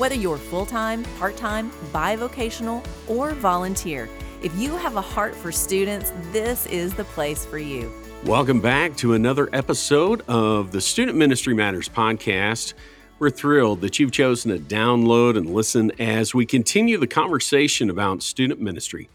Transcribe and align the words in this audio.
Whether 0.00 0.14
you're 0.14 0.38
full 0.38 0.64
time, 0.64 1.04
part 1.18 1.36
time, 1.36 1.70
bivocational, 1.92 2.82
or 3.06 3.32
volunteer, 3.32 4.08
if 4.42 4.50
you 4.56 4.74
have 4.78 4.96
a 4.96 5.02
heart 5.02 5.36
for 5.36 5.52
students, 5.52 6.10
this 6.32 6.64
is 6.68 6.94
the 6.94 7.04
place 7.04 7.44
for 7.44 7.58
you. 7.58 7.92
Welcome 8.24 8.62
back 8.62 8.96
to 8.96 9.12
another 9.12 9.50
episode 9.52 10.22
of 10.26 10.72
the 10.72 10.80
Student 10.80 11.18
Ministry 11.18 11.52
Matters 11.52 11.86
podcast. 11.86 12.72
We're 13.18 13.28
thrilled 13.28 13.82
that 13.82 13.98
you've 13.98 14.10
chosen 14.10 14.50
to 14.52 14.58
download 14.58 15.36
and 15.36 15.52
listen 15.52 15.92
as 16.00 16.34
we 16.34 16.46
continue 16.46 16.96
the 16.96 17.06
conversation 17.06 17.90
about 17.90 18.22
student 18.22 18.58
ministry. 18.58 19.10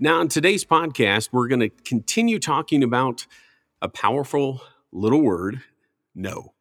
Now, 0.00 0.22
in 0.22 0.28
today's 0.28 0.64
podcast, 0.64 1.28
we're 1.30 1.48
going 1.48 1.60
to 1.60 1.68
continue 1.68 2.38
talking 2.38 2.82
about 2.82 3.26
a 3.82 3.88
powerful 3.90 4.62
little 4.92 5.20
word 5.20 5.60
no. 6.14 6.54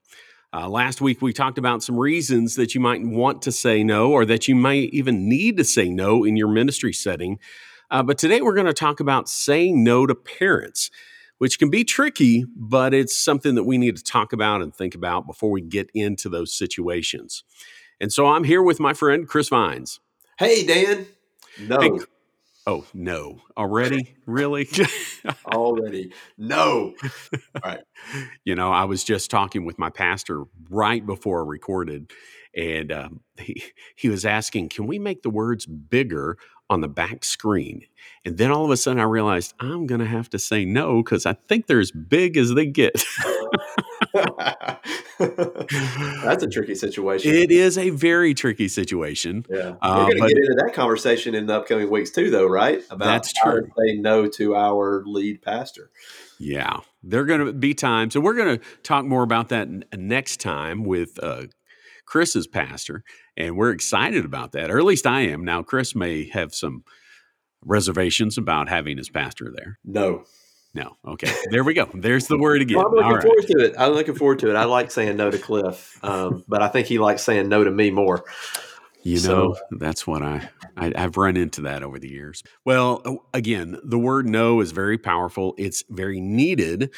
Uh, 0.55 0.69
last 0.69 1.01
week, 1.01 1.21
we 1.21 1.33
talked 1.33 1.57
about 1.57 1.83
some 1.83 1.99
reasons 1.99 2.55
that 2.55 2.73
you 2.73 2.79
might 2.79 3.01
want 3.01 3.41
to 3.41 3.51
say 3.51 3.83
no 3.83 4.13
or 4.13 4.23
that 4.23 4.47
you 4.47 4.55
might 4.55 4.89
even 4.93 5.27
need 5.27 5.57
to 5.57 5.65
say 5.65 5.89
no 5.89 6.23
in 6.23 6.37
your 6.37 6.47
ministry 6.47 6.93
setting. 6.93 7.37
Uh, 7.91 8.01
but 8.01 8.17
today, 8.17 8.39
we're 8.39 8.53
going 8.53 8.65
to 8.65 8.73
talk 8.73 9.01
about 9.01 9.27
saying 9.27 9.83
no 9.83 10.05
to 10.05 10.15
parents, 10.15 10.89
which 11.39 11.59
can 11.59 11.69
be 11.69 11.83
tricky, 11.83 12.45
but 12.55 12.93
it's 12.93 13.13
something 13.13 13.55
that 13.55 13.65
we 13.65 13.77
need 13.77 13.97
to 13.97 14.03
talk 14.03 14.31
about 14.31 14.61
and 14.61 14.73
think 14.73 14.95
about 14.95 15.27
before 15.27 15.51
we 15.51 15.59
get 15.59 15.89
into 15.93 16.29
those 16.29 16.53
situations. 16.57 17.43
And 17.99 18.13
so 18.13 18.25
I'm 18.27 18.45
here 18.45 18.63
with 18.63 18.79
my 18.79 18.93
friend, 18.93 19.27
Chris 19.27 19.49
Vines. 19.49 19.99
Hey, 20.39 20.65
Dan. 20.65 21.05
No. 21.59 21.81
Hey, 21.81 21.89
Oh 22.67 22.85
no! 22.95 23.41
Already? 23.55 24.15
really? 24.25 24.67
Already? 25.53 26.11
No! 26.37 26.93
All 27.03 27.61
right. 27.63 27.81
You 28.43 28.55
know, 28.55 28.71
I 28.71 28.85
was 28.85 29.03
just 29.03 29.29
talking 29.29 29.65
with 29.65 29.77
my 29.77 29.91
pastor 29.91 30.43
right 30.69 31.05
before 31.05 31.43
I 31.43 31.47
recorded, 31.47 32.11
and 32.55 32.91
um, 32.91 33.19
he 33.37 33.63
he 33.95 34.09
was 34.09 34.25
asking, 34.25 34.69
"Can 34.69 34.87
we 34.87 34.97
make 34.97 35.21
the 35.21 35.29
words 35.29 35.67
bigger 35.67 36.37
on 36.69 36.81
the 36.81 36.87
back 36.87 37.23
screen?" 37.23 37.83
And 38.25 38.37
then 38.37 38.51
all 38.51 38.65
of 38.65 38.71
a 38.71 38.77
sudden, 38.77 38.99
I 38.99 39.03
realized 39.03 39.53
I'm 39.59 39.85
going 39.85 39.99
to 39.99 40.07
have 40.07 40.29
to 40.31 40.39
say 40.39 40.65
no 40.65 41.03
because 41.03 41.25
I 41.25 41.33
think 41.33 41.67
they're 41.67 41.79
as 41.79 41.91
big 41.91 42.37
as 42.37 42.53
they 42.53 42.65
get. 42.65 42.93
That's 45.19 46.43
a 46.43 46.49
tricky 46.49 46.75
situation. 46.75 47.33
It 47.33 47.51
is 47.51 47.77
a 47.77 47.91
very 47.91 48.33
tricky 48.33 48.67
situation. 48.67 49.45
Yeah, 49.49 49.75
uh, 49.81 50.07
we're 50.09 50.17
going 50.17 50.29
to 50.29 50.35
get 50.35 50.37
into 50.37 50.55
that 50.65 50.73
conversation 50.73 51.35
in 51.35 51.45
the 51.45 51.55
upcoming 51.55 51.89
weeks 51.89 52.11
too, 52.11 52.29
though, 52.31 52.47
right? 52.47 52.83
About 52.89 53.05
that's 53.05 53.33
true. 53.33 53.69
say 53.77 53.95
no 53.97 54.27
to 54.27 54.55
our 54.55 55.03
lead 55.05 55.41
pastor. 55.41 55.91
Yeah, 56.39 56.79
there 57.03 57.21
are 57.21 57.25
going 57.25 57.45
to 57.45 57.53
be 57.53 57.73
times, 57.73 58.15
and 58.15 58.25
we're 58.25 58.33
going 58.33 58.57
to 58.57 58.65
talk 58.83 59.05
more 59.05 59.23
about 59.23 59.49
that 59.49 59.69
next 59.97 60.39
time 60.39 60.83
with 60.83 61.19
uh, 61.21 61.43
Chris's 62.05 62.47
pastor, 62.47 63.03
and 63.37 63.57
we're 63.57 63.71
excited 63.71 64.25
about 64.25 64.53
that, 64.53 64.71
or 64.71 64.79
at 64.79 64.85
least 64.85 65.07
I 65.07 65.21
am. 65.21 65.43
Now, 65.43 65.63
Chris 65.63 65.95
may 65.95 66.29
have 66.29 66.53
some 66.53 66.83
reservations 67.63 68.37
about 68.37 68.69
having 68.69 68.97
his 68.97 69.09
pastor 69.09 69.51
there. 69.55 69.79
No, 69.83 70.23
no. 70.73 70.97
Okay. 71.07 71.31
There 71.51 71.63
we 71.63 71.73
go. 71.73 71.89
There's 71.93 72.27
the 72.27 72.37
word 72.37 72.61
again. 72.61 72.77
Well, 72.77 72.87
I'm 72.87 72.93
looking 72.93 73.13
All 73.13 73.21
forward 73.21 73.37
right. 73.39 73.47
to 73.47 73.65
it. 73.65 73.75
I'm 73.77 73.91
looking 73.93 74.15
forward 74.15 74.39
to 74.39 74.49
it. 74.49 74.55
I 74.55 74.65
like 74.65 74.91
saying 74.91 75.17
no 75.17 75.31
to 75.31 75.37
Cliff, 75.37 75.97
um, 76.03 76.43
but 76.47 76.61
I 76.61 76.67
think 76.67 76.87
he 76.87 76.99
likes 76.99 77.23
saying 77.23 77.49
no 77.49 77.63
to 77.63 77.71
me 77.71 77.91
more. 77.91 78.25
You 79.03 79.17
know, 79.17 79.53
so, 79.53 79.55
that's 79.77 80.07
what 80.07 80.23
I, 80.23 80.49
I 80.75 80.91
have 80.95 81.15
run 81.15 81.37
into 81.37 81.61
that 81.61 81.83
over 81.83 81.99
the 81.99 82.09
years. 82.09 82.41
Well, 82.65 83.23
again, 83.35 83.77
the 83.83 83.99
word 83.99 84.27
no 84.27 84.61
is 84.61 84.71
very 84.71 84.97
powerful. 84.97 85.53
It's 85.59 85.83
very 85.91 86.19
needed 86.19 86.91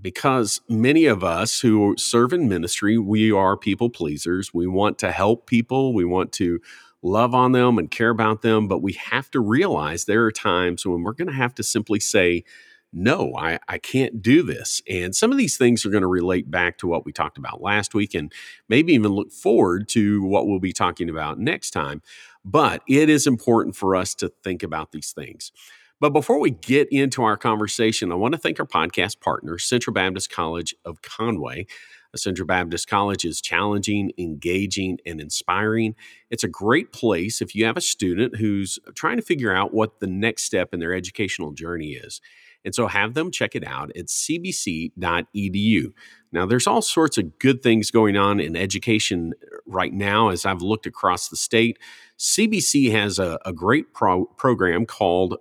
because 0.00 0.60
many 0.68 1.06
of 1.06 1.22
us 1.22 1.60
who 1.60 1.94
serve 1.96 2.32
in 2.32 2.48
ministry, 2.48 2.98
we 2.98 3.32
are 3.32 3.56
people 3.56 3.90
pleasers. 3.90 4.52
We 4.54 4.66
want 4.66 4.98
to 4.98 5.12
help 5.12 5.46
people. 5.46 5.94
We 5.94 6.04
want 6.04 6.32
to 6.32 6.60
love 7.02 7.34
on 7.34 7.52
them 7.52 7.78
and 7.78 7.90
care 7.90 8.10
about 8.10 8.42
them, 8.42 8.68
but 8.68 8.82
we 8.82 8.92
have 8.94 9.30
to 9.30 9.40
realize 9.40 10.04
there 10.04 10.24
are 10.24 10.32
times 10.32 10.84
when 10.84 11.02
we're 11.02 11.12
going 11.12 11.28
to 11.28 11.34
have 11.34 11.54
to 11.56 11.62
simply 11.62 12.00
say 12.00 12.44
no, 12.92 13.34
I, 13.36 13.58
I 13.68 13.78
can't 13.78 14.20
do 14.20 14.42
this. 14.42 14.82
And 14.88 15.14
some 15.14 15.30
of 15.30 15.38
these 15.38 15.56
things 15.56 15.86
are 15.86 15.90
going 15.90 16.02
to 16.02 16.08
relate 16.08 16.50
back 16.50 16.78
to 16.78 16.88
what 16.88 17.04
we 17.04 17.12
talked 17.12 17.38
about 17.38 17.62
last 17.62 17.94
week 17.94 18.14
and 18.14 18.32
maybe 18.68 18.92
even 18.94 19.12
look 19.12 19.30
forward 19.30 19.88
to 19.90 20.22
what 20.24 20.48
we'll 20.48 20.58
be 20.58 20.72
talking 20.72 21.08
about 21.08 21.38
next 21.38 21.70
time. 21.70 22.02
But 22.44 22.82
it 22.88 23.08
is 23.08 23.26
important 23.26 23.76
for 23.76 23.94
us 23.94 24.14
to 24.16 24.32
think 24.42 24.62
about 24.62 24.92
these 24.92 25.12
things. 25.12 25.52
But 26.00 26.14
before 26.14 26.40
we 26.40 26.50
get 26.50 26.88
into 26.90 27.22
our 27.22 27.36
conversation, 27.36 28.10
I 28.10 28.14
want 28.14 28.32
to 28.32 28.38
thank 28.38 28.58
our 28.58 28.66
podcast 28.66 29.20
partner, 29.20 29.58
Central 29.58 29.92
Baptist 29.92 30.30
College 30.30 30.74
of 30.86 31.02
Conway. 31.02 31.66
Uh, 32.12 32.16
Central 32.16 32.46
Baptist 32.46 32.88
College 32.88 33.26
is 33.26 33.42
challenging, 33.42 34.10
engaging, 34.16 34.98
and 35.04 35.20
inspiring. 35.20 35.94
It's 36.30 36.42
a 36.42 36.48
great 36.48 36.92
place 36.92 37.42
if 37.42 37.54
you 37.54 37.66
have 37.66 37.76
a 37.76 37.82
student 37.82 38.36
who's 38.36 38.78
trying 38.94 39.16
to 39.16 39.22
figure 39.22 39.54
out 39.54 39.74
what 39.74 40.00
the 40.00 40.06
next 40.06 40.44
step 40.44 40.72
in 40.72 40.80
their 40.80 40.94
educational 40.94 41.52
journey 41.52 41.92
is. 41.92 42.22
And 42.64 42.74
so 42.74 42.86
have 42.86 43.12
them 43.12 43.30
check 43.30 43.54
it 43.54 43.66
out 43.66 43.90
at 43.94 44.06
cbc.edu. 44.06 45.92
Now, 46.32 46.46
there's 46.46 46.66
all 46.66 46.82
sorts 46.82 47.18
of 47.18 47.38
good 47.38 47.62
things 47.62 47.90
going 47.90 48.16
on 48.16 48.40
in 48.40 48.56
education 48.56 49.34
right 49.66 49.92
now 49.92 50.30
as 50.30 50.46
I've 50.46 50.62
looked 50.62 50.86
across 50.86 51.28
the 51.28 51.36
state. 51.36 51.78
CBC 52.18 52.90
has 52.92 53.18
a, 53.18 53.38
a 53.44 53.52
great 53.52 53.92
pro- 53.92 54.26
program 54.26 54.86
called 54.86 55.36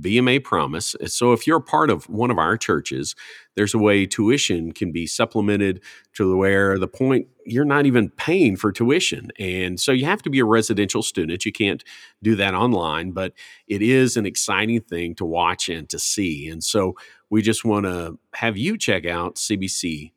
BMA 0.00 0.44
Promise. 0.44 0.96
So 1.06 1.32
if 1.32 1.46
you're 1.46 1.60
part 1.60 1.90
of 1.90 2.08
one 2.08 2.30
of 2.30 2.38
our 2.38 2.56
churches, 2.56 3.14
there's 3.54 3.74
a 3.74 3.78
way 3.78 4.06
tuition 4.06 4.72
can 4.72 4.92
be 4.92 5.06
supplemented 5.06 5.82
to 6.14 6.28
the 6.28 6.36
where 6.36 6.78
the 6.78 6.88
point 6.88 7.26
you're 7.44 7.64
not 7.64 7.86
even 7.86 8.08
paying 8.10 8.56
for 8.56 8.72
tuition. 8.72 9.30
And 9.38 9.80
so 9.80 9.92
you 9.92 10.04
have 10.04 10.22
to 10.22 10.30
be 10.30 10.38
a 10.38 10.44
residential 10.44 11.02
student. 11.02 11.44
You 11.44 11.52
can't 11.52 11.82
do 12.22 12.36
that 12.36 12.54
online, 12.54 13.12
but 13.12 13.32
it 13.66 13.82
is 13.82 14.16
an 14.16 14.26
exciting 14.26 14.80
thing 14.80 15.14
to 15.16 15.24
watch 15.24 15.68
and 15.68 15.88
to 15.90 15.98
see. 15.98 16.48
And 16.48 16.62
so 16.62 16.94
we 17.30 17.42
just 17.42 17.64
want 17.64 17.86
to 17.86 18.18
have 18.34 18.56
you 18.56 18.78
check 18.78 19.06
out 19.06 19.36
cbc.edu. 19.36 20.12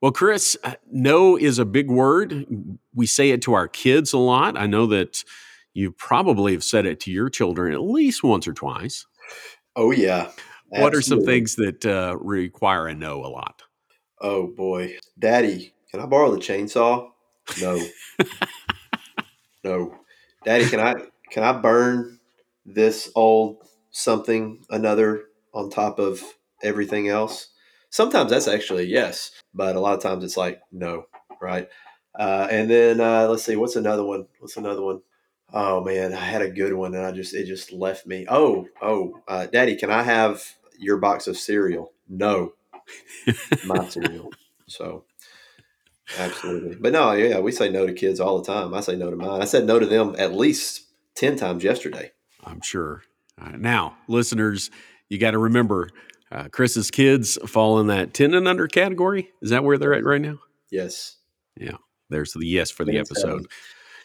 Well, 0.00 0.12
Chris, 0.12 0.56
uh, 0.62 0.74
no 0.90 1.36
is 1.36 1.58
a 1.58 1.64
big 1.64 1.90
word. 1.90 2.46
We 2.94 3.06
say 3.06 3.30
it 3.30 3.42
to 3.42 3.54
our 3.54 3.66
kids 3.66 4.12
a 4.12 4.18
lot. 4.18 4.56
I 4.56 4.66
know 4.66 4.86
that 4.86 5.24
you 5.78 5.92
probably 5.92 6.52
have 6.54 6.64
said 6.64 6.86
it 6.86 6.98
to 6.98 7.12
your 7.12 7.30
children 7.30 7.72
at 7.72 7.80
least 7.80 8.24
once 8.24 8.48
or 8.48 8.52
twice. 8.52 9.06
Oh, 9.76 9.92
yeah. 9.92 10.30
Absolutely. 10.72 10.82
What 10.82 10.94
are 10.96 11.02
some 11.02 11.22
things 11.22 11.54
that 11.54 11.86
uh, 11.86 12.16
require 12.20 12.88
a 12.88 12.94
no 12.94 13.24
a 13.24 13.28
lot? 13.28 13.62
Oh, 14.20 14.48
boy. 14.48 14.98
Daddy, 15.16 15.72
can 15.92 16.00
I 16.00 16.06
borrow 16.06 16.32
the 16.32 16.40
chainsaw? 16.40 17.10
No. 17.60 17.80
no. 19.64 19.94
Daddy, 20.44 20.68
can 20.68 20.80
I 20.80 20.94
can 21.30 21.44
I 21.44 21.52
burn 21.52 22.18
this 22.66 23.10
old 23.14 23.62
something 23.90 24.64
another 24.70 25.26
on 25.54 25.70
top 25.70 26.00
of 26.00 26.22
everything 26.60 27.08
else? 27.08 27.50
Sometimes 27.90 28.30
that's 28.30 28.48
actually 28.48 28.86
yes, 28.86 29.30
but 29.54 29.76
a 29.76 29.80
lot 29.80 29.94
of 29.94 30.02
times 30.02 30.24
it's 30.24 30.36
like 30.36 30.60
no, 30.72 31.04
right? 31.40 31.68
Uh, 32.18 32.48
and 32.50 32.68
then 32.68 33.00
uh, 33.00 33.28
let's 33.28 33.44
see, 33.44 33.56
what's 33.56 33.76
another 33.76 34.04
one? 34.04 34.26
What's 34.40 34.56
another 34.56 34.82
one? 34.82 35.00
Oh 35.52 35.82
man, 35.82 36.12
I 36.12 36.20
had 36.20 36.42
a 36.42 36.50
good 36.50 36.74
one 36.74 36.94
and 36.94 37.04
I 37.04 37.12
just 37.12 37.34
it 37.34 37.46
just 37.46 37.72
left 37.72 38.06
me. 38.06 38.26
Oh, 38.28 38.66
oh, 38.82 39.20
uh, 39.26 39.46
Daddy, 39.46 39.76
can 39.76 39.90
I 39.90 40.02
have 40.02 40.42
your 40.78 40.98
box 40.98 41.26
of 41.26 41.38
cereal? 41.38 41.92
No, 42.08 42.52
my 43.64 43.88
cereal. 43.88 44.30
So, 44.66 45.04
absolutely. 46.18 46.76
But 46.76 46.92
no, 46.92 47.12
yeah, 47.12 47.38
we 47.38 47.52
say 47.52 47.70
no 47.70 47.86
to 47.86 47.94
kids 47.94 48.20
all 48.20 48.40
the 48.40 48.52
time. 48.52 48.74
I 48.74 48.80
say 48.80 48.96
no 48.96 49.10
to 49.10 49.16
mine. 49.16 49.40
I 49.40 49.46
said 49.46 49.64
no 49.64 49.78
to 49.78 49.86
them 49.86 50.14
at 50.18 50.34
least 50.34 50.86
ten 51.14 51.36
times 51.36 51.64
yesterday. 51.64 52.12
I'm 52.44 52.60
sure. 52.60 53.02
Uh, 53.40 53.52
now, 53.56 53.96
listeners, 54.06 54.70
you 55.08 55.18
got 55.18 55.30
to 55.30 55.38
remember, 55.38 55.88
uh, 56.30 56.48
Chris's 56.50 56.90
kids 56.90 57.38
fall 57.46 57.80
in 57.80 57.86
that 57.86 58.12
ten 58.12 58.34
and 58.34 58.46
under 58.46 58.66
category. 58.66 59.30
Is 59.40 59.50
that 59.50 59.64
where 59.64 59.78
they're 59.78 59.94
at 59.94 60.04
right 60.04 60.20
now? 60.20 60.40
Yes. 60.70 61.16
Yeah. 61.56 61.76
There's 62.10 62.32
the 62.32 62.46
yes 62.46 62.70
for 62.70 62.84
the 62.84 62.98
episode. 62.98 63.46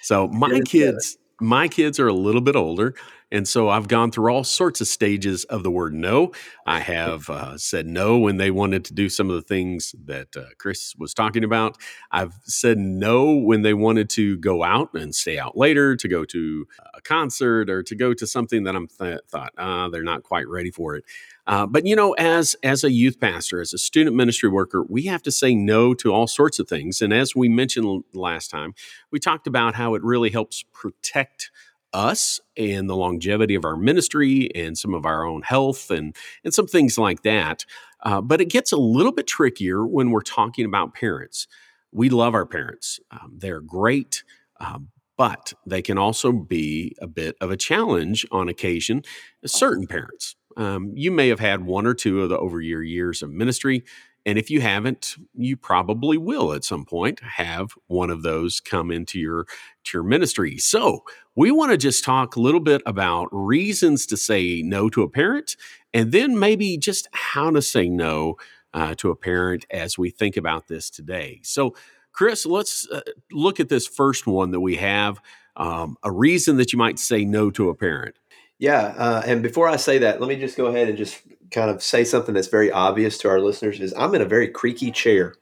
So 0.01 0.27
my 0.27 0.59
kids 0.61 1.17
my 1.41 1.67
kids 1.67 1.99
are 1.99 2.07
a 2.07 2.13
little 2.13 2.41
bit 2.41 2.55
older. 2.55 2.95
And 3.31 3.47
so 3.47 3.67
I've 3.67 3.87
gone 3.87 4.11
through 4.11 4.31
all 4.31 4.43
sorts 4.43 4.79
of 4.79 4.87
stages 4.87 5.43
of 5.45 5.63
the 5.63 5.71
word 5.71 5.91
no. 5.91 6.31
I 6.67 6.81
have 6.81 7.27
uh, 7.31 7.57
said 7.57 7.87
no 7.87 8.19
when 8.19 8.37
they 8.37 8.51
wanted 8.51 8.85
to 8.85 8.93
do 8.93 9.09
some 9.09 9.31
of 9.31 9.35
the 9.35 9.41
things 9.41 9.95
that 10.05 10.37
uh, 10.37 10.49
Chris 10.59 10.93
was 10.99 11.15
talking 11.15 11.43
about. 11.43 11.75
I've 12.11 12.35
said 12.43 12.77
no 12.77 13.33
when 13.33 13.63
they 13.63 13.73
wanted 13.73 14.07
to 14.11 14.37
go 14.37 14.63
out 14.63 14.93
and 14.93 15.15
stay 15.15 15.39
out 15.39 15.57
later, 15.57 15.95
to 15.95 16.07
go 16.07 16.25
to 16.25 16.67
a 16.93 17.01
concert 17.01 17.71
or 17.71 17.81
to 17.81 17.95
go 17.95 18.13
to 18.13 18.27
something 18.27 18.65
that 18.65 18.75
I'm 18.75 18.87
th- 18.87 19.21
thought 19.27 19.53
uh, 19.57 19.89
they're 19.89 20.03
not 20.03 20.21
quite 20.21 20.47
ready 20.47 20.69
for 20.69 20.95
it. 20.95 21.03
Uh, 21.45 21.65
but 21.65 21.85
you 21.85 21.95
know, 21.95 22.13
as 22.13 22.55
as 22.63 22.83
a 22.83 22.91
youth 22.91 23.19
pastor, 23.19 23.59
as 23.59 23.73
a 23.73 23.77
student 23.77 24.15
ministry 24.15 24.49
worker, 24.49 24.83
we 24.83 25.03
have 25.03 25.21
to 25.23 25.31
say 25.31 25.53
no 25.53 25.93
to 25.93 26.13
all 26.13 26.27
sorts 26.27 26.59
of 26.59 26.67
things. 26.67 27.01
And 27.01 27.13
as 27.13 27.35
we 27.35 27.49
mentioned 27.49 28.03
last 28.13 28.49
time, 28.49 28.73
we 29.11 29.19
talked 29.19 29.47
about 29.47 29.75
how 29.75 29.95
it 29.95 30.03
really 30.03 30.29
helps 30.29 30.63
protect 30.73 31.51
us 31.91 32.39
and 32.57 32.89
the 32.89 32.95
longevity 32.95 33.55
of 33.55 33.65
our 33.65 33.77
ministry 33.77 34.49
and 34.55 34.77
some 34.77 34.93
of 34.93 35.05
our 35.05 35.25
own 35.25 35.41
health 35.43 35.91
and 35.91 36.15
and 36.43 36.53
some 36.53 36.67
things 36.67 36.97
like 36.97 37.23
that. 37.23 37.65
Uh, 38.03 38.21
but 38.21 38.41
it 38.41 38.49
gets 38.49 38.71
a 38.71 38.77
little 38.77 39.11
bit 39.11 39.27
trickier 39.27 39.85
when 39.85 40.11
we're 40.11 40.21
talking 40.21 40.65
about 40.65 40.93
parents. 40.93 41.47
We 41.91 42.09
love 42.09 42.33
our 42.33 42.45
parents; 42.45 42.99
um, 43.11 43.33
they're 43.37 43.61
great. 43.61 44.23
Um, 44.59 44.89
but 45.17 45.53
they 45.65 45.81
can 45.81 45.97
also 45.97 46.31
be 46.31 46.95
a 46.99 47.07
bit 47.07 47.35
of 47.39 47.51
a 47.51 47.57
challenge 47.57 48.25
on 48.31 48.49
occasion. 48.49 49.03
Certain 49.45 49.85
parents, 49.85 50.35
um, 50.57 50.91
you 50.95 51.11
may 51.11 51.29
have 51.29 51.39
had 51.39 51.65
one 51.65 51.85
or 51.85 51.93
two 51.93 52.21
of 52.21 52.29
the 52.29 52.37
over 52.37 52.61
your 52.61 52.83
years 52.83 53.21
of 53.21 53.31
ministry. 53.31 53.83
And 54.25 54.37
if 54.37 54.49
you 54.49 54.61
haven't, 54.61 55.15
you 55.33 55.57
probably 55.57 56.17
will 56.17 56.53
at 56.53 56.63
some 56.63 56.85
point 56.85 57.19
have 57.21 57.71
one 57.87 58.09
of 58.09 58.23
those 58.23 58.61
come 58.61 58.89
into 58.89 59.19
your, 59.19 59.45
to 59.83 59.97
your 59.97 60.03
ministry. 60.03 60.57
So 60.57 61.03
we 61.35 61.51
want 61.51 61.71
to 61.71 61.77
just 61.77 62.05
talk 62.05 62.35
a 62.35 62.39
little 62.41 62.61
bit 62.61 62.81
about 62.85 63.27
reasons 63.31 64.05
to 64.07 64.17
say 64.17 64.61
no 64.61 64.89
to 64.89 65.03
a 65.03 65.09
parent 65.09 65.57
and 65.93 66.11
then 66.11 66.39
maybe 66.39 66.77
just 66.77 67.07
how 67.11 67.51
to 67.51 67.61
say 67.61 67.89
no 67.89 68.35
uh, 68.73 68.95
to 68.95 69.11
a 69.11 69.15
parent 69.15 69.65
as 69.69 69.97
we 69.97 70.09
think 70.09 70.37
about 70.37 70.67
this 70.67 70.89
today. 70.89 71.39
So, 71.43 71.75
Chris, 72.11 72.45
let's 72.45 72.87
uh, 72.89 73.01
look 73.31 73.59
at 73.59 73.69
this 73.69 73.87
first 73.87 74.27
one 74.27 74.51
that 74.51 74.59
we 74.59 74.75
have 74.75 75.19
um, 75.55 75.97
a 76.03 76.11
reason 76.11 76.57
that 76.57 76.73
you 76.73 76.79
might 76.79 76.99
say 76.99 77.25
no 77.25 77.51
to 77.51 77.69
a 77.69 77.75
parent. 77.75 78.17
Yeah, 78.63 78.95
uh, 78.97 79.21
and 79.25 79.43
before 79.43 79.67
I 79.67 79.75
say 79.75 79.97
that, 79.97 80.21
let 80.21 80.29
me 80.29 80.37
just 80.37 80.55
go 80.55 80.67
ahead 80.67 80.87
and 80.87 80.97
just 80.97 81.21
kind 81.51 81.69
of 81.69 81.83
say 81.83 82.05
something 82.05 82.33
that's 82.33 82.47
very 82.47 82.71
obvious 82.71 83.17
to 83.17 83.27
our 83.27 83.41
listeners: 83.41 83.81
is 83.81 83.93
I'm 83.97 84.15
in 84.15 84.21
a 84.21 84.25
very 84.25 84.47
creaky 84.47 84.89
chair, 84.89 85.35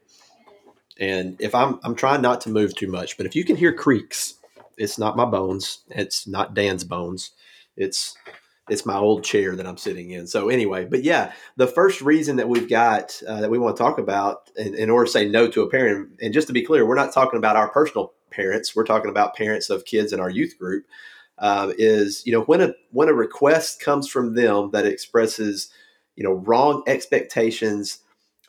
and 0.99 1.39
if 1.39 1.53
I'm 1.53 1.79
I'm 1.83 1.93
trying 1.93 2.23
not 2.23 2.41
to 2.41 2.49
move 2.49 2.75
too 2.75 2.87
much, 2.87 3.17
but 3.17 3.27
if 3.27 3.35
you 3.35 3.43
can 3.43 3.57
hear 3.57 3.73
creaks, 3.73 4.39
it's 4.75 4.97
not 4.97 5.15
my 5.15 5.25
bones, 5.25 5.83
it's 5.89 6.25
not 6.25 6.55
Dan's 6.55 6.83
bones, 6.83 7.29
it's 7.77 8.17
it's 8.71 8.87
my 8.87 8.97
old 8.97 9.23
chair 9.23 9.55
that 9.55 9.67
I'm 9.67 9.77
sitting 9.77 10.09
in. 10.09 10.25
So 10.25 10.49
anyway, 10.49 10.85
but 10.85 11.03
yeah, 11.03 11.31
the 11.57 11.67
first 11.67 12.01
reason 12.01 12.37
that 12.37 12.49
we've 12.49 12.67
got 12.67 13.21
uh, 13.27 13.41
that 13.41 13.51
we 13.51 13.59
want 13.59 13.77
to 13.77 13.83
talk 13.83 13.99
about 13.99 14.49
in, 14.57 14.73
in 14.73 14.89
order 14.89 15.05
to 15.05 15.11
say 15.11 15.29
no 15.29 15.47
to 15.47 15.61
a 15.61 15.69
parent, 15.69 16.09
and 16.23 16.33
just 16.33 16.47
to 16.47 16.53
be 16.53 16.63
clear, 16.63 16.87
we're 16.87 16.95
not 16.95 17.13
talking 17.13 17.37
about 17.37 17.55
our 17.55 17.69
personal 17.69 18.13
parents. 18.31 18.75
We're 18.75 18.83
talking 18.83 19.11
about 19.11 19.35
parents 19.35 19.69
of 19.69 19.85
kids 19.85 20.11
in 20.11 20.19
our 20.19 20.31
youth 20.31 20.57
group 20.57 20.85
uh, 21.41 21.73
is 21.77 22.25
you 22.25 22.31
know 22.31 22.43
when 22.43 22.61
a 22.61 22.73
when 22.91 23.09
a 23.09 23.13
request 23.13 23.81
comes 23.81 24.07
from 24.07 24.35
them 24.35 24.69
that 24.71 24.85
expresses 24.85 25.69
you 26.15 26.23
know 26.23 26.33
wrong 26.33 26.83
expectations 26.87 27.99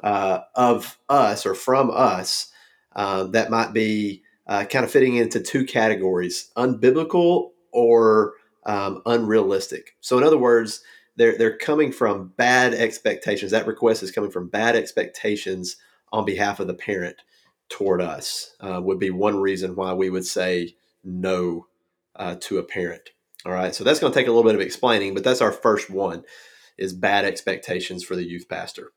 uh, 0.04 0.40
of 0.54 0.98
us 1.08 1.44
or 1.46 1.54
from 1.54 1.90
us 1.90 2.52
uh, 2.94 3.24
that 3.24 3.50
might 3.50 3.72
be 3.72 4.22
uh, 4.46 4.64
kind 4.64 4.84
of 4.84 4.90
fitting 4.90 5.16
into 5.16 5.40
two 5.40 5.64
categories 5.64 6.50
unbiblical 6.56 7.50
or 7.72 8.34
um, 8.66 9.02
unrealistic. 9.06 9.96
So 10.00 10.18
in 10.18 10.24
other 10.24 10.38
words 10.38 10.82
they're 11.16 11.36
they're 11.36 11.56
coming 11.56 11.92
from 11.92 12.32
bad 12.36 12.74
expectations. 12.74 13.52
That 13.52 13.66
request 13.66 14.02
is 14.02 14.12
coming 14.12 14.30
from 14.30 14.48
bad 14.48 14.76
expectations 14.76 15.76
on 16.12 16.24
behalf 16.24 16.60
of 16.60 16.66
the 16.66 16.74
parent 16.74 17.16
toward 17.68 18.02
us 18.02 18.54
uh, 18.60 18.80
would 18.82 18.98
be 18.98 19.10
one 19.10 19.40
reason 19.40 19.74
why 19.76 19.94
we 19.94 20.10
would 20.10 20.26
say 20.26 20.74
no 21.04 21.66
uh, 22.16 22.36
to 22.40 22.58
a 22.58 22.62
parent. 22.62 23.10
All 23.44 23.52
right, 23.52 23.74
so 23.74 23.84
that's 23.84 23.98
going 23.98 24.12
to 24.12 24.18
take 24.18 24.28
a 24.28 24.30
little 24.30 24.48
bit 24.48 24.54
of 24.54 24.60
explaining, 24.60 25.14
but 25.14 25.24
that's 25.24 25.40
our 25.40 25.52
first 25.52 25.90
one: 25.90 26.24
is 26.78 26.92
bad 26.92 27.24
expectations 27.24 28.04
for 28.04 28.16
the 28.16 28.24
youth 28.24 28.48
pastor. 28.48 28.92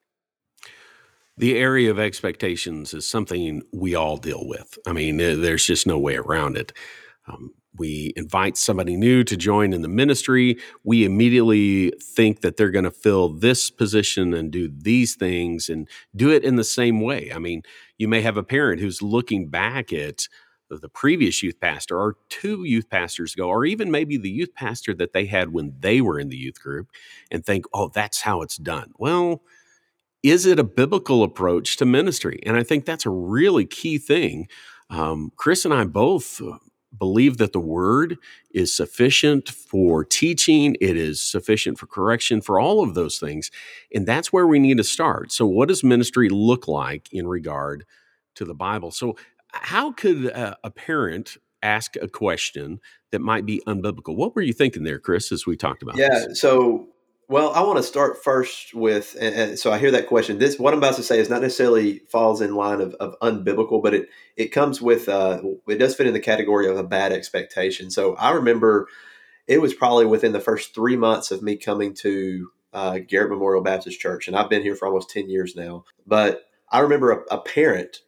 The 1.37 1.57
area 1.57 1.91
of 1.91 1.99
expectations 1.99 2.93
is 2.93 3.09
something 3.09 3.61
we 3.73 3.93
all 3.93 4.17
deal 4.17 4.47
with. 4.47 4.77
I 4.87 4.93
mean, 4.93 5.17
there's 5.17 5.65
just 5.65 5.85
no 5.85 5.99
way 5.99 6.15
around 6.15 6.55
it. 6.55 6.71
Um, 7.27 7.53
we 7.77 8.13
invite 8.15 8.55
somebody 8.55 8.95
new 8.95 9.23
to 9.25 9.35
join 9.35 9.73
in 9.73 9.81
the 9.81 9.89
ministry. 9.89 10.57
We 10.83 11.03
immediately 11.03 11.91
think 12.01 12.41
that 12.41 12.55
they're 12.55 12.71
going 12.71 12.85
to 12.85 12.91
fill 12.91 13.29
this 13.29 13.69
position 13.69 14.33
and 14.33 14.51
do 14.51 14.71
these 14.73 15.15
things 15.15 15.67
and 15.67 15.89
do 16.15 16.29
it 16.29 16.43
in 16.43 16.55
the 16.55 16.63
same 16.63 17.01
way. 17.01 17.31
I 17.35 17.39
mean, 17.39 17.63
you 17.97 18.07
may 18.07 18.21
have 18.21 18.37
a 18.37 18.43
parent 18.43 18.79
who's 18.79 19.01
looking 19.01 19.49
back 19.49 19.91
at 19.91 20.27
the 20.79 20.89
previous 20.89 21.43
youth 21.43 21.59
pastor 21.59 21.99
or 21.99 22.17
two 22.29 22.63
youth 22.63 22.89
pastors 22.89 23.33
ago, 23.33 23.49
or 23.49 23.65
even 23.65 23.91
maybe 23.91 24.17
the 24.17 24.29
youth 24.29 24.53
pastor 24.53 24.93
that 24.95 25.13
they 25.13 25.25
had 25.25 25.53
when 25.53 25.75
they 25.79 26.01
were 26.01 26.19
in 26.19 26.29
the 26.29 26.37
youth 26.37 26.61
group 26.61 26.89
and 27.31 27.45
think, 27.45 27.65
oh, 27.73 27.89
that's 27.89 28.21
how 28.21 28.41
it's 28.41 28.57
done. 28.57 28.91
Well, 28.97 29.41
is 30.23 30.45
it 30.45 30.59
a 30.59 30.63
biblical 30.63 31.23
approach 31.23 31.77
to 31.77 31.85
ministry? 31.85 32.39
And 32.45 32.57
I 32.57 32.63
think 32.63 32.85
that's 32.85 33.05
a 33.05 33.11
really 33.11 33.65
key 33.65 33.97
thing. 33.99 34.47
Um, 34.89 35.31
Chris 35.35 35.65
and 35.65 35.73
I 35.73 35.83
both 35.85 36.41
uh, 36.41 36.57
believe 36.97 37.37
that 37.37 37.53
the 37.53 37.59
word 37.59 38.17
is 38.51 38.73
sufficient 38.73 39.49
for 39.49 40.03
teaching, 40.03 40.75
it 40.81 40.97
is 40.97 41.21
sufficient 41.21 41.77
for 41.77 41.87
correction, 41.87 42.41
for 42.41 42.59
all 42.59 42.81
of 42.83 42.95
those 42.95 43.19
things. 43.19 43.51
And 43.93 44.07
that's 44.07 44.33
where 44.33 44.47
we 44.47 44.59
need 44.59 44.77
to 44.77 44.83
start. 44.83 45.31
So, 45.31 45.45
what 45.45 45.67
does 45.67 45.83
ministry 45.83 46.29
look 46.29 46.67
like 46.67 47.11
in 47.11 47.27
regard 47.27 47.85
to 48.35 48.45
the 48.45 48.55
Bible? 48.55 48.91
So, 48.91 49.15
how 49.61 49.91
could 49.91 50.25
a, 50.25 50.57
a 50.63 50.71
parent 50.71 51.37
ask 51.63 51.95
a 51.95 52.07
question 52.07 52.79
that 53.11 53.19
might 53.19 53.45
be 53.45 53.61
unbiblical? 53.67 54.15
What 54.15 54.35
were 54.35 54.41
you 54.41 54.53
thinking 54.53 54.83
there, 54.83 54.99
Chris, 54.99 55.31
as 55.31 55.45
we 55.45 55.57
talked 55.57 55.81
about? 55.81 55.97
Yeah. 55.97 56.25
This? 56.27 56.39
So, 56.39 56.87
well, 57.27 57.51
I 57.53 57.61
want 57.61 57.77
to 57.77 57.83
start 57.83 58.23
first 58.23 58.75
with, 58.75 59.15
and, 59.19 59.35
and, 59.35 59.59
so 59.59 59.71
I 59.71 59.79
hear 59.79 59.91
that 59.91 60.07
question. 60.07 60.37
This, 60.37 60.59
what 60.59 60.73
I'm 60.73 60.79
about 60.79 60.95
to 60.95 61.03
say, 61.03 61.19
is 61.19 61.29
not 61.29 61.41
necessarily 61.41 61.99
falls 62.09 62.39
in 62.39 62.55
line 62.55 62.81
of, 62.81 62.93
of 62.95 63.15
unbiblical, 63.21 63.81
but 63.81 63.93
it 63.95 64.09
it 64.37 64.47
comes 64.49 64.81
with, 64.81 65.09
uh, 65.09 65.41
it 65.67 65.77
does 65.77 65.95
fit 65.95 66.07
in 66.07 66.13
the 66.13 66.19
category 66.19 66.67
of 66.67 66.77
a 66.77 66.83
bad 66.83 67.11
expectation. 67.11 67.89
So 67.89 68.15
I 68.15 68.31
remember 68.31 68.87
it 69.47 69.61
was 69.61 69.73
probably 69.73 70.05
within 70.05 70.33
the 70.33 70.39
first 70.39 70.75
three 70.75 70.97
months 70.97 71.31
of 71.31 71.41
me 71.41 71.55
coming 71.55 71.93
to 71.95 72.49
uh, 72.73 72.99
Garrett 72.99 73.31
Memorial 73.31 73.63
Baptist 73.63 73.99
Church, 73.99 74.27
and 74.27 74.35
I've 74.35 74.49
been 74.49 74.61
here 74.61 74.75
for 74.75 74.87
almost 74.87 75.09
ten 75.09 75.29
years 75.29 75.55
now. 75.55 75.85
But 76.05 76.43
I 76.69 76.79
remember 76.79 77.11
a, 77.11 77.35
a 77.35 77.37
parent 77.39 78.01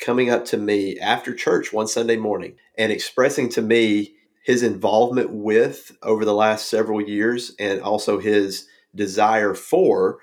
coming 0.00 0.30
up 0.30 0.44
to 0.46 0.56
me 0.56 0.98
after 0.98 1.34
church 1.34 1.72
one 1.72 1.86
Sunday 1.86 2.16
morning 2.16 2.56
and 2.76 2.92
expressing 2.92 3.48
to 3.50 3.62
me 3.62 4.14
his 4.44 4.62
involvement 4.62 5.30
with 5.30 5.96
over 6.02 6.24
the 6.24 6.34
last 6.34 6.68
several 6.68 7.00
years 7.00 7.52
and 7.58 7.80
also 7.80 8.18
his 8.18 8.66
desire 8.94 9.54
for 9.54 10.18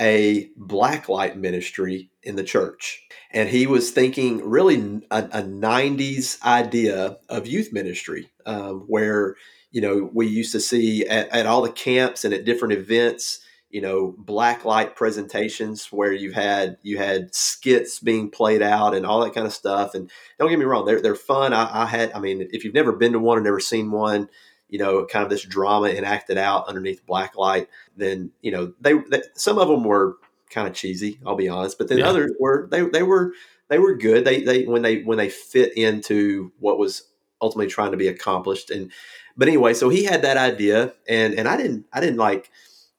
a 0.00 0.48
blacklight 0.58 1.36
ministry 1.36 2.10
in 2.22 2.36
the 2.36 2.42
church. 2.42 3.02
And 3.32 3.48
he 3.48 3.66
was 3.66 3.90
thinking 3.90 4.38
really 4.38 5.02
a, 5.10 5.18
a 5.24 5.42
90s 5.42 6.40
idea 6.42 7.18
of 7.28 7.46
youth 7.46 7.72
ministry 7.72 8.30
um, 8.46 8.84
where, 8.88 9.36
you 9.70 9.80
know, 9.80 10.10
we 10.12 10.26
used 10.26 10.52
to 10.52 10.60
see 10.60 11.06
at, 11.06 11.28
at 11.28 11.46
all 11.46 11.62
the 11.62 11.70
camps 11.70 12.24
and 12.24 12.34
at 12.34 12.44
different 12.44 12.74
events 12.74 13.40
you 13.70 13.80
know 13.80 14.14
black 14.18 14.64
light 14.64 14.96
presentations 14.96 15.86
where 15.86 16.12
you 16.12 16.32
had 16.32 16.76
you 16.82 16.98
had 16.98 17.34
skits 17.34 18.00
being 18.00 18.30
played 18.30 18.62
out 18.62 18.94
and 18.94 19.06
all 19.06 19.20
that 19.22 19.34
kind 19.34 19.46
of 19.46 19.52
stuff. 19.52 19.94
And 19.94 20.10
don't 20.38 20.50
get 20.50 20.58
me 20.58 20.64
wrong 20.64 20.84
they're, 20.84 21.00
they're 21.00 21.14
fun. 21.14 21.52
I, 21.52 21.82
I, 21.82 21.86
had 21.86 22.12
i 22.12 22.20
mean 22.20 22.48
if 22.52 22.64
you've 22.64 22.74
never 22.74 22.92
been 22.92 23.12
to 23.12 23.18
one 23.18 23.38
or 23.38 23.40
never 23.40 23.60
seen 23.60 23.90
one 23.90 24.28
you 24.68 24.78
know 24.78 25.06
kind 25.06 25.24
of 25.24 25.30
this 25.30 25.42
drama 25.42 25.88
enacted 25.88 26.38
out 26.38 26.68
underneath 26.68 27.04
black 27.06 27.36
light 27.36 27.68
then 27.96 28.30
you 28.40 28.50
know 28.50 28.72
they, 28.80 28.94
they 29.10 29.22
some 29.34 29.58
of 29.58 29.68
them 29.68 29.84
were 29.84 30.16
kind 30.50 30.66
of 30.66 30.74
cheesy 30.74 31.20
i'll 31.26 31.36
be 31.36 31.48
honest 31.48 31.78
but 31.78 31.88
then 31.88 31.98
yeah. 31.98 32.08
others 32.08 32.32
were 32.40 32.68
they, 32.70 32.82
they 32.82 33.02
were 33.02 33.32
they 33.70 33.78
were 33.78 33.94
good. 33.94 34.24
They 34.24 34.42
they 34.42 34.64
when 34.64 34.82
they 34.82 35.00
when 35.02 35.16
they 35.16 35.30
fit 35.30 35.76
into 35.76 36.52
what 36.58 36.78
was 36.78 37.04
ultimately 37.40 37.68
trying 37.68 37.92
to 37.92 37.96
be 37.96 38.08
accomplished. 38.08 38.70
And 38.70 38.90
but 39.36 39.48
anyway 39.48 39.72
so 39.72 39.88
he 39.88 40.04
had 40.04 40.22
that 40.22 40.36
idea 40.36 40.92
and 41.08 41.32
and 41.34 41.48
i 41.48 41.56
didn't 41.56 41.86
i 41.92 42.00
didn't 42.00 42.18
like 42.18 42.50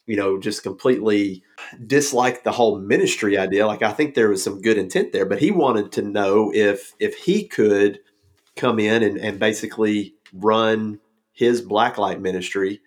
you 0.05 0.15
know, 0.15 0.39
just 0.39 0.63
completely 0.63 1.43
disliked 1.85 2.43
the 2.43 2.51
whole 2.51 2.79
ministry 2.79 3.37
idea. 3.37 3.67
Like 3.67 3.81
I 3.81 3.93
think 3.93 4.15
there 4.15 4.29
was 4.29 4.43
some 4.43 4.61
good 4.61 4.77
intent 4.77 5.13
there, 5.13 5.25
but 5.25 5.39
he 5.39 5.51
wanted 5.51 5.91
to 5.93 6.01
know 6.01 6.51
if 6.53 6.93
if 6.99 7.15
he 7.15 7.47
could 7.47 7.99
come 8.55 8.79
in 8.79 9.03
and, 9.03 9.17
and 9.17 9.39
basically 9.39 10.15
run 10.33 10.99
his 11.33 11.61
blacklight 11.61 12.19
ministry 12.19 12.81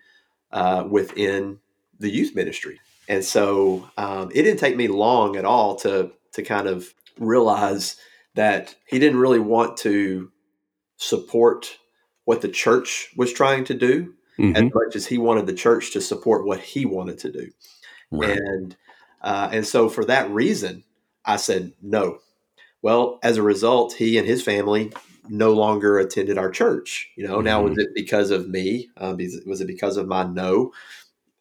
uh, 0.51 0.85
within 0.89 1.59
the 1.99 2.09
youth 2.09 2.35
ministry. 2.35 2.79
And 3.07 3.23
so 3.23 3.89
um, 3.97 4.29
it 4.33 4.43
didn't 4.43 4.59
take 4.59 4.75
me 4.75 4.87
long 4.87 5.35
at 5.35 5.45
all 5.45 5.75
to 5.77 6.11
to 6.33 6.43
kind 6.43 6.67
of 6.67 6.93
realize 7.17 7.95
that 8.35 8.75
he 8.85 8.99
didn't 8.99 9.19
really 9.19 9.39
want 9.39 9.77
to 9.77 10.31
support 10.97 11.77
what 12.25 12.41
the 12.41 12.49
church 12.49 13.09
was 13.15 13.31
trying 13.31 13.63
to 13.63 13.73
do 13.73 14.13
mm-hmm. 14.39 14.55
as 14.55 14.73
much 14.73 14.95
as 14.95 15.07
he 15.07 15.17
wanted 15.17 15.47
the 15.47 15.53
church 15.53 15.91
to 15.93 16.01
support 16.01 16.45
what 16.45 16.59
he 16.59 16.85
wanted 16.85 17.17
to 17.19 17.31
do. 17.31 17.51
Right. 18.11 18.37
And 18.37 18.75
uh, 19.21 19.49
and 19.51 19.65
so 19.65 19.89
for 19.89 20.05
that 20.05 20.29
reason, 20.29 20.83
I 21.23 21.37
said 21.37 21.73
no. 21.81 22.19
Well, 22.81 23.19
as 23.23 23.37
a 23.37 23.43
result, 23.43 23.93
he 23.93 24.17
and 24.17 24.27
his 24.27 24.43
family 24.43 24.91
no 25.27 25.53
longer 25.53 25.97
attended 25.97 26.37
our 26.37 26.51
church. 26.51 27.09
You 27.15 27.27
know, 27.27 27.37
mm-hmm. 27.37 27.45
now 27.45 27.63
was 27.63 27.71
mm-hmm. 27.71 27.81
it 27.81 27.95
because 27.95 28.29
of 28.29 28.47
me? 28.47 28.89
Um, 28.97 29.17
was 29.45 29.61
it 29.61 29.67
because 29.67 29.97
of 29.97 30.07
my 30.07 30.23
no? 30.23 30.71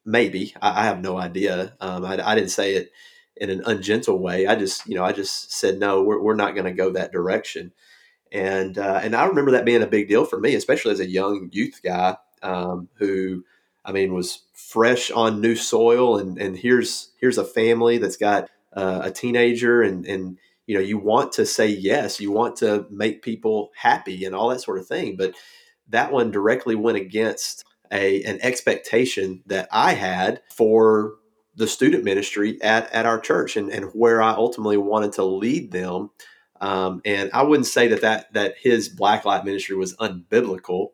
Maybe 0.07 0.55
I, 0.63 0.83
I 0.83 0.85
have 0.85 1.01
no 1.01 1.19
idea. 1.19 1.77
Um, 1.81 2.05
I, 2.05 2.27
I, 2.27 2.35
didn't 2.35 2.51
say 2.51 2.75
it 2.75 2.93
in 3.37 3.51
an 3.51 3.63
ungentle 3.67 4.19
way. 4.19 4.47
I 4.47 4.55
just, 4.55 4.87
you 4.87 4.95
know, 4.95 5.05
I 5.05 5.13
just 5.13 5.53
said 5.53 5.79
no. 5.79 6.03
We're, 6.03 6.23
we're 6.23 6.35
not 6.35 6.55
going 6.55 6.67
to 6.67 6.73
go 6.73 6.91
that 6.93 7.13
direction. 7.13 7.73
And 8.33 8.79
uh, 8.79 9.01
and 9.03 9.15
I 9.15 9.27
remember 9.27 9.53
that 9.53 9.65
being 9.65 9.83
a 9.83 9.87
big 9.87 10.09
deal 10.09 10.25
for 10.25 10.41
me, 10.41 10.55
especially 10.55 10.93
as 10.93 11.01
a 11.01 11.09
young 11.09 11.51
youth 11.53 11.81
guy 11.85 12.17
um, 12.45 12.89
who, 12.99 13.45
I 13.85 13.93
mean, 13.93 14.15
was 14.15 14.43
fresh 14.53 15.11
on 15.11 15.41
new 15.41 15.57
soil. 15.57 16.19
And 16.19 16.39
and 16.39 16.57
here's 16.57 17.11
here's 17.21 17.39
a 17.39 17.45
family 17.45 17.99
that's 17.99 18.17
got 18.17 18.49
uh, 18.73 19.03
a 19.05 19.11
teenager 19.11 19.83
and 19.83 20.07
and 20.07 20.39
you 20.67 20.75
know 20.75 20.83
you 20.83 20.99
want 20.99 21.33
to 21.33 21.47
say 21.47 21.67
yes. 21.67 22.21
You 22.21 22.31
want 22.31 22.57
to 22.57 22.87
make 22.91 23.23
people 23.23 23.71
happy 23.77 24.25
and 24.25 24.35
all 24.35 24.49
that 24.51 24.61
sort 24.61 24.79
of 24.79 24.87
thing. 24.87 25.17
But 25.17 25.35
that 25.89 26.13
one 26.13 26.31
directly 26.31 26.75
went 26.75 26.99
against 26.99 27.65
a 27.93 28.23
an 28.25 28.39
expectation 28.43 29.43
that 29.47 29.69
i 29.71 29.93
had 29.93 30.41
for 30.51 31.15
the 31.57 31.67
student 31.67 32.03
ministry 32.03 32.61
at, 32.63 32.93
at 32.93 33.07
our 33.07 33.21
church 33.21 33.57
and, 33.57 33.71
and 33.71 33.91
where 33.93 34.23
i 34.23 34.33
ultimately 34.33 34.77
wanted 34.77 35.13
to 35.13 35.25
lead 35.25 35.71
them. 35.71 36.11
Um, 36.61 37.03
and 37.05 37.31
i 37.33 37.43
wouldn't 37.43 37.67
say 37.67 37.89
that, 37.89 38.01
that 38.01 38.33
that 38.33 38.55
his 38.59 38.95
blacklight 38.95 39.45
ministry 39.45 39.77
was 39.77 39.95
unbiblical 39.97 40.89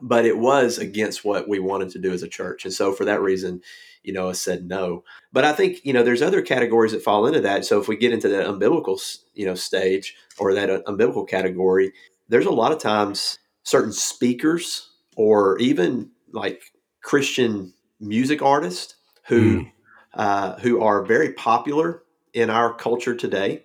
but 0.00 0.24
it 0.24 0.38
was 0.38 0.78
against 0.78 1.24
what 1.24 1.48
we 1.48 1.58
wanted 1.58 1.90
to 1.90 1.98
do 1.98 2.12
as 2.12 2.22
a 2.22 2.28
church 2.28 2.64
and 2.64 2.74
so 2.74 2.92
for 2.92 3.04
that 3.04 3.20
reason 3.20 3.60
you 4.02 4.12
know, 4.12 4.28
I 4.28 4.32
said 4.32 4.66
no. 4.66 5.04
But 5.32 5.44
I 5.44 5.52
think, 5.52 5.80
you 5.84 5.92
know, 5.92 6.02
there's 6.02 6.22
other 6.22 6.42
categories 6.42 6.92
that 6.92 7.02
fall 7.02 7.26
into 7.26 7.40
that. 7.40 7.64
So 7.64 7.80
if 7.80 7.88
we 7.88 7.96
get 7.96 8.12
into 8.12 8.28
that 8.28 8.48
umbilical, 8.48 8.98
you 9.34 9.46
know, 9.46 9.54
stage 9.54 10.16
or 10.38 10.54
that 10.54 10.70
uh, 10.70 10.80
umbilical 10.86 11.24
category, 11.24 11.92
there's 12.28 12.46
a 12.46 12.50
lot 12.50 12.72
of 12.72 12.78
times 12.78 13.38
certain 13.62 13.92
speakers 13.92 14.90
or 15.16 15.58
even 15.58 16.10
like 16.32 16.62
Christian 17.02 17.74
music 18.00 18.40
artists 18.40 18.94
who 19.26 19.60
mm. 19.60 19.72
uh, 20.14 20.58
who 20.60 20.82
are 20.82 21.04
very 21.04 21.32
popular 21.34 22.02
in 22.32 22.48
our 22.48 22.72
culture 22.72 23.14
today. 23.14 23.64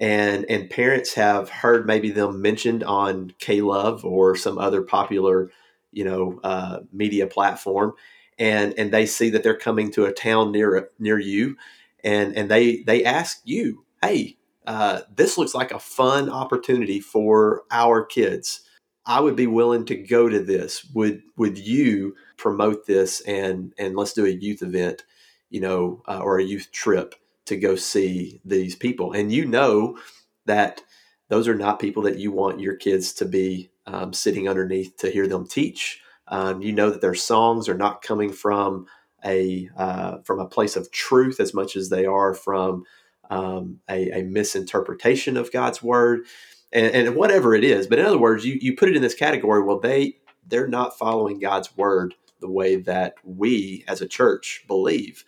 And 0.00 0.44
and 0.48 0.70
parents 0.70 1.14
have 1.14 1.48
heard 1.48 1.86
maybe 1.86 2.10
them 2.10 2.42
mentioned 2.42 2.84
on 2.84 3.32
K 3.38 3.60
Love 3.60 4.04
or 4.04 4.36
some 4.36 4.58
other 4.58 4.82
popular, 4.82 5.50
you 5.94 6.04
know, 6.04 6.40
uh, 6.44 6.80
media 6.92 7.26
platform, 7.26 7.94
and 8.38 8.74
and 8.78 8.92
they 8.92 9.06
see 9.06 9.30
that 9.30 9.42
they're 9.42 9.56
coming 9.56 9.90
to 9.92 10.04
a 10.06 10.12
town 10.12 10.52
near 10.52 10.90
near 10.98 11.18
you, 11.18 11.56
and 12.02 12.36
and 12.36 12.50
they 12.50 12.82
they 12.82 13.04
ask 13.04 13.40
you, 13.44 13.84
hey, 14.02 14.36
uh, 14.66 15.02
this 15.14 15.38
looks 15.38 15.54
like 15.54 15.72
a 15.72 15.78
fun 15.78 16.28
opportunity 16.30 17.00
for 17.00 17.62
our 17.70 18.04
kids. 18.04 18.60
I 19.06 19.20
would 19.20 19.36
be 19.36 19.46
willing 19.46 19.84
to 19.86 19.96
go 19.96 20.28
to 20.28 20.40
this. 20.40 20.84
Would 20.94 21.22
would 21.36 21.58
you 21.58 22.14
promote 22.36 22.86
this 22.86 23.20
and 23.22 23.72
and 23.78 23.96
let's 23.96 24.12
do 24.14 24.24
a 24.26 24.30
youth 24.30 24.62
event, 24.62 25.04
you 25.50 25.60
know, 25.60 26.02
uh, 26.08 26.20
or 26.20 26.38
a 26.38 26.44
youth 26.44 26.70
trip 26.72 27.14
to 27.46 27.56
go 27.56 27.76
see 27.76 28.40
these 28.44 28.74
people? 28.76 29.12
And 29.12 29.32
you 29.32 29.44
know 29.44 29.98
that 30.46 30.82
those 31.28 31.48
are 31.48 31.54
not 31.54 31.80
people 31.80 32.02
that 32.04 32.18
you 32.18 32.32
want 32.32 32.60
your 32.60 32.76
kids 32.76 33.12
to 33.14 33.24
be 33.24 33.70
um, 33.86 34.12
sitting 34.12 34.48
underneath 34.48 34.96
to 34.96 35.10
hear 35.10 35.26
them 35.26 35.46
teach 35.46 36.00
um, 36.28 36.62
you 36.62 36.72
know 36.72 36.90
that 36.90 37.00
their 37.00 37.14
songs 37.14 37.68
are 37.68 37.76
not 37.76 38.02
coming 38.02 38.32
from 38.32 38.86
a 39.24 39.68
uh, 39.76 40.18
from 40.24 40.40
a 40.40 40.46
place 40.46 40.76
of 40.76 40.90
truth 40.90 41.40
as 41.40 41.54
much 41.54 41.76
as 41.76 41.88
they 41.88 42.06
are 42.06 42.34
from 42.34 42.84
um, 43.30 43.80
a, 43.88 44.20
a, 44.20 44.22
misinterpretation 44.22 45.36
of 45.36 45.50
God's 45.50 45.82
word, 45.82 46.26
and, 46.72 46.94
and, 46.94 47.16
whatever 47.16 47.54
it 47.54 47.64
is. 47.64 47.86
But 47.86 47.98
in 47.98 48.06
other 48.06 48.18
words, 48.18 48.44
you 48.44 48.58
you 48.60 48.76
put 48.76 48.88
it 48.88 48.96
in 48.96 49.02
this 49.02 49.14
category. 49.14 49.62
Well, 49.62 49.80
they 49.80 50.18
they're 50.46 50.68
not 50.68 50.98
following 50.98 51.38
God's 51.38 51.74
word 51.76 52.14
the 52.40 52.50
way 52.50 52.76
that 52.76 53.14
we 53.24 53.84
as 53.88 54.00
a 54.00 54.08
church 54.08 54.64
believe, 54.66 55.24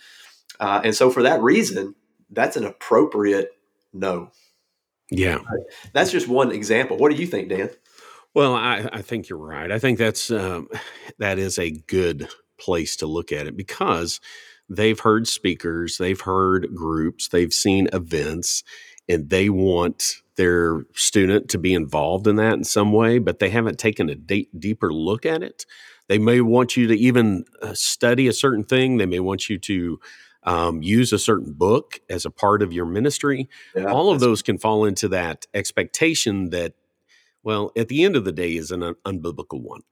uh, 0.61 0.81
and 0.85 0.95
so 0.95 1.11
for 1.11 1.23
that 1.23 1.43
reason, 1.43 1.95
that's 2.31 2.57
an 2.57 2.65
appropriate 2.65 3.51
no. 3.93 4.31
Yeah, 5.11 5.39
that's 5.93 6.11
just 6.11 6.29
one 6.29 6.53
example. 6.53 6.97
What 6.97 7.13
do 7.13 7.19
you 7.19 7.27
think, 7.27 7.49
Dan? 7.49 7.71
Well, 8.37 8.55
I, 8.55 8.87
I 8.93 9.00
think 9.00 9.31
you're 9.31 9.38
right. 9.38 9.73
I 9.73 9.78
think 9.78 9.97
that's 9.99 10.31
um, 10.31 10.69
that 11.19 11.38
is 11.38 11.59
a 11.59 11.71
good 11.71 12.28
place 12.59 12.95
to 12.97 13.07
look 13.07 13.33
at 13.33 13.47
it 13.47 13.57
because 13.57 14.21
they've 14.69 15.00
heard 15.00 15.26
speakers, 15.26 15.97
they've 15.97 16.21
heard 16.21 16.75
groups, 16.75 17.28
they've 17.28 17.52
seen 17.52 17.88
events, 17.95 18.62
and 19.09 19.31
they 19.31 19.49
want 19.49 20.16
their 20.37 20.83
student 20.93 21.49
to 21.49 21.59
be 21.59 21.73
involved 21.73 22.26
in 22.26 22.37
that 22.37 22.52
in 22.52 22.64
some 22.64 22.93
way, 22.93 23.19
but 23.19 23.38
they 23.38 23.49
haven't 23.49 23.78
taken 23.78 24.11
a 24.11 24.14
de- 24.14 24.50
deeper 24.59 24.93
look 24.93 25.25
at 25.25 25.43
it. 25.43 25.64
They 26.09 26.19
may 26.19 26.43
want 26.43 26.76
you 26.76 26.87
to 26.88 26.95
even 26.95 27.47
uh, 27.62 27.73
study 27.73 28.28
a 28.28 28.35
certain 28.35 28.64
thing. 28.64 28.99
They 28.99 29.07
may 29.07 29.21
want 29.21 29.49
you 29.49 29.57
to 29.61 29.99
um, 30.43 30.83
use 30.83 31.11
a 31.11 31.19
certain 31.19 31.55
book 31.55 32.00
as 32.11 32.26
a 32.26 32.31
part 32.31 32.61
of 32.61 32.71
your 32.71 32.85
ministry. 32.85 33.49
Yeah, 33.75 33.85
All 33.85 34.11
of 34.11 34.21
those 34.21 34.43
can 34.43 34.59
fall 34.59 34.85
into 34.85 35.09
that 35.09 35.47
expectation 35.55 36.50
that 36.50 36.75
well, 37.47 37.71
at 37.76 37.87
the 37.87 38.03
end 38.03 38.17
of 38.17 38.25
the 38.25 38.33
day, 38.33 38.57
is 38.57 38.73
an 38.73 38.83
un- 38.83 38.97
unbiblical 39.07 39.62
one. 39.62 39.83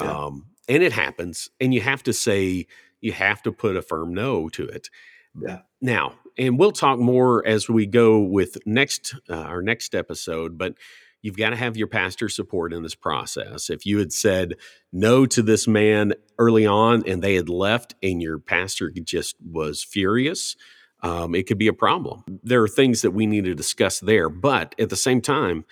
Yeah. 0.00 0.26
Um, 0.26 0.46
and 0.68 0.80
it 0.80 0.92
happens. 0.92 1.50
And 1.60 1.74
you 1.74 1.80
have 1.80 2.04
to 2.04 2.12
say, 2.12 2.68
you 3.00 3.10
have 3.10 3.42
to 3.42 3.50
put 3.50 3.76
a 3.76 3.82
firm 3.82 4.14
no 4.14 4.48
to 4.50 4.64
it. 4.64 4.90
Yeah. 5.36 5.62
Now, 5.80 6.14
and 6.38 6.56
we'll 6.56 6.70
talk 6.70 7.00
more 7.00 7.44
as 7.44 7.68
we 7.68 7.84
go 7.84 8.20
with 8.20 8.58
next 8.64 9.16
uh, 9.28 9.34
our 9.34 9.60
next 9.60 9.96
episode, 9.96 10.56
but 10.56 10.74
you've 11.20 11.36
got 11.36 11.50
to 11.50 11.56
have 11.56 11.76
your 11.76 11.88
pastor 11.88 12.28
support 12.28 12.72
in 12.72 12.84
this 12.84 12.94
process. 12.94 13.70
If 13.70 13.84
you 13.84 13.98
had 13.98 14.12
said 14.12 14.54
no 14.92 15.26
to 15.26 15.42
this 15.42 15.66
man 15.66 16.14
early 16.38 16.64
on 16.64 17.02
and 17.08 17.22
they 17.22 17.34
had 17.34 17.48
left 17.48 17.96
and 18.04 18.22
your 18.22 18.38
pastor 18.38 18.88
just 18.88 19.34
was 19.44 19.82
furious, 19.82 20.54
um, 21.02 21.34
it 21.34 21.48
could 21.48 21.58
be 21.58 21.66
a 21.66 21.72
problem. 21.72 22.22
There 22.44 22.62
are 22.62 22.68
things 22.68 23.02
that 23.02 23.10
we 23.10 23.26
need 23.26 23.46
to 23.46 23.54
discuss 23.56 23.98
there, 23.98 24.28
but 24.28 24.76
at 24.78 24.90
the 24.90 24.96
same 24.96 25.20
time, 25.20 25.64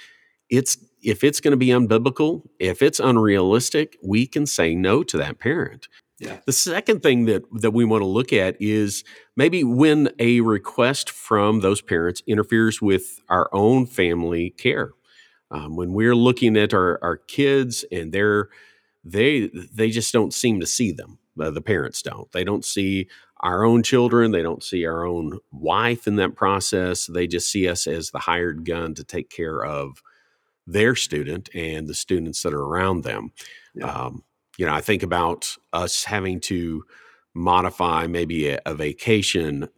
it's 0.50 0.78
if 1.02 1.24
it's 1.24 1.40
going 1.40 1.52
to 1.52 1.56
be 1.56 1.68
unbiblical, 1.68 2.42
if 2.58 2.82
it's 2.82 3.00
unrealistic, 3.00 3.96
we 4.02 4.26
can 4.26 4.46
say 4.46 4.74
no 4.74 5.02
to 5.04 5.16
that 5.18 5.38
parent. 5.38 5.88
Yeah. 6.18 6.38
The 6.46 6.52
second 6.52 7.02
thing 7.02 7.26
that 7.26 7.44
that 7.60 7.70
we 7.70 7.84
want 7.84 8.02
to 8.02 8.06
look 8.06 8.32
at 8.32 8.56
is 8.60 9.04
maybe 9.36 9.62
when 9.62 10.10
a 10.18 10.40
request 10.40 11.10
from 11.10 11.60
those 11.60 11.80
parents 11.80 12.22
interferes 12.26 12.82
with 12.82 13.20
our 13.28 13.48
own 13.52 13.86
family 13.86 14.50
care. 14.50 14.92
Um, 15.50 15.76
when 15.76 15.92
we're 15.92 16.16
looking 16.16 16.56
at 16.56 16.74
our, 16.74 16.98
our 17.02 17.16
kids 17.16 17.84
and 17.92 18.12
they're 18.12 18.48
they 19.04 19.48
they 19.72 19.90
just 19.90 20.12
don't 20.12 20.34
seem 20.34 20.58
to 20.60 20.66
see 20.66 20.92
them. 20.92 21.18
Uh, 21.40 21.50
the 21.50 21.62
parents 21.62 22.02
don't. 22.02 22.30
They 22.32 22.42
don't 22.42 22.64
see 22.64 23.06
our 23.40 23.64
own 23.64 23.84
children. 23.84 24.32
They 24.32 24.42
don't 24.42 24.64
see 24.64 24.84
our 24.84 25.06
own 25.06 25.38
wife 25.52 26.08
in 26.08 26.16
that 26.16 26.34
process. 26.34 27.06
They 27.06 27.28
just 27.28 27.48
see 27.48 27.68
us 27.68 27.86
as 27.86 28.10
the 28.10 28.18
hired 28.18 28.64
gun 28.64 28.94
to 28.94 29.04
take 29.04 29.30
care 29.30 29.64
of 29.64 30.02
their 30.68 30.94
student 30.94 31.48
and 31.54 31.88
the 31.88 31.94
students 31.94 32.42
that 32.42 32.52
are 32.52 32.62
around 32.62 33.02
them. 33.02 33.32
Yeah. 33.74 33.86
Um, 33.86 34.22
you 34.58 34.66
know, 34.66 34.74
I 34.74 34.80
think 34.80 35.02
about 35.02 35.56
us 35.72 36.04
having 36.04 36.40
to 36.40 36.84
modify 37.34 38.06
maybe 38.06 38.48
a, 38.48 38.60
a 38.66 38.74
vacation, 38.74 39.68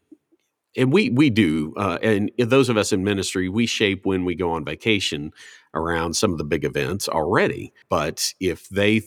and 0.76 0.92
we 0.92 1.10
we 1.10 1.30
do. 1.30 1.74
Uh, 1.76 1.98
and 2.02 2.30
those 2.38 2.68
of 2.68 2.76
us 2.76 2.92
in 2.92 3.04
ministry, 3.04 3.48
we 3.48 3.66
shape 3.66 4.06
when 4.06 4.24
we 4.24 4.34
go 4.34 4.52
on 4.52 4.64
vacation 4.64 5.32
around 5.74 6.14
some 6.14 6.32
of 6.32 6.38
the 6.38 6.44
big 6.44 6.64
events 6.64 7.08
already. 7.08 7.72
But 7.88 8.32
if 8.40 8.68
they 8.70 9.02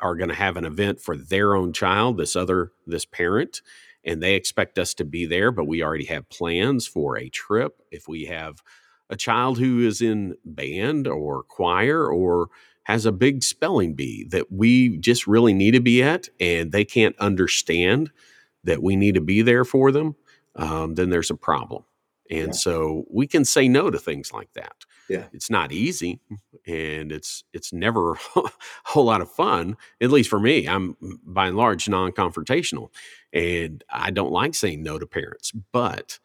are 0.00 0.14
going 0.14 0.28
to 0.28 0.34
have 0.34 0.56
an 0.56 0.64
event 0.64 1.00
for 1.00 1.16
their 1.16 1.56
own 1.56 1.72
child, 1.72 2.18
this 2.18 2.36
other 2.36 2.70
this 2.86 3.04
parent, 3.04 3.62
and 4.04 4.22
they 4.22 4.34
expect 4.36 4.78
us 4.78 4.94
to 4.94 5.04
be 5.04 5.26
there, 5.26 5.50
but 5.50 5.66
we 5.66 5.82
already 5.82 6.04
have 6.04 6.28
plans 6.28 6.86
for 6.86 7.18
a 7.18 7.28
trip. 7.28 7.82
If 7.90 8.06
we 8.06 8.26
have 8.26 8.62
a 9.10 9.16
child 9.16 9.58
who 9.58 9.86
is 9.86 10.00
in 10.00 10.36
band 10.44 11.06
or 11.06 11.42
choir 11.44 12.06
or 12.06 12.48
has 12.84 13.04
a 13.04 13.12
big 13.12 13.42
spelling 13.42 13.94
bee 13.94 14.24
that 14.30 14.52
we 14.52 14.96
just 14.98 15.26
really 15.26 15.52
need 15.52 15.72
to 15.72 15.80
be 15.80 16.02
at 16.02 16.28
and 16.38 16.70
they 16.70 16.84
can't 16.84 17.18
understand 17.18 18.10
that 18.64 18.82
we 18.82 18.94
need 18.94 19.14
to 19.14 19.20
be 19.20 19.42
there 19.42 19.64
for 19.64 19.90
them, 19.90 20.14
um, 20.56 20.94
then 20.94 21.10
there's 21.10 21.30
a 21.30 21.36
problem. 21.36 21.84
And 22.30 22.48
yeah. 22.48 22.52
so 22.52 23.04
we 23.10 23.26
can 23.26 23.44
say 23.44 23.68
no 23.68 23.90
to 23.90 23.98
things 23.98 24.32
like 24.32 24.52
that. 24.54 24.84
Yeah. 25.08 25.24
It's 25.32 25.50
not 25.50 25.70
easy 25.70 26.20
and 26.66 27.12
it's 27.12 27.44
it's 27.52 27.72
never 27.72 28.12
a 28.36 28.42
whole 28.84 29.04
lot 29.04 29.20
of 29.20 29.30
fun, 29.30 29.76
at 30.00 30.10
least 30.10 30.30
for 30.30 30.40
me. 30.40 30.68
I'm 30.68 30.96
by 31.24 31.48
and 31.48 31.56
large 31.56 31.88
non-confrontational 31.88 32.90
and 33.32 33.82
I 33.90 34.10
don't 34.10 34.32
like 34.32 34.54
saying 34.54 34.82
no 34.82 34.98
to 34.98 35.06
parents, 35.06 35.52
but 35.72 36.18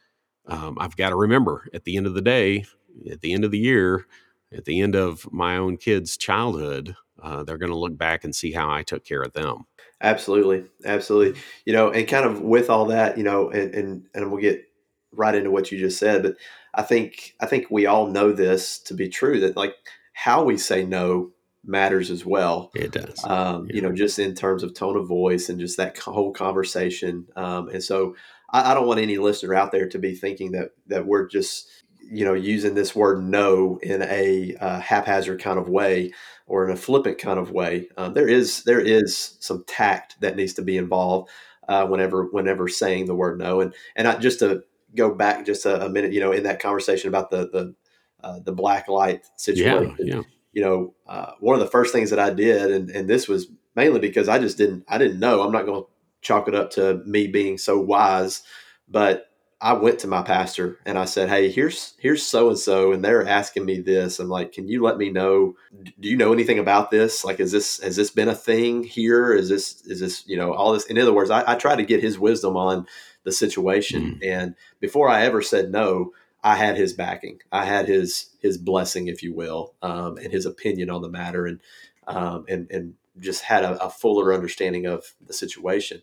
um, 0.47 0.77
I've 0.79 0.97
got 0.97 1.09
to 1.09 1.15
remember 1.15 1.67
at 1.73 1.83
the 1.83 1.97
end 1.97 2.07
of 2.07 2.13
the 2.13 2.21
day, 2.21 2.65
at 3.09 3.21
the 3.21 3.33
end 3.33 3.45
of 3.45 3.51
the 3.51 3.59
year, 3.59 4.05
at 4.53 4.65
the 4.65 4.81
end 4.81 4.95
of 4.95 5.31
my 5.31 5.57
own 5.57 5.77
kid's 5.77 6.17
childhood, 6.17 6.95
uh, 7.21 7.43
they're 7.43 7.57
going 7.57 7.71
to 7.71 7.77
look 7.77 7.97
back 7.97 8.23
and 8.23 8.35
see 8.35 8.51
how 8.51 8.69
I 8.69 8.83
took 8.83 9.05
care 9.05 9.21
of 9.21 9.33
them. 9.33 9.65
Absolutely, 10.01 10.65
absolutely. 10.83 11.39
You 11.65 11.73
know, 11.73 11.91
and 11.91 12.07
kind 12.07 12.25
of 12.25 12.41
with 12.41 12.69
all 12.69 12.85
that, 12.85 13.17
you 13.17 13.23
know, 13.23 13.49
and 13.51 13.73
and, 13.75 14.07
and 14.13 14.31
we'll 14.31 14.41
get 14.41 14.65
right 15.13 15.35
into 15.35 15.51
what 15.51 15.71
you 15.71 15.77
just 15.77 15.99
said, 15.99 16.23
but 16.23 16.35
I 16.73 16.81
think 16.81 17.35
I 17.39 17.45
think 17.45 17.67
we 17.69 17.85
all 17.85 18.07
know 18.07 18.31
this 18.31 18.79
to 18.79 18.93
be 18.93 19.09
true 19.09 19.39
that 19.41 19.57
like 19.57 19.75
how 20.13 20.43
we 20.43 20.57
say 20.57 20.83
no 20.83 21.31
matters 21.63 22.09
as 22.09 22.25
well. 22.25 22.71
It 22.73 22.91
does. 22.91 23.23
Um, 23.23 23.67
yeah. 23.67 23.75
You 23.75 23.81
know, 23.81 23.91
just 23.91 24.17
in 24.19 24.33
terms 24.33 24.63
of 24.63 24.73
tone 24.73 24.97
of 24.97 25.07
voice 25.07 25.49
and 25.49 25.59
just 25.59 25.77
that 25.77 25.97
whole 25.97 26.33
conversation. 26.33 27.27
Um, 27.35 27.69
and 27.69 27.83
so 27.83 28.15
I, 28.51 28.71
I, 28.71 28.73
don't 28.73 28.87
want 28.87 28.99
any 28.99 29.17
listener 29.17 29.55
out 29.55 29.71
there 29.71 29.87
to 29.89 29.99
be 29.99 30.13
thinking 30.13 30.51
that 30.51 30.71
that 30.87 31.05
we're 31.05 31.27
just 31.27 31.69
you 32.01 32.25
know 32.25 32.33
using 32.33 32.75
this 32.75 32.95
word 32.95 33.23
no 33.23 33.79
in 33.81 34.01
a 34.01 34.55
uh, 34.59 34.79
haphazard 34.79 35.41
kind 35.41 35.57
of 35.57 35.69
way 35.69 36.11
or 36.47 36.65
in 36.65 36.71
a 36.71 36.77
flippant 36.77 37.17
kind 37.17 37.39
of 37.39 37.51
way. 37.51 37.87
Um, 37.97 38.13
there 38.13 38.27
is 38.27 38.63
there 38.63 38.81
is 38.81 39.37
some 39.39 39.63
tact 39.67 40.19
that 40.21 40.35
needs 40.35 40.53
to 40.55 40.61
be 40.61 40.77
involved 40.77 41.29
uh, 41.67 41.87
whenever 41.87 42.25
whenever 42.25 42.67
saying 42.67 43.05
the 43.05 43.15
word 43.15 43.39
no. 43.39 43.61
And 43.61 43.73
and 43.95 44.07
I, 44.07 44.17
just 44.17 44.39
to 44.39 44.63
go 44.95 45.13
back 45.13 45.45
just 45.45 45.65
a, 45.65 45.85
a, 45.85 45.89
minute, 45.89 46.11
you 46.11 46.19
know, 46.19 46.33
in 46.33 46.43
that 46.43 46.59
conversation 46.59 47.07
about 47.07 47.31
the 47.31 47.49
the 47.49 47.75
uh, 48.23 48.39
the 48.39 48.51
black 48.51 48.87
light 48.87 49.25
situation. 49.37 49.95
Yeah, 49.99 50.15
yeah. 50.15 50.21
You 50.53 50.61
know, 50.61 50.93
uh, 51.07 51.31
one 51.39 51.53
of 51.55 51.61
the 51.61 51.71
first 51.71 51.93
things 51.93 52.09
that 52.09 52.19
I 52.19 52.31
did, 52.31 52.71
and 52.71 52.89
and 52.89 53.09
this 53.09 53.27
was 53.27 53.47
mainly 53.75 53.99
because 53.99 54.27
I 54.27 54.37
just 54.37 54.57
didn't 54.57 54.83
I 54.87 54.97
didn't 54.97 55.19
know. 55.19 55.41
I'm 55.41 55.51
not 55.51 55.65
going 55.65 55.83
to 55.83 55.87
chalk 56.21 56.47
it 56.47 56.55
up 56.55 56.71
to 56.71 57.01
me 57.05 57.27
being 57.27 57.57
so 57.57 57.79
wise, 57.79 58.43
but 58.87 59.31
I 59.63 59.73
went 59.73 59.99
to 59.99 60.07
my 60.07 60.23
pastor 60.23 60.79
and 60.87 60.97
I 60.97 61.05
said, 61.05 61.29
"Hey, 61.29 61.51
here's 61.51 61.93
here's 61.99 62.25
so 62.25 62.49
and 62.49 62.57
so, 62.57 62.91
and 62.91 63.05
they're 63.05 63.27
asking 63.27 63.63
me 63.63 63.79
this. 63.79 64.19
I'm 64.19 64.27
like, 64.27 64.53
can 64.53 64.67
you 64.67 64.81
let 64.81 64.97
me 64.97 65.11
know? 65.11 65.55
Do 65.99 66.09
you 66.09 66.17
know 66.17 66.33
anything 66.33 66.57
about 66.57 66.89
this? 66.89 67.23
Like, 67.23 67.39
is 67.39 67.51
this 67.51 67.79
has 67.81 67.95
this 67.95 68.09
been 68.09 68.27
a 68.27 68.35
thing 68.35 68.83
here? 68.83 69.33
Is 69.33 69.49
this 69.49 69.81
is 69.85 69.99
this 69.99 70.27
you 70.27 70.35
know 70.35 70.53
all 70.53 70.73
this? 70.73 70.87
In 70.87 70.97
other 70.97 71.13
words, 71.13 71.29
I, 71.29 71.43
I 71.45 71.55
try 71.55 71.75
to 71.75 71.85
get 71.85 72.01
his 72.01 72.17
wisdom 72.17 72.57
on 72.57 72.87
the 73.23 73.31
situation. 73.31 74.19
Mm. 74.21 74.27
And 74.27 74.55
before 74.79 75.09
I 75.09 75.21
ever 75.21 75.43
said 75.43 75.71
no, 75.71 76.11
I 76.43 76.55
had 76.55 76.75
his 76.75 76.93
backing. 76.93 77.39
I 77.51 77.65
had 77.65 77.87
his 77.87 78.31
his 78.39 78.57
blessing, 78.57 79.07
if 79.07 79.21
you 79.21 79.33
will, 79.33 79.75
um, 79.83 80.17
and 80.17 80.31
his 80.31 80.47
opinion 80.47 80.89
on 80.89 81.03
the 81.03 81.09
matter, 81.09 81.45
and 81.45 81.59
um, 82.07 82.45
and 82.49 82.69
and 82.71 82.95
just 83.21 83.43
had 83.43 83.63
a, 83.63 83.81
a 83.83 83.89
fuller 83.89 84.33
understanding 84.33 84.85
of 84.85 85.13
the 85.25 85.33
situation 85.33 86.01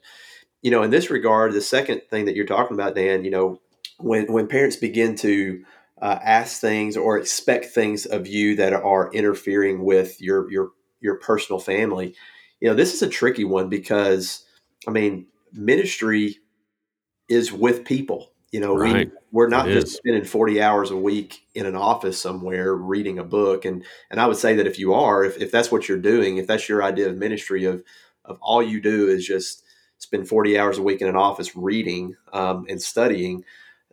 you 0.62 0.70
know, 0.70 0.82
in 0.82 0.90
this 0.90 1.10
regard, 1.10 1.52
the 1.52 1.60
second 1.60 2.02
thing 2.10 2.25
that 2.25 2.34
you're 2.34 2.46
talking 2.46 2.76
about, 2.76 2.94
Dan, 2.94 3.25
you 3.25 3.30
know, 3.30 3.60
when 3.98 4.32
when 4.32 4.48
parents 4.48 4.76
begin 4.76 5.14
to 5.16 5.64
uh, 6.00 6.18
ask 6.22 6.60
things 6.60 6.96
or 6.96 7.18
expect 7.18 7.66
things 7.66 8.06
of 8.06 8.26
you 8.26 8.56
that 8.56 8.72
are 8.72 9.12
interfering 9.12 9.84
with 9.84 10.20
your 10.20 10.50
your 10.50 10.70
your 11.00 11.16
personal 11.16 11.60
family, 11.60 12.14
you 12.60 12.68
know, 12.68 12.75
this 12.75 12.94
is 12.94 13.02
a 13.02 13.08
tricky 13.08 13.44
one 13.44 13.68
because 13.68 14.44
I 14.87 14.90
mean, 14.90 15.26
ministry 15.52 16.38
is 17.28 17.52
with 17.52 17.84
people. 17.84 18.32
You 18.52 18.60
know, 18.60 18.74
right. 18.74 19.10
we 19.10 19.16
we're 19.30 19.48
not 19.48 19.68
it 19.68 19.74
just 19.74 19.88
is. 19.88 19.96
spending 19.96 20.24
40 20.24 20.62
hours 20.62 20.90
a 20.90 20.96
week 20.96 21.46
in 21.54 21.66
an 21.66 21.76
office 21.76 22.20
somewhere 22.20 22.74
reading 22.74 23.18
a 23.18 23.24
book. 23.24 23.64
And 23.64 23.84
and 24.10 24.20
I 24.20 24.26
would 24.26 24.36
say 24.36 24.54
that 24.54 24.66
if 24.66 24.78
you 24.78 24.94
are, 24.94 25.24
if, 25.24 25.36
if 25.38 25.50
that's 25.50 25.70
what 25.70 25.88
you're 25.88 25.98
doing, 25.98 26.38
if 26.38 26.46
that's 26.46 26.68
your 26.68 26.82
idea 26.82 27.08
of 27.08 27.16
ministry 27.16 27.64
of 27.64 27.82
of 28.24 28.38
all 28.40 28.62
you 28.62 28.80
do 28.80 29.08
is 29.08 29.26
just 29.26 29.64
spend 29.98 30.28
40 30.28 30.58
hours 30.58 30.78
a 30.78 30.82
week 30.82 31.00
in 31.00 31.08
an 31.08 31.16
office 31.16 31.56
reading 31.56 32.16
um, 32.32 32.66
and 32.68 32.80
studying, 32.80 33.44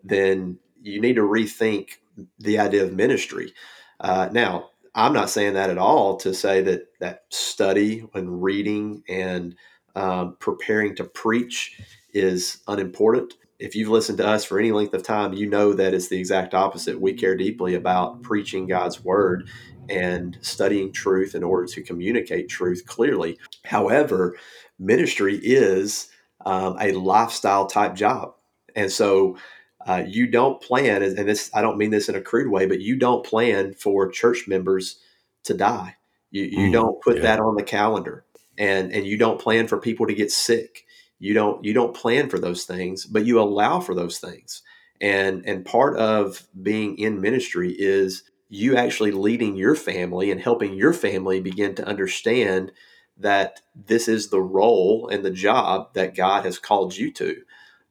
then 0.04 0.58
you 0.82 1.02
need 1.02 1.16
to 1.16 1.22
rethink 1.22 1.98
the 2.40 2.60
idea 2.60 2.84
of 2.84 2.94
ministry. 2.94 3.54
Uh, 4.00 4.30
now, 4.32 4.70
I'm 4.94 5.14
not 5.14 5.30
saying 5.30 5.56
that 5.56 5.70
at 5.70 5.78
all 5.78 6.16
to 6.18 6.34
say 6.34 6.62
that 6.62 6.88
that 7.00 7.26
study 7.30 8.06
and 8.14 8.42
reading 8.42 9.04
and 9.10 9.56
um, 9.96 10.38
preparing 10.40 10.96
to 10.96 11.04
preach 11.04 11.82
is 12.14 12.62
unimportant. 12.68 13.34
If 13.60 13.76
you've 13.76 13.90
listened 13.90 14.18
to 14.18 14.28
us 14.28 14.44
for 14.44 14.60
any 14.60 14.72
length 14.72 14.94
of 14.94 15.04
time, 15.04 15.34
you 15.34 15.48
know 15.50 15.74
that 15.74 15.94
it's 15.94 16.10
the 16.10 16.20
exact 16.20 16.54
opposite. 16.54 17.00
We 17.00 17.14
care 17.14 17.36
deeply 17.36 17.76
about 17.76 18.22
preaching 18.22 18.68
God's 18.68 19.04
word 19.04 19.48
and 19.90 20.38
studying 20.42 20.92
truth 20.92 21.36
in 21.36 21.44
order 21.44 21.68
to 21.68 21.82
communicate 21.82 22.50
truth 22.50 22.86
clearly. 22.86 23.38
However, 23.64 24.36
ministry 24.80 25.40
is 25.42 26.10
um, 26.46 26.78
a 26.80 26.92
lifestyle 26.92 27.66
type 27.68 27.96
job. 27.96 28.34
And 28.76 28.92
so 28.92 29.38
uh, 29.86 30.04
you 30.06 30.28
don't 30.28 30.62
plan, 30.62 31.04
and 31.04 31.16
this 31.16 31.52
I 31.54 31.62
don't 31.62 31.78
mean 31.78 31.92
this 31.92 32.10
in 32.10 32.16
a 32.16 32.22
crude 32.22 32.52
way, 32.52 32.66
but 32.66 32.82
you 32.82 32.98
don't 32.98 33.26
plan 33.26 33.74
for 33.74 34.10
church 34.10 34.48
members 34.48 35.00
to 35.44 35.54
die. 35.54 35.96
You, 36.32 36.44
you 36.44 36.70
mm, 36.70 36.74
don't 36.74 37.02
put 37.02 37.18
yeah. 37.18 37.22
that 37.24 37.40
on 37.40 37.56
the 37.56 37.64
calendar, 37.64 38.26
and 38.58 38.92
and 38.92 39.06
you 39.06 39.18
don't 39.18 39.40
plan 39.40 39.68
for 39.68 39.78
people 39.78 40.08
to 40.08 40.14
get 40.14 40.32
sick. 40.32 40.85
You 41.20 41.34
don't 41.34 41.64
you 41.64 41.74
don't 41.74 41.96
plan 41.96 42.30
for 42.30 42.40
those 42.40 42.66
things, 42.66 43.06
but 43.06 43.26
you 43.26 43.40
allow 43.40 43.80
for 43.80 43.96
those 43.96 44.20
things. 44.20 44.62
And 45.02 45.46
and 45.46 45.66
part 45.66 45.98
of 45.98 46.48
being 46.62 46.98
in 46.98 47.22
ministry 47.22 47.76
is 47.78 48.24
you 48.50 48.76
actually 48.76 49.12
leading 49.12 49.56
your 49.56 49.76
family 49.76 50.32
and 50.32 50.40
helping 50.40 50.76
your 50.76 50.94
family 50.94 51.42
begin 51.42 51.76
to 51.76 51.88
understand 51.88 52.72
that 53.18 53.62
this 53.76 54.08
is 54.08 54.30
the 54.30 54.42
role 54.42 55.08
and 55.08 55.24
the 55.24 55.32
job 55.32 55.94
that 55.94 56.16
God 56.16 56.46
has 56.46 56.60
called 56.60 56.96
you 56.96 57.12
to. 57.14 57.42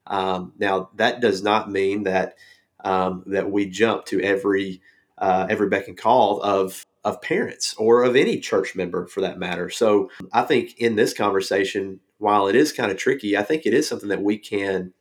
Um, 0.07 0.53
now, 0.59 0.91
that 0.97 1.21
does 1.21 1.43
not 1.43 1.71
mean 1.71 2.05
that 2.05 2.37
um, 2.85 3.23
that 3.27 3.51
we 3.51 3.67
jump 3.67 4.05
to 4.07 4.21
every 4.21 4.83
uh, 5.17 5.47
every 5.49 5.69
beck 5.69 5.89
and 5.89 5.97
call 5.97 6.43
of 6.43 6.85
of 7.05 7.21
parents 7.21 7.75
or 7.77 8.03
of 8.03 8.17
any 8.17 8.39
church 8.39 8.75
member 8.75 9.07
for 9.07 9.21
that 9.21 9.39
matter. 9.39 9.69
So, 9.71 10.11
I 10.33 10.43
think 10.43 10.79
in 10.79 10.97
this 10.97 11.15
conversation, 11.15 12.01
while 12.19 12.49
it 12.49 12.57
is 12.57 12.73
kind 12.73 12.91
of 12.91 12.97
tricky, 12.97 13.37
I 13.37 13.43
think 13.43 13.67
it 13.67 13.75
is 13.75 13.89
something 13.89 14.09
that 14.09 14.23
we 14.23 14.39
can 14.39 14.93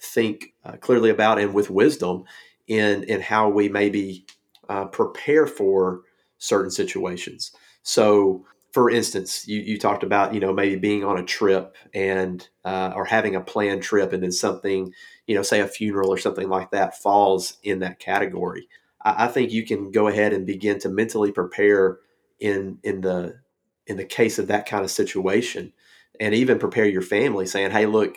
think 0.00 0.54
uh, 0.64 0.72
clearly 0.78 1.10
about 1.10 1.38
and 1.38 1.54
with 1.54 1.70
wisdom 1.70 2.24
in 2.66 3.04
in 3.04 3.20
how 3.20 3.48
we 3.48 3.68
maybe 3.68 4.26
uh, 4.68 4.86
prepare 4.86 5.46
for 5.46 6.02
certain 6.38 6.70
situations. 6.70 7.52
So, 7.82 8.44
for 8.72 8.90
instance, 8.90 9.46
you, 9.46 9.60
you 9.60 9.78
talked 9.78 10.02
about, 10.02 10.34
you 10.34 10.40
know, 10.40 10.52
maybe 10.52 10.76
being 10.76 11.04
on 11.04 11.18
a 11.18 11.24
trip 11.24 11.76
and, 11.94 12.46
uh, 12.64 12.92
or 12.96 13.04
having 13.04 13.36
a 13.36 13.40
planned 13.40 13.82
trip 13.82 14.12
and 14.12 14.22
then 14.22 14.32
something, 14.32 14.92
you 15.26 15.34
know, 15.34 15.42
say 15.42 15.60
a 15.60 15.68
funeral 15.68 16.10
or 16.10 16.18
something 16.18 16.48
like 16.48 16.70
that 16.70 17.00
falls 17.00 17.58
in 17.62 17.80
that 17.80 17.98
category. 17.98 18.68
I, 19.04 19.24
I 19.24 19.28
think 19.28 19.52
you 19.52 19.64
can 19.64 19.90
go 19.90 20.08
ahead 20.08 20.32
and 20.32 20.46
begin 20.46 20.78
to 20.80 20.88
mentally 20.88 21.32
prepare 21.32 21.98
in, 22.40 22.78
in 22.82 23.00
the, 23.00 23.40
in 23.86 23.96
the 23.96 24.04
case 24.04 24.38
of 24.38 24.48
that 24.48 24.66
kind 24.66 24.84
of 24.84 24.90
situation 24.90 25.72
and 26.20 26.34
even 26.34 26.58
prepare 26.58 26.86
your 26.86 27.02
family 27.02 27.46
saying, 27.46 27.70
Hey, 27.70 27.86
look, 27.86 28.16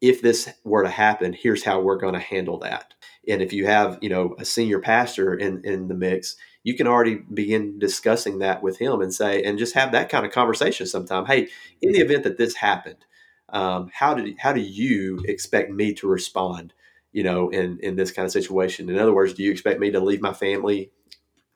if 0.00 0.20
this 0.20 0.48
were 0.64 0.82
to 0.82 0.90
happen, 0.90 1.32
here's 1.32 1.64
how 1.64 1.80
we're 1.80 1.98
going 1.98 2.14
to 2.14 2.20
handle 2.20 2.58
that. 2.58 2.94
And 3.28 3.42
if 3.42 3.52
you 3.52 3.66
have, 3.66 3.98
you 4.02 4.08
know, 4.08 4.34
a 4.38 4.44
senior 4.44 4.78
pastor 4.78 5.34
in, 5.34 5.62
in 5.64 5.88
the 5.88 5.94
mix, 5.94 6.36
you 6.62 6.74
can 6.74 6.86
already 6.86 7.16
begin 7.32 7.78
discussing 7.78 8.38
that 8.40 8.62
with 8.62 8.78
him 8.78 9.00
and 9.00 9.12
say, 9.12 9.42
and 9.42 9.58
just 9.58 9.74
have 9.74 9.92
that 9.92 10.08
kind 10.08 10.26
of 10.26 10.32
conversation 10.32 10.86
sometime. 10.86 11.24
Hey, 11.26 11.48
in 11.80 11.92
the 11.92 12.00
event 12.00 12.24
that 12.24 12.38
this 12.38 12.56
happened, 12.56 13.04
um, 13.48 13.90
how 13.92 14.14
did 14.14 14.36
how 14.40 14.52
do 14.52 14.60
you 14.60 15.22
expect 15.26 15.70
me 15.70 15.94
to 15.94 16.08
respond? 16.08 16.72
You 17.16 17.22
know, 17.22 17.48
in 17.48 17.78
in 17.80 17.96
this 17.96 18.12
kind 18.12 18.26
of 18.26 18.32
situation. 18.32 18.90
In 18.90 18.98
other 18.98 19.14
words, 19.14 19.32
do 19.32 19.42
you 19.42 19.50
expect 19.50 19.80
me 19.80 19.90
to 19.90 20.00
leave 20.00 20.20
my 20.20 20.34
family, 20.34 20.90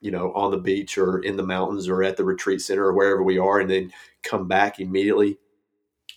you 0.01 0.11
know, 0.11 0.33
on 0.33 0.51
the 0.51 0.59
beach 0.59 0.97
or 0.97 1.19
in 1.19 1.37
the 1.37 1.43
mountains 1.43 1.87
or 1.87 2.03
at 2.03 2.17
the 2.17 2.25
retreat 2.25 2.63
center 2.63 2.85
or 2.87 2.95
wherever 2.95 3.23
we 3.23 3.39
are, 3.39 3.61
and 3.61 3.69
then 3.69 3.93
come 4.23 4.49
back 4.49 4.81
immediately 4.81 5.39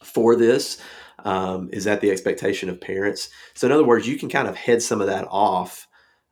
for 0.02 0.38
this? 0.38 0.82
Um, 1.26 1.70
is 1.74 1.84
that 1.84 2.00
the 2.00 2.12
expectation 2.12 2.70
of 2.70 2.80
parents? 2.80 3.30
So, 3.54 3.68
in 3.68 3.74
other 3.74 3.84
words, 3.84 4.08
you 4.08 4.18
can 4.18 4.30
kind 4.30 4.48
of 4.48 4.56
head 4.56 4.82
some 4.82 5.02
of 5.02 5.08
that 5.08 5.28
off 5.30 5.88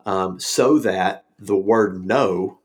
um, 0.06 0.40
so 0.40 0.80
that 0.80 1.26
the 1.38 1.58
word 1.58 2.06
no 2.06 2.60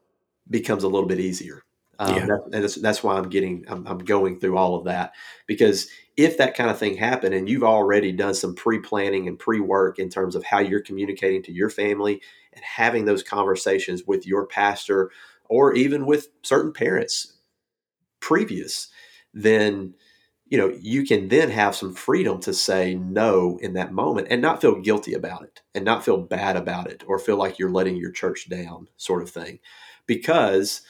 becomes 0.48 0.84
a 0.84 0.88
little 0.88 1.08
bit 1.08 1.20
easier. 1.20 1.62
Um, 1.98 2.16
yeah. 2.16 2.26
that, 2.26 2.50
that's, 2.50 2.74
that's, 2.76 3.02
why 3.02 3.16
I'm 3.16 3.28
getting, 3.30 3.64
I'm, 3.68 3.86
I'm, 3.86 3.98
going 3.98 4.38
through 4.38 4.58
all 4.58 4.74
of 4.74 4.84
that 4.84 5.12
because 5.46 5.88
if 6.16 6.36
that 6.38 6.54
kind 6.54 6.68
of 6.70 6.78
thing 6.78 6.96
happened 6.96 7.34
and 7.34 7.48
you've 7.48 7.64
already 7.64 8.12
done 8.12 8.34
some 8.34 8.54
pre 8.54 8.80
planning 8.80 9.28
and 9.28 9.38
pre 9.38 9.60
work 9.60 9.98
in 9.98 10.10
terms 10.10 10.34
of 10.34 10.44
how 10.44 10.58
you're 10.58 10.82
communicating 10.82 11.42
to 11.44 11.52
your 11.52 11.70
family 11.70 12.20
and 12.52 12.62
having 12.64 13.04
those 13.04 13.22
conversations 13.22 14.02
with 14.06 14.26
your 14.26 14.46
pastor 14.46 15.10
or 15.48 15.74
even 15.74 16.06
with 16.06 16.28
certain 16.42 16.72
parents 16.72 17.34
previous, 18.20 18.88
then 19.32 19.94
you 20.48 20.58
know 20.58 20.76
you 20.80 21.04
can 21.04 21.28
then 21.28 21.50
have 21.50 21.74
some 21.74 21.94
freedom 21.94 22.40
to 22.40 22.54
say 22.54 22.94
no 22.94 23.58
in 23.60 23.74
that 23.74 23.92
moment 23.92 24.28
and 24.30 24.40
not 24.40 24.60
feel 24.60 24.80
guilty 24.80 25.12
about 25.12 25.42
it 25.42 25.62
and 25.74 25.84
not 25.84 26.04
feel 26.04 26.18
bad 26.18 26.56
about 26.56 26.88
it 26.88 27.02
or 27.06 27.18
feel 27.18 27.36
like 27.36 27.58
you're 27.58 27.70
letting 27.70 27.96
your 27.96 28.12
church 28.12 28.48
down 28.48 28.88
sort 28.96 29.22
of 29.22 29.30
thing 29.30 29.58
because 30.06 30.82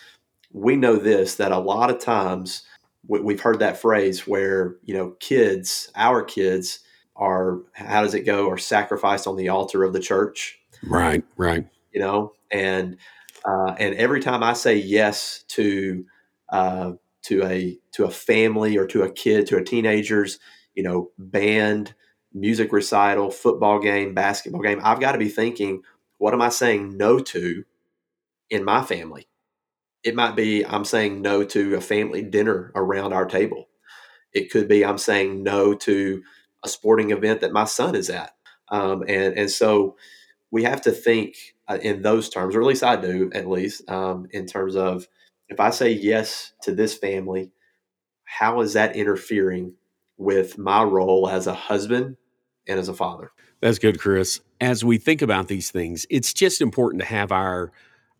we 0.56 0.74
know 0.74 0.96
this 0.96 1.34
that 1.34 1.52
a 1.52 1.58
lot 1.58 1.90
of 1.90 1.98
times 1.98 2.62
we've 3.06 3.40
heard 3.40 3.58
that 3.58 3.76
phrase 3.76 4.26
where 4.26 4.76
you 4.82 4.94
know 4.94 5.10
kids 5.20 5.90
our 5.94 6.22
kids 6.22 6.80
are 7.14 7.58
how 7.74 8.02
does 8.02 8.14
it 8.14 8.22
go 8.22 8.48
are 8.48 8.58
sacrificed 8.58 9.26
on 9.26 9.36
the 9.36 9.48
altar 9.48 9.84
of 9.84 9.92
the 9.92 10.00
church. 10.00 10.58
Right 10.82 11.22
right. 11.36 11.66
You 11.92 12.00
know 12.00 12.32
and 12.50 12.96
uh, 13.44 13.74
and 13.78 13.94
every 13.96 14.20
time 14.20 14.42
i 14.42 14.54
say 14.54 14.76
yes 14.76 15.44
to 15.48 16.04
uh, 16.48 16.92
to 17.22 17.44
a 17.44 17.78
to 17.92 18.04
a 18.04 18.10
family 18.10 18.76
or 18.78 18.86
to 18.86 19.02
a 19.02 19.10
kid 19.10 19.46
to 19.48 19.56
a 19.56 19.64
teenager's 19.64 20.38
you 20.74 20.82
know 20.82 21.10
band 21.18 21.94
music 22.32 22.72
recital 22.72 23.30
football 23.30 23.78
game 23.78 24.14
basketball 24.14 24.62
game 24.62 24.80
i've 24.84 25.00
got 25.00 25.12
to 25.12 25.18
be 25.18 25.28
thinking 25.28 25.82
what 26.18 26.34
am 26.34 26.42
i 26.42 26.48
saying 26.48 26.96
no 26.96 27.18
to 27.18 27.64
in 28.50 28.64
my 28.64 28.82
family 28.82 29.26
it 30.06 30.14
might 30.14 30.36
be 30.36 30.64
i'm 30.66 30.84
saying 30.84 31.20
no 31.20 31.44
to 31.44 31.74
a 31.74 31.80
family 31.80 32.22
dinner 32.22 32.72
around 32.74 33.12
our 33.12 33.26
table 33.26 33.68
it 34.32 34.50
could 34.50 34.68
be 34.68 34.84
i'm 34.84 34.98
saying 34.98 35.42
no 35.42 35.74
to 35.74 36.22
a 36.64 36.68
sporting 36.68 37.10
event 37.10 37.40
that 37.40 37.52
my 37.52 37.64
son 37.64 37.94
is 37.94 38.10
at 38.10 38.32
um, 38.70 39.02
and 39.08 39.36
and 39.36 39.50
so 39.50 39.96
we 40.50 40.62
have 40.62 40.80
to 40.80 40.90
think 40.90 41.36
uh, 41.68 41.78
in 41.82 42.02
those 42.02 42.28
terms 42.28 42.56
or 42.56 42.60
at 42.60 42.66
least 42.66 42.82
i 42.82 42.96
do 42.96 43.30
at 43.34 43.48
least 43.48 43.88
um, 43.90 44.26
in 44.32 44.46
terms 44.46 44.74
of 44.76 45.06
if 45.48 45.60
I 45.60 45.70
say 45.70 45.90
yes 45.90 46.52
to 46.62 46.74
this 46.74 46.96
family, 46.96 47.50
how 48.24 48.60
is 48.60 48.72
that 48.72 48.96
interfering 48.96 49.74
with 50.16 50.58
my 50.58 50.82
role 50.82 51.28
as 51.28 51.46
a 51.46 51.54
husband 51.54 52.16
and 52.66 52.78
as 52.78 52.88
a 52.88 52.94
father? 52.94 53.30
That's 53.60 53.78
good, 53.78 54.00
Chris. 54.00 54.40
As 54.60 54.84
we 54.84 54.98
think 54.98 55.22
about 55.22 55.48
these 55.48 55.70
things, 55.70 56.06
it's 56.10 56.32
just 56.32 56.60
important 56.60 57.02
to 57.02 57.08
have 57.08 57.32
our 57.32 57.72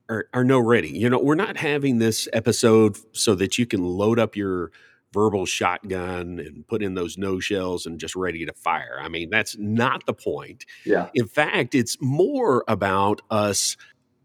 our, 0.08 0.26
our 0.32 0.44
no 0.44 0.58
ready. 0.58 0.88
You 0.88 1.10
know, 1.10 1.18
we're 1.18 1.34
not 1.34 1.56
having 1.56 1.98
this 1.98 2.28
episode 2.32 2.98
so 3.12 3.34
that 3.34 3.58
you 3.58 3.66
can 3.66 3.82
load 3.82 4.18
up 4.18 4.36
your 4.36 4.70
verbal 5.12 5.46
shotgun 5.46 6.38
and 6.38 6.66
put 6.68 6.82
in 6.82 6.94
those 6.94 7.16
no 7.16 7.40
shells 7.40 7.86
and 7.86 7.98
just 7.98 8.14
ready 8.14 8.44
to 8.44 8.52
fire. 8.52 8.98
I 9.00 9.08
mean, 9.08 9.30
that's 9.30 9.56
not 9.58 10.04
the 10.06 10.12
point. 10.12 10.66
Yeah. 10.84 11.08
In 11.14 11.26
fact, 11.26 11.74
it's 11.74 11.96
more 12.00 12.64
about 12.68 13.22
us 13.30 13.76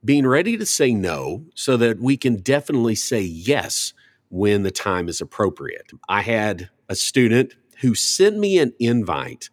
being 0.03 0.27
ready 0.27 0.57
to 0.57 0.65
say 0.65 0.93
no 0.93 1.45
so 1.55 1.77
that 1.77 1.99
we 1.99 2.17
can 2.17 2.37
definitely 2.37 2.95
say 2.95 3.21
yes 3.21 3.93
when 4.29 4.63
the 4.63 4.71
time 4.71 5.07
is 5.07 5.21
appropriate. 5.21 5.91
I 6.09 6.21
had 6.21 6.69
a 6.89 6.95
student 6.95 7.53
who 7.81 7.95
sent 7.95 8.37
me 8.37 8.59
an 8.59 8.73
invite 8.79 9.49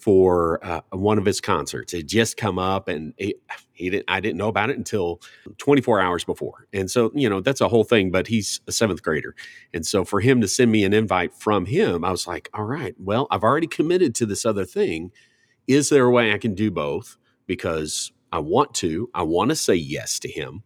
for 0.00 0.64
uh, 0.64 0.80
one 0.90 1.18
of 1.18 1.24
his 1.24 1.40
concerts. 1.40 1.94
It 1.94 2.06
just 2.06 2.36
come 2.36 2.58
up, 2.58 2.88
and 2.88 3.14
he, 3.18 3.36
he 3.72 3.90
didn't. 3.90 4.06
I 4.08 4.20
didn't 4.20 4.38
know 4.38 4.48
about 4.48 4.70
it 4.70 4.76
until 4.78 5.20
24 5.58 6.00
hours 6.00 6.24
before. 6.24 6.66
And 6.72 6.90
so, 6.90 7.10
you 7.14 7.28
know, 7.28 7.40
that's 7.40 7.60
a 7.60 7.68
whole 7.68 7.84
thing. 7.84 8.10
But 8.10 8.26
he's 8.26 8.60
a 8.66 8.72
seventh 8.72 9.02
grader, 9.02 9.34
and 9.72 9.86
so 9.86 10.04
for 10.04 10.20
him 10.20 10.40
to 10.40 10.48
send 10.48 10.72
me 10.72 10.84
an 10.84 10.92
invite 10.92 11.34
from 11.34 11.66
him, 11.66 12.04
I 12.04 12.10
was 12.10 12.26
like, 12.26 12.48
all 12.54 12.64
right, 12.64 12.94
well, 12.98 13.26
I've 13.30 13.44
already 13.44 13.66
committed 13.66 14.14
to 14.16 14.26
this 14.26 14.44
other 14.44 14.64
thing. 14.64 15.12
Is 15.68 15.88
there 15.88 16.04
a 16.04 16.10
way 16.10 16.32
I 16.32 16.38
can 16.38 16.54
do 16.54 16.70
both? 16.70 17.16
Because 17.46 18.12
I 18.32 18.38
want 18.38 18.74
to. 18.74 19.10
I 19.14 19.22
want 19.22 19.50
to 19.50 19.56
say 19.56 19.74
yes 19.74 20.18
to 20.20 20.28
him. 20.28 20.62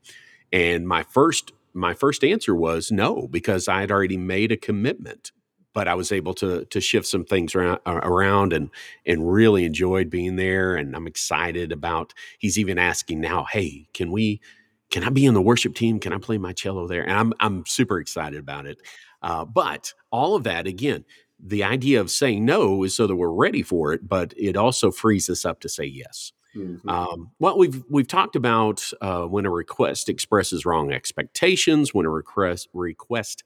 And 0.53 0.87
my 0.87 1.03
first 1.03 1.53
my 1.75 1.92
first 1.92 2.23
answer 2.23 2.55
was 2.55 2.92
no 2.92 3.27
because 3.27 3.66
I 3.66 3.81
had 3.81 3.90
already 3.90 4.16
made 4.16 4.53
a 4.53 4.57
commitment. 4.57 5.33
But 5.75 5.89
I 5.89 5.95
was 5.95 6.13
able 6.13 6.35
to 6.35 6.65
to 6.65 6.81
shift 6.81 7.07
some 7.07 7.25
things 7.25 7.55
around, 7.55 7.81
around 7.87 8.53
and 8.53 8.71
and 9.05 9.31
really 9.31 9.65
enjoyed 9.65 10.09
being 10.09 10.37
there. 10.37 10.77
And 10.77 10.97
I'm 10.97 11.07
excited 11.07 11.73
about. 11.73 12.15
He's 12.39 12.59
even 12.59 12.79
asking 12.79 13.21
now, 13.21 13.45
"Hey, 13.51 13.89
can 13.93 14.11
we? 14.11 14.41
Can 14.91 15.05
I 15.05 15.11
be 15.11 15.27
in 15.27 15.35
the 15.35 15.43
worship 15.43 15.75
team? 15.75 15.99
Can 15.99 16.13
I 16.13 16.19
play 16.19 16.39
my 16.39 16.53
cello 16.53 16.87
there?" 16.87 17.03
And 17.03 17.13
I'm 17.13 17.33
I'm 17.41 17.67
super 17.67 17.99
excited 17.99 18.39
about 18.39 18.67
it. 18.67 18.79
Uh, 19.21 19.45
but 19.45 19.93
all 20.11 20.37
of 20.37 20.45
that 20.45 20.67
again, 20.67 21.05
the 21.45 21.65
idea 21.65 22.01
of 22.01 22.11
saying 22.11 22.45
no 22.45 22.83
is 22.85 22.95
so 22.95 23.07
that 23.07 23.17
we're 23.17 23.31
ready 23.31 23.63
for 23.63 23.93
it, 23.93 24.09
but 24.09 24.33
it 24.37 24.57
also 24.57 24.91
frees 24.91 25.29
us 25.29 25.45
up 25.45 25.61
to 25.61 25.69
say 25.69 25.85
yes. 25.85 26.33
Mm-hmm. 26.57 26.89
Um, 26.89 27.31
well, 27.39 27.59
we've 27.59 27.83
we've 27.91 28.07
talked 28.07 28.37
about 28.37 28.89
uh, 29.01 29.23
when 29.23 29.45
a 29.45 29.51
request 29.51 30.09
expresses 30.09 30.65
wrong 30.65 30.93
expectations, 30.93 31.93
when 31.93 32.07
a 32.07 32.11
request 32.11 32.69
request 32.73 33.43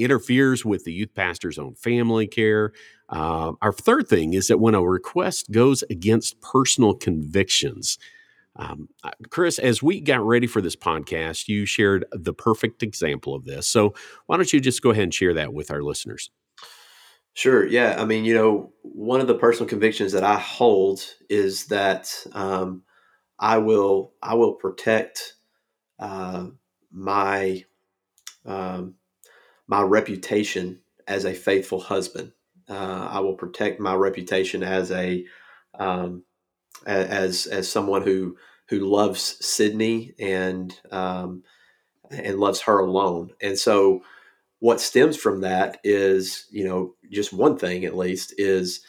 interferes 0.00 0.64
with 0.64 0.84
the 0.84 0.92
youth 0.92 1.14
pastor's 1.14 1.58
own 1.58 1.74
family 1.74 2.26
care. 2.26 2.72
Uh, 3.08 3.52
our 3.62 3.72
third 3.72 4.08
thing 4.08 4.34
is 4.34 4.48
that 4.48 4.58
when 4.58 4.74
a 4.74 4.82
request 4.82 5.50
goes 5.50 5.82
against 5.90 6.40
personal 6.40 6.94
convictions. 6.94 7.98
Um, 8.56 8.88
uh, 9.04 9.10
Chris, 9.30 9.58
as 9.58 9.82
we 9.82 10.00
got 10.00 10.20
ready 10.24 10.46
for 10.46 10.60
this 10.60 10.76
podcast, 10.76 11.48
you 11.48 11.66
shared 11.66 12.04
the 12.12 12.34
perfect 12.34 12.82
example 12.82 13.34
of 13.34 13.44
this. 13.44 13.66
So 13.66 13.94
why 14.26 14.36
don't 14.36 14.52
you 14.52 14.60
just 14.60 14.82
go 14.82 14.90
ahead 14.90 15.04
and 15.04 15.14
share 15.14 15.34
that 15.34 15.54
with 15.54 15.70
our 15.70 15.82
listeners? 15.82 16.30
Sure. 17.32 17.64
Yeah. 17.64 17.96
I 17.98 18.04
mean, 18.04 18.24
you 18.24 18.34
know, 18.34 18.72
one 18.82 19.20
of 19.20 19.28
the 19.28 19.36
personal 19.36 19.68
convictions 19.68 20.12
that 20.12 20.24
I 20.24 20.38
hold 20.38 21.02
is 21.28 21.66
that 21.66 22.12
um, 22.32 22.82
I 23.38 23.58
will 23.58 24.12
I 24.22 24.34
will 24.34 24.54
protect 24.54 25.34
uh, 25.98 26.46
my 26.92 27.64
um, 28.44 28.94
my 29.70 29.80
reputation 29.80 30.80
as 31.06 31.24
a 31.24 31.32
faithful 31.32 31.80
husband. 31.80 32.32
Uh, 32.68 33.08
I 33.10 33.20
will 33.20 33.34
protect 33.34 33.80
my 33.80 33.94
reputation 33.94 34.62
as 34.62 34.90
a 34.90 35.24
um, 35.78 36.24
as 36.86 37.46
as 37.46 37.68
someone 37.68 38.02
who 38.02 38.36
who 38.68 38.80
loves 38.80 39.36
Sydney 39.44 40.12
and 40.18 40.78
um, 40.90 41.44
and 42.10 42.40
loves 42.40 42.60
her 42.62 42.80
alone. 42.80 43.30
And 43.40 43.56
so 43.56 44.02
what 44.58 44.80
stems 44.80 45.16
from 45.16 45.40
that 45.42 45.78
is, 45.84 46.46
you 46.50 46.64
know, 46.64 46.94
just 47.10 47.32
one 47.32 47.56
thing 47.56 47.84
at 47.84 47.96
least 47.96 48.34
is 48.38 48.80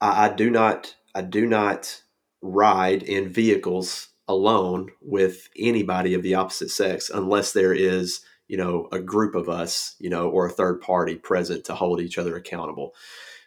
I, 0.00 0.26
I 0.26 0.34
do 0.34 0.50
not 0.50 0.96
I 1.14 1.20
do 1.20 1.46
not 1.46 2.02
ride 2.40 3.02
in 3.02 3.28
vehicles 3.28 4.08
alone 4.26 4.90
with 5.02 5.48
anybody 5.58 6.14
of 6.14 6.22
the 6.22 6.34
opposite 6.34 6.70
sex 6.70 7.10
unless 7.12 7.52
there 7.52 7.74
is 7.74 8.20
you 8.50 8.56
know 8.56 8.88
a 8.92 8.98
group 8.98 9.34
of 9.34 9.48
us 9.48 9.96
you 9.98 10.10
know 10.10 10.28
or 10.28 10.46
a 10.46 10.52
third 10.52 10.80
party 10.80 11.14
present 11.14 11.64
to 11.64 11.74
hold 11.74 12.00
each 12.00 12.18
other 12.18 12.36
accountable 12.36 12.94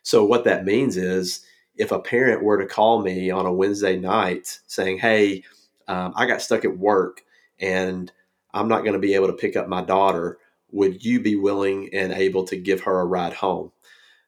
so 0.04 0.24
what 0.26 0.44
that 0.44 0.66
means 0.66 0.98
is 0.98 1.46
if 1.76 1.92
a 1.92 2.00
parent 2.00 2.44
were 2.44 2.58
to 2.58 2.66
call 2.66 3.02
me 3.02 3.30
on 3.32 3.46
a 3.46 3.54
wednesday 3.54 3.98
night 3.98 4.60
saying 4.68 4.98
hey 4.98 5.44
um, 5.88 6.14
i 6.16 6.26
got 6.26 6.42
stuck 6.42 6.66
at 6.66 6.78
work 6.78 7.22
and 7.60 8.12
i'm 8.54 8.68
not 8.68 8.82
going 8.82 8.94
to 8.94 9.00
be 9.00 9.14
able 9.14 9.28
to 9.28 9.34
pick 9.34 9.56
up 9.56 9.68
my 9.68 9.82
daughter 9.82 10.40
would 10.74 11.06
you 11.06 11.22
be 11.22 11.36
willing 11.36 11.90
and 11.94 12.12
able 12.12 12.44
to 12.46 12.58
give 12.58 12.82
her 12.82 13.00
a 13.00 13.06
ride 13.06 13.34
home? 13.34 13.72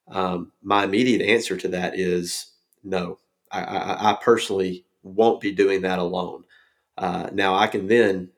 Um, 0.07 0.51
my 0.61 0.83
immediate 0.83 1.27
answer 1.27 1.57
to 1.57 1.67
that 1.69 1.97
is 1.99 2.51
no. 2.83 3.17
I, 3.51 3.63
I, 3.63 4.11
I 4.11 4.17
personally 4.21 4.85
won't 5.01 5.41
be 5.41 5.51
doing 5.51 5.81
that 5.81 5.97
alone. 5.97 6.43
Uh, 6.97 7.29
now 7.33 7.55
I 7.55 7.67
can 7.67 7.88
then 7.88 8.29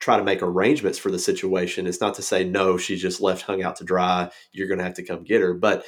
try 0.00 0.16
to 0.16 0.24
make 0.24 0.42
arrangements 0.42 0.98
for 0.98 1.10
the 1.10 1.18
situation. 1.18 1.86
It's 1.86 2.00
not 2.00 2.14
to 2.14 2.22
say 2.22 2.44
no, 2.44 2.76
she's 2.76 3.02
just 3.02 3.20
left 3.20 3.42
hung 3.42 3.62
out 3.62 3.76
to 3.76 3.84
dry. 3.84 4.30
You're 4.52 4.68
going 4.68 4.78
to 4.78 4.84
have 4.84 4.94
to 4.94 5.04
come 5.04 5.24
get 5.24 5.40
her, 5.40 5.54
but 5.54 5.84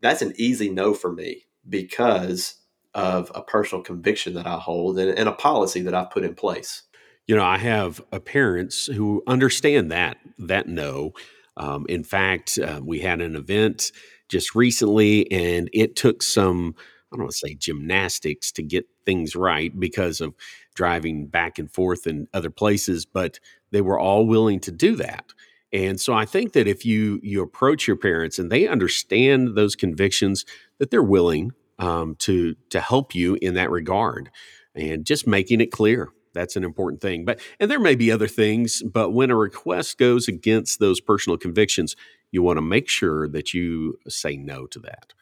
that's 0.00 0.22
an 0.22 0.34
easy 0.36 0.68
no 0.68 0.94
for 0.94 1.12
me 1.12 1.44
because 1.68 2.56
of 2.94 3.30
a 3.34 3.42
personal 3.42 3.82
conviction 3.82 4.34
that 4.34 4.46
I 4.46 4.54
hold 4.54 4.98
and, 4.98 5.10
and 5.10 5.28
a 5.28 5.32
policy 5.32 5.82
that 5.82 5.94
I've 5.94 6.10
put 6.10 6.24
in 6.24 6.34
place 6.34 6.82
you 7.26 7.34
know, 7.34 7.44
I 7.44 7.58
have 7.58 8.00
uh, 8.12 8.20
parents 8.20 8.86
who 8.86 9.22
understand 9.26 9.90
that 9.90 10.18
that 10.38 10.68
no. 10.68 11.12
Um, 11.56 11.86
in 11.88 12.04
fact, 12.04 12.58
uh, 12.58 12.80
we 12.82 13.00
had 13.00 13.20
an 13.20 13.34
event 13.34 13.90
just 14.28 14.54
recently, 14.54 15.30
and 15.32 15.68
it 15.72 15.96
took 15.96 16.22
some 16.22 16.74
I 17.12 17.16
don't 17.16 17.24
want 17.24 17.32
to 17.32 17.38
say 17.38 17.54
gymnastics 17.54 18.52
to 18.52 18.62
get 18.62 18.86
things 19.04 19.36
right 19.36 19.78
because 19.78 20.20
of 20.20 20.34
driving 20.76 21.26
back 21.26 21.58
and 21.58 21.70
forth 21.70 22.06
in 22.06 22.28
other 22.32 22.50
places, 22.50 23.04
but 23.04 23.40
they 23.72 23.80
were 23.80 23.98
all 23.98 24.26
willing 24.26 24.60
to 24.60 24.70
do 24.70 24.94
that. 24.96 25.32
And 25.72 26.00
so 26.00 26.14
I 26.14 26.24
think 26.24 26.52
that 26.52 26.68
if 26.68 26.86
you 26.86 27.18
you 27.22 27.42
approach 27.42 27.88
your 27.88 27.96
parents 27.96 28.38
and 28.38 28.52
they 28.52 28.68
understand 28.68 29.56
those 29.56 29.74
convictions, 29.74 30.44
that 30.78 30.92
they're 30.92 31.02
willing 31.02 31.52
um, 31.80 32.14
to 32.20 32.54
to 32.70 32.80
help 32.80 33.14
you 33.14 33.36
in 33.42 33.54
that 33.54 33.70
regard, 33.70 34.30
and 34.74 35.04
just 35.04 35.26
making 35.26 35.60
it 35.60 35.72
clear 35.72 36.12
that's 36.36 36.54
an 36.54 36.64
important 36.64 37.00
thing. 37.00 37.24
But 37.24 37.40
and 37.58 37.70
there 37.70 37.80
may 37.80 37.96
be 37.96 38.12
other 38.12 38.28
things, 38.28 38.82
but 38.82 39.10
when 39.10 39.30
a 39.30 39.36
request 39.36 39.98
goes 39.98 40.28
against 40.28 40.78
those 40.78 41.00
personal 41.00 41.38
convictions, 41.38 41.96
you 42.30 42.42
want 42.42 42.58
to 42.58 42.62
make 42.62 42.88
sure 42.88 43.26
that 43.28 43.54
you 43.54 43.98
say 44.06 44.36
no 44.36 44.66
to 44.66 44.78
that. 44.80 45.14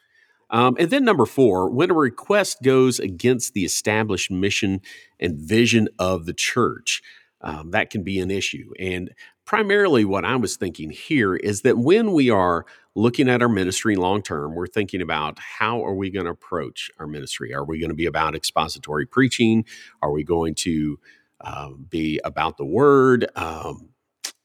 Um, 0.55 0.77
and 0.79 0.89
then 0.89 1.03
number 1.03 1.25
four, 1.25 1.69
when 1.69 1.91
a 1.91 1.93
request 1.93 2.63
goes 2.63 2.97
against 2.97 3.53
the 3.53 3.65
established 3.65 4.31
mission 4.31 4.79
and 5.19 5.37
vision 5.37 5.89
of 5.99 6.25
the 6.25 6.33
church, 6.33 7.01
um, 7.41 7.71
that 7.71 7.89
can 7.89 8.03
be 8.03 8.21
an 8.21 8.31
issue. 8.31 8.71
And 8.79 9.13
primarily, 9.43 10.05
what 10.05 10.23
I 10.23 10.37
was 10.37 10.55
thinking 10.55 10.91
here 10.91 11.35
is 11.35 11.63
that 11.63 11.77
when 11.77 12.13
we 12.13 12.29
are 12.29 12.65
looking 12.95 13.27
at 13.27 13.41
our 13.41 13.49
ministry 13.49 13.97
long 13.97 14.21
term, 14.21 14.55
we're 14.55 14.65
thinking 14.65 15.01
about 15.01 15.37
how 15.39 15.83
are 15.83 15.93
we 15.93 16.09
going 16.09 16.25
to 16.25 16.31
approach 16.31 16.89
our 16.99 17.05
ministry? 17.05 17.53
Are 17.53 17.65
we 17.65 17.77
going 17.77 17.89
to 17.89 17.93
be 17.95 18.05
about 18.05 18.33
expository 18.33 19.05
preaching? 19.05 19.65
Are 20.01 20.11
we 20.13 20.23
going 20.23 20.55
to 20.59 20.97
um, 21.41 21.85
be 21.89 22.21
about 22.23 22.55
the 22.55 22.65
word? 22.65 23.27
Um, 23.35 23.89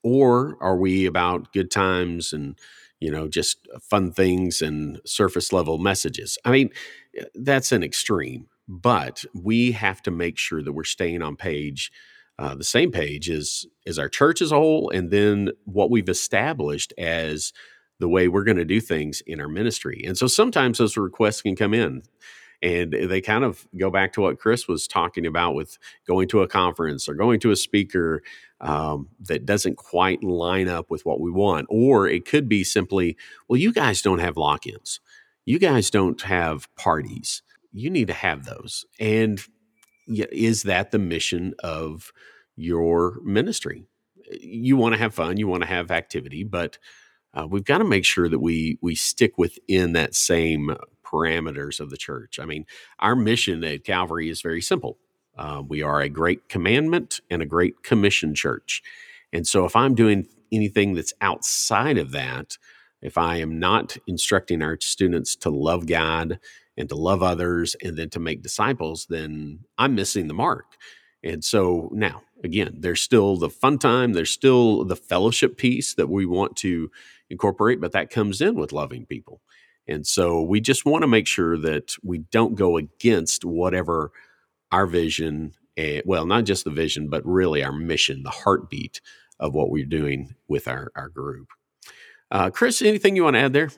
or 0.02 0.56
are 0.60 0.76
we 0.76 1.06
about 1.06 1.52
good 1.52 1.70
times 1.70 2.32
and 2.32 2.58
you 3.00 3.10
know 3.10 3.28
just 3.28 3.66
fun 3.80 4.12
things 4.12 4.62
and 4.62 5.00
surface 5.04 5.52
level 5.52 5.78
messages 5.78 6.38
i 6.44 6.50
mean 6.50 6.70
eh, 7.18 7.24
that's 7.34 7.72
an 7.72 7.82
extreme 7.82 8.46
but 8.68 9.24
we 9.34 9.72
have 9.72 10.00
to 10.02 10.10
make 10.10 10.38
sure 10.38 10.62
that 10.62 10.72
we're 10.72 10.84
staying 10.84 11.22
on 11.22 11.36
page 11.36 11.90
uh, 12.38 12.54
the 12.54 12.64
same 12.64 12.90
page 12.90 13.28
as 13.28 13.66
as 13.86 13.98
our 13.98 14.08
church 14.08 14.40
as 14.40 14.52
a 14.52 14.56
whole 14.56 14.90
and 14.90 15.10
then 15.10 15.50
what 15.64 15.90
we've 15.90 16.08
established 16.08 16.92
as 16.96 17.52
the 18.00 18.08
way 18.08 18.26
we're 18.26 18.44
going 18.44 18.56
to 18.56 18.64
do 18.64 18.80
things 18.80 19.22
in 19.26 19.40
our 19.40 19.48
ministry. 19.48 20.02
And 20.04 20.18
so 20.18 20.26
sometimes 20.26 20.78
those 20.78 20.96
requests 20.96 21.42
can 21.42 21.54
come 21.54 21.74
in 21.74 22.02
and 22.62 22.92
they 22.92 23.20
kind 23.20 23.44
of 23.44 23.68
go 23.78 23.90
back 23.90 24.12
to 24.14 24.22
what 24.22 24.38
Chris 24.38 24.66
was 24.66 24.88
talking 24.88 25.26
about 25.26 25.54
with 25.54 25.78
going 26.06 26.28
to 26.28 26.42
a 26.42 26.48
conference 26.48 27.08
or 27.08 27.14
going 27.14 27.40
to 27.40 27.50
a 27.50 27.56
speaker 27.56 28.22
um, 28.60 29.08
that 29.20 29.46
doesn't 29.46 29.76
quite 29.76 30.22
line 30.22 30.68
up 30.68 30.90
with 30.90 31.04
what 31.06 31.20
we 31.20 31.30
want. 31.30 31.66
Or 31.70 32.06
it 32.06 32.26
could 32.26 32.48
be 32.48 32.64
simply, 32.64 33.16
well, 33.48 33.58
you 33.58 33.72
guys 33.72 34.02
don't 34.02 34.18
have 34.18 34.36
lock 34.36 34.66
ins, 34.66 35.00
you 35.44 35.58
guys 35.58 35.90
don't 35.90 36.20
have 36.22 36.74
parties. 36.76 37.42
You 37.72 37.88
need 37.88 38.08
to 38.08 38.14
have 38.14 38.44
those. 38.46 38.84
And 38.98 39.40
is 40.08 40.64
that 40.64 40.90
the 40.90 40.98
mission 40.98 41.54
of 41.62 42.12
your 42.56 43.20
ministry? 43.22 43.84
You 44.40 44.76
want 44.76 44.94
to 44.94 44.98
have 44.98 45.14
fun, 45.14 45.36
you 45.36 45.46
want 45.46 45.62
to 45.62 45.68
have 45.68 45.90
activity, 45.90 46.42
but 46.44 46.78
uh, 47.32 47.46
we've 47.48 47.64
got 47.64 47.78
to 47.78 47.84
make 47.84 48.04
sure 48.04 48.28
that 48.28 48.40
we 48.40 48.78
we 48.82 48.94
stick 48.94 49.38
within 49.38 49.92
that 49.92 50.14
same 50.14 50.76
parameters 51.04 51.80
of 51.80 51.90
the 51.90 51.96
church. 51.96 52.38
I 52.40 52.44
mean, 52.44 52.66
our 52.98 53.14
mission 53.14 53.62
at 53.64 53.84
Calvary 53.84 54.28
is 54.28 54.42
very 54.42 54.60
simple. 54.60 54.98
Uh, 55.36 55.62
we 55.66 55.82
are 55.82 56.00
a 56.00 56.08
great 56.08 56.48
commandment 56.48 57.20
and 57.30 57.42
a 57.42 57.46
great 57.46 57.82
commission 57.82 58.34
church. 58.34 58.82
And 59.32 59.46
so 59.46 59.64
if 59.64 59.76
I'm 59.76 59.94
doing 59.94 60.26
anything 60.52 60.94
that's 60.94 61.14
outside 61.20 61.98
of 61.98 62.12
that, 62.12 62.58
if 63.02 63.16
I 63.16 63.36
am 63.36 63.58
not 63.58 63.96
instructing 64.06 64.62
our 64.62 64.78
students 64.80 65.36
to 65.36 65.50
love 65.50 65.86
God 65.86 66.38
and 66.76 66.88
to 66.88 66.94
love 66.94 67.22
others 67.22 67.76
and 67.82 67.96
then 67.96 68.10
to 68.10 68.20
make 68.20 68.42
disciples, 68.42 69.06
then 69.08 69.60
I'm 69.78 69.94
missing 69.94 70.28
the 70.28 70.34
mark. 70.34 70.76
And 71.22 71.44
so 71.44 71.90
now, 71.92 72.22
again, 72.42 72.76
there's 72.78 73.02
still 73.02 73.36
the 73.36 73.50
fun 73.50 73.78
time, 73.78 74.12
there's 74.12 74.30
still 74.30 74.84
the 74.84 74.96
fellowship 74.96 75.56
piece 75.56 75.94
that 75.94 76.08
we 76.08 76.26
want 76.26 76.56
to 76.56 76.90
incorporate, 77.28 77.80
but 77.80 77.92
that 77.92 78.10
comes 78.10 78.40
in 78.40 78.56
with 78.56 78.72
loving 78.72 79.06
people. 79.06 79.40
And 79.86 80.06
so 80.06 80.42
we 80.42 80.60
just 80.60 80.84
want 80.84 81.02
to 81.02 81.08
make 81.08 81.26
sure 81.26 81.58
that 81.58 81.94
we 82.02 82.18
don't 82.18 82.54
go 82.54 82.76
against 82.76 83.44
whatever 83.44 84.12
our 84.72 84.86
vision, 84.86 85.54
and, 85.76 86.02
well, 86.04 86.26
not 86.26 86.44
just 86.44 86.64
the 86.64 86.70
vision, 86.70 87.08
but 87.08 87.24
really 87.26 87.62
our 87.62 87.72
mission, 87.72 88.22
the 88.22 88.30
heartbeat 88.30 89.00
of 89.38 89.54
what 89.54 89.70
we're 89.70 89.86
doing 89.86 90.34
with 90.48 90.68
our, 90.68 90.92
our 90.94 91.08
group. 91.08 91.48
Uh, 92.30 92.50
Chris, 92.50 92.82
anything 92.82 93.16
you 93.16 93.24
want 93.24 93.34
to 93.34 93.40
add 93.40 93.52
there? 93.52 93.70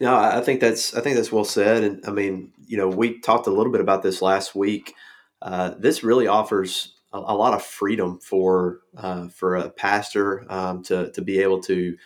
No, 0.00 0.14
I 0.14 0.40
think 0.40 0.60
that's 0.60 0.94
I 0.94 1.00
think 1.00 1.16
that's 1.16 1.30
well 1.30 1.44
said. 1.44 1.84
And 1.84 2.04
I 2.06 2.10
mean, 2.10 2.52
you 2.66 2.76
know, 2.76 2.88
we 2.88 3.20
talked 3.20 3.46
a 3.46 3.52
little 3.52 3.70
bit 3.70 3.80
about 3.80 4.02
this 4.02 4.20
last 4.20 4.54
week. 4.54 4.92
Uh, 5.40 5.74
this 5.78 6.02
really 6.02 6.26
offers 6.26 6.94
a, 7.12 7.18
a, 7.18 7.36
lot 7.36 7.54
of 7.54 7.62
freedom 7.62 8.18
for 8.18 8.80
uh, 8.96 9.28
for 9.28 9.56
a 9.56 9.70
pastor 9.70 10.44
um, 10.50 10.82
to 10.84 11.12
to 11.12 11.22
be 11.22 11.38
able 11.38 11.60
to 11.62 11.96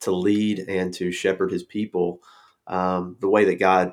to 0.00 0.10
lead 0.10 0.60
and 0.68 0.92
to 0.94 1.10
shepherd 1.10 1.50
his 1.50 1.62
people 1.64 2.20
um, 2.66 3.16
the 3.20 3.28
way 3.28 3.44
that 3.46 3.58
God 3.58 3.92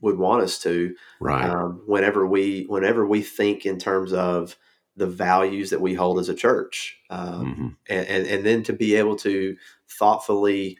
would 0.00 0.18
want 0.18 0.42
us 0.42 0.58
to. 0.60 0.94
Right. 1.20 1.48
Um, 1.48 1.82
whenever 1.86 2.26
we 2.26 2.64
whenever 2.68 3.06
we 3.06 3.22
think 3.22 3.66
in 3.66 3.78
terms 3.78 4.12
of 4.12 4.56
the 4.96 5.06
values 5.06 5.70
that 5.70 5.80
we 5.80 5.94
hold 5.94 6.18
as 6.18 6.28
a 6.28 6.34
church, 6.34 6.98
um, 7.10 7.46
mm-hmm. 7.46 7.68
and, 7.88 8.06
and 8.06 8.26
and 8.26 8.46
then 8.46 8.62
to 8.64 8.72
be 8.72 8.96
able 8.96 9.16
to 9.16 9.56
thoughtfully 9.88 10.78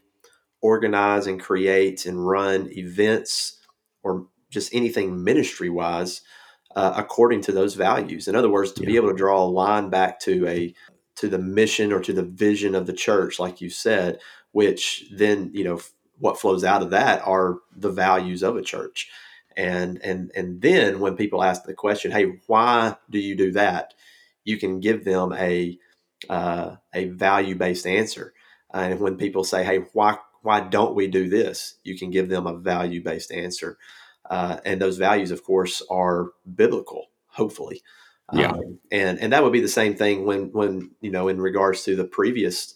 organize 0.63 1.27
and 1.27 1.41
create 1.41 2.07
and 2.07 2.27
run 2.27 2.69
events 2.73 3.59
or 4.03 4.27
just 4.51 4.75
anything 4.75 5.25
ministry 5.25 5.71
wise 5.71 6.23
uh, 6.77 6.93
according 6.97 7.41
to 7.43 7.53
those 7.53 7.75
values. 7.75 8.29
In 8.29 8.37
other 8.37 8.51
words, 8.51 8.73
to 8.73 8.83
yeah. 8.83 8.87
be 8.87 8.97
able 8.97 9.09
to 9.09 9.17
draw 9.17 9.43
a 9.43 9.47
line 9.47 9.91
back 9.91 10.21
to 10.21 10.47
a 10.47 10.75
to 11.17 11.29
the 11.29 11.39
mission 11.39 11.93
or 11.93 12.01
to 12.01 12.13
the 12.13 12.23
vision 12.23 12.75
of 12.75 12.87
the 12.87 12.93
church, 12.93 13.39
like 13.39 13.61
you 13.61 13.69
said, 13.69 14.19
which 14.53 15.05
then 15.13 15.51
you 15.53 15.65
know 15.65 15.81
what 16.21 16.39
flows 16.39 16.63
out 16.65 16.83
of 16.83 16.91
that 16.91 17.27
are 17.27 17.59
the 17.75 17.91
values 17.91 18.43
of 18.43 18.57
a 18.57 18.63
church. 18.63 19.11
And 19.57 20.01
and 20.05 20.31
and 20.37 20.61
then 20.61 21.01
when 21.01 21.17
people 21.17 21.43
ask 21.43 21.65
the 21.65 21.75
question, 21.75 22.13
"Hey, 22.13 22.39
why 22.47 22.97
do 23.11 23.19
you 23.19 23.35
do 23.35 23.53
that?" 23.53 23.95
You 24.45 24.59
can 24.59 24.81
give 24.81 25.05
them 25.05 25.33
a 25.33 25.79
uh, 26.29 26.77
a 26.95 27.07
value 27.07 27.57
based 27.57 27.87
answer. 27.87 28.33
And 28.73 29.01
when 29.01 29.17
people 29.17 29.43
say, 29.43 29.65
"Hey, 29.65 29.79
why 29.93 30.19
why 30.43 30.61
don't 30.61 30.95
we 30.95 31.09
do 31.09 31.29
this?" 31.29 31.75
You 31.83 31.99
can 31.99 32.11
give 32.11 32.29
them 32.29 32.47
a 32.47 32.57
value 32.57 33.03
based 33.03 33.33
answer. 33.33 33.77
Uh, 34.29 34.59
and 34.65 34.81
those 34.81 34.99
values, 34.99 35.33
of 35.33 35.43
course, 35.43 35.83
are 35.91 36.29
biblical. 36.55 37.07
Hopefully, 37.27 37.83
yeah. 38.33 38.51
Um, 38.51 38.79
and 38.93 39.19
and 39.19 39.33
that 39.33 39.43
would 39.43 39.53
be 39.53 39.61
the 39.61 39.69
same 39.69 39.97
thing 39.97 40.25
when 40.25 40.53
when 40.53 40.93
you 41.01 41.11
know 41.11 41.29
in 41.29 41.41
regards 41.41 41.83
to 41.85 41.97
the 41.97 42.05
previous 42.05 42.75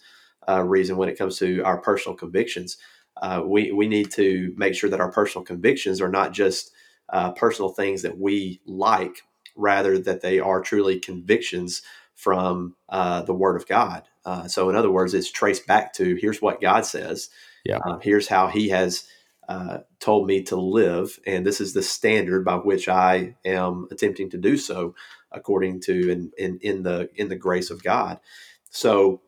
uh, 0.48 0.62
reason 0.62 0.96
when 0.96 1.09
it 1.09 1.16
comes 1.16 1.38
to 1.38 1.61
our 1.62 1.78
personal 1.78 2.16
convictions 2.16 2.76
uh, 3.25 3.41
we 3.43 3.73
we 3.73 3.89
need 3.89 4.11
to 4.11 4.53
make 4.59 4.75
sure 4.75 4.91
that 4.91 5.01
our 5.01 5.11
personal 5.11 5.47
convictions 5.47 6.03
are 6.03 6.11
not 6.11 6.35
just 6.35 6.73
uh, 7.09 7.33
personal 7.33 7.71
things 7.71 8.03
that 8.03 8.19
we 8.19 8.61
like, 8.67 9.23
rather 9.57 9.99
that 9.99 10.21
they 10.21 10.41
are 10.41 10.61
truly 10.61 11.01
convictions 11.01 11.81
from 12.15 12.77
uh, 12.91 13.23
the 13.23 13.33
Word 13.33 13.57
of 13.57 13.67
God. 13.67 14.03
Uh, 14.27 14.47
so, 14.47 14.69
in 14.69 14.77
other 14.77 14.91
words, 14.91 15.15
it's 15.15 15.31
traced 15.31 15.67
back 15.67 15.95
to 15.95 16.17
here's 16.17 16.43
what 16.43 16.61
God 16.61 16.85
says. 16.85 17.31
Yeah. 17.65 17.79
Uh, 17.79 17.99
here's 17.99 18.29
how 18.29 18.49
He 18.49 18.69
has 18.69 19.09
uh, 19.49 19.79
told 20.01 20.27
me 20.27 20.43
to 20.43 20.57
live, 20.57 21.19
and 21.27 21.47
this 21.47 21.63
is 21.63 21.73
the 21.73 21.83
standard 21.83 22.45
by 22.45 22.57
which 22.57 22.91
I 22.91 23.37
am 23.43 23.89
attempting 23.91 24.29
to 24.31 24.39
do 24.39 24.59
so, 24.59 24.95
according 25.33 25.81
to 25.83 26.11
in 26.11 26.33
in, 26.37 26.59
in 26.61 26.83
the 26.83 27.09
in 27.15 27.31
the 27.31 27.37
grace 27.37 27.71
of 27.71 27.83
God. 27.83 28.21
So. 28.69 29.23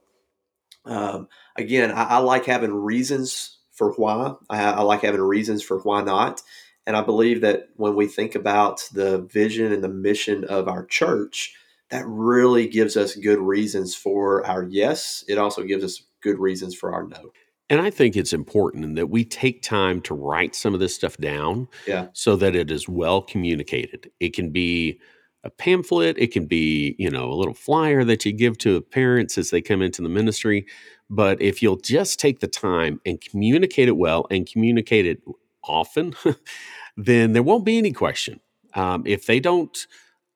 Um, 0.85 1.27
again, 1.57 1.91
I, 1.91 2.05
I 2.05 2.19
like 2.19 2.45
having 2.45 2.73
reasons 2.73 3.56
for 3.77 3.93
why. 3.93 4.35
I, 4.51 4.73
I 4.73 4.83
like 4.83 5.03
having 5.03 5.21
reasons 5.21 5.63
for 5.63 5.79
why 5.81 6.03
not. 6.03 6.43
And 6.87 6.97
I 6.97 7.03
believe 7.03 7.41
that 7.43 7.69
when 7.77 7.95
we 7.95 8.07
think 8.07 8.35
about 8.35 8.89
the 8.93 9.19
vision 9.19 9.73
and 9.73 9.83
the 9.83 9.89
mission 9.89 10.45
of 10.45 10.69
our 10.69 10.85
church, 10.87 11.55
that 11.91 12.05
really 12.07 12.67
gives 12.67 12.97
us 12.97 13.15
good 13.15 13.39
reasons 13.39 13.95
for 13.95 14.45
our 14.47 14.65
yes. 14.65 15.25
It 15.29 15.39
also 15.39 15.63
gives 15.63 15.85
us 15.85 16.03
good 16.23 16.39
reasons 16.39 16.75
for 16.75 16.93
our 16.93 17.07
no. 17.07 17.33
And 17.69 17.81
I 17.81 17.91
think 17.91 18.17
it's 18.17 18.33
important 18.33 18.95
that 18.95 19.09
we 19.09 19.25
take 19.25 19.63
time 19.63 20.01
to 20.03 20.15
write 20.15 20.55
some 20.55 20.73
of 20.73 20.81
this 20.81 20.95
stuff 20.95 21.17
down 21.17 21.67
yeah. 21.87 22.07
so 22.13 22.37
that 22.37 22.55
it 22.55 22.71
is 22.71 22.89
well 22.89 23.21
communicated. 23.21 24.11
It 24.21 24.35
can 24.35 24.51
be 24.51 25.01
a 25.47 25.51
pamphlet, 25.51 26.19
it 26.19 26.33
can 26.33 26.47
be, 26.47 26.97
you 26.99 27.11
know, 27.11 27.31
a 27.31 27.35
little 27.35 27.55
flyer 27.55 28.05
that 28.05 28.27
you 28.27 28.33
give 28.33 28.59
to 28.59 28.83
parents 28.83 29.39
as 29.39 29.51
they 29.51 29.63
come 29.63 29.81
into 29.81 30.03
the 30.03 30.09
ministry. 30.09 30.67
But 31.09 31.41
if 31.41 31.63
you'll 31.63 31.79
just 31.79 32.21
take 32.21 32.41
the 32.41 32.49
time 32.49 33.01
and 33.07 33.21
communicate 33.21 33.89
it 33.89 33.97
well 33.97 34.27
and 34.31 34.51
communicate 34.51 35.07
it 35.07 35.23
often, 35.65 36.15
then 36.97 37.33
there 37.33 37.45
won't 37.45 37.65
be 37.65 37.79
any 37.79 37.93
question. 37.93 38.41
Um, 38.75 39.05
if 39.07 39.27
they 39.27 39.41
don't 39.41 39.87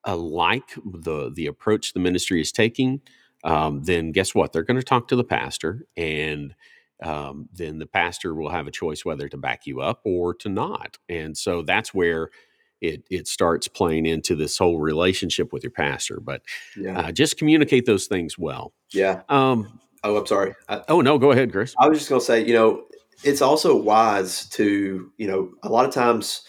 uh, 0.07 0.16
like 0.16 0.70
the 0.85 1.31
the 1.35 1.46
approach 1.46 1.92
the 1.92 2.01
ministry 2.01 2.40
is 2.40 2.53
taking, 2.53 3.01
um, 3.44 3.83
then 3.83 4.12
guess 4.12 4.35
what? 4.35 4.53
They're 4.53 4.62
going 4.62 4.79
to 4.81 4.85
talk 4.85 5.09
to 5.09 5.16
the 5.16 5.25
pastor, 5.25 5.87
and 5.96 6.55
um, 7.03 7.49
then 7.53 7.79
the 7.79 7.87
pastor 7.87 8.35
will 8.35 8.51
have 8.51 8.66
a 8.66 8.70
choice 8.73 9.05
whether 9.05 9.29
to 9.29 9.37
back 9.37 9.66
you 9.66 9.81
up 9.81 10.01
or 10.05 10.35
to 10.35 10.49
not. 10.49 10.99
And 11.09 11.37
so 11.37 11.62
that's 11.62 11.92
where 11.94 12.31
it 12.80 13.04
it 13.10 13.28
starts 13.28 13.68
playing 13.68 14.06
into 14.06 14.34
this 14.34 14.58
whole 14.58 14.80
relationship 14.80 15.52
with 15.52 15.62
your 15.62 15.72
pastor. 15.72 16.20
But 16.20 16.42
yeah. 16.76 16.98
uh, 16.98 17.12
just 17.12 17.36
communicate 17.36 17.86
those 17.86 18.06
things 18.06 18.38
well. 18.38 18.72
Yeah. 18.92 19.22
Um, 19.28 19.80
Oh, 20.02 20.16
I'm 20.16 20.26
sorry. 20.26 20.54
I, 20.68 20.82
oh 20.88 21.00
no, 21.00 21.18
go 21.18 21.30
ahead, 21.30 21.52
Chris. 21.52 21.74
I 21.78 21.88
was 21.88 21.98
just 21.98 22.08
going 22.08 22.20
to 22.20 22.24
say, 22.24 22.44
you 22.44 22.54
know, 22.54 22.84
it's 23.22 23.42
also 23.42 23.76
wise 23.76 24.48
to, 24.50 25.12
you 25.18 25.26
know, 25.26 25.52
a 25.62 25.68
lot 25.68 25.84
of 25.84 25.92
times, 25.92 26.42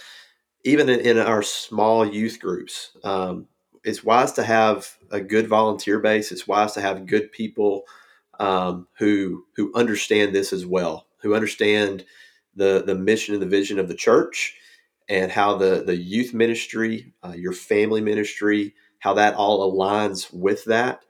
even 0.64 0.90
in, 0.90 1.00
in 1.02 1.18
our 1.18 1.44
small 1.44 2.06
youth 2.06 2.40
groups, 2.40 2.96
um, 3.04 3.48
it's 3.84 4.04
wise 4.04 4.32
to 4.34 4.44
have 4.44 4.96
a 5.10 5.20
good 5.20 5.48
volunteer 5.48 6.00
base. 6.00 6.32
It's 6.32 6.48
wise 6.48 6.74
to 6.74 6.82
have 6.82 7.08
good 7.08 7.32
people 7.32 7.84
um, 8.40 8.88
who 8.98 9.44
who 9.56 9.72
understand 9.76 10.34
this 10.34 10.54
as 10.54 10.66
well, 10.66 11.08
who 11.22 11.36
understand 11.36 12.06
the 12.56 12.84
the 12.86 12.96
mission 12.96 13.34
and 13.34 13.42
the 13.42 13.48
vision 13.48 13.80
of 13.80 13.88
the 13.88 13.96
church, 13.96 14.56
and 15.12 15.30
how 15.30 15.58
the 15.58 15.84
the 15.86 15.96
youth 15.96 16.34
ministry, 16.34 17.14
uh, 17.22 17.34
your 17.36 17.52
family 17.52 18.00
ministry, 18.00 18.74
how 19.00 19.14
that 19.16 19.36
all 19.36 19.70
aligns 19.70 20.34
with 20.34 20.64
that 20.66 21.04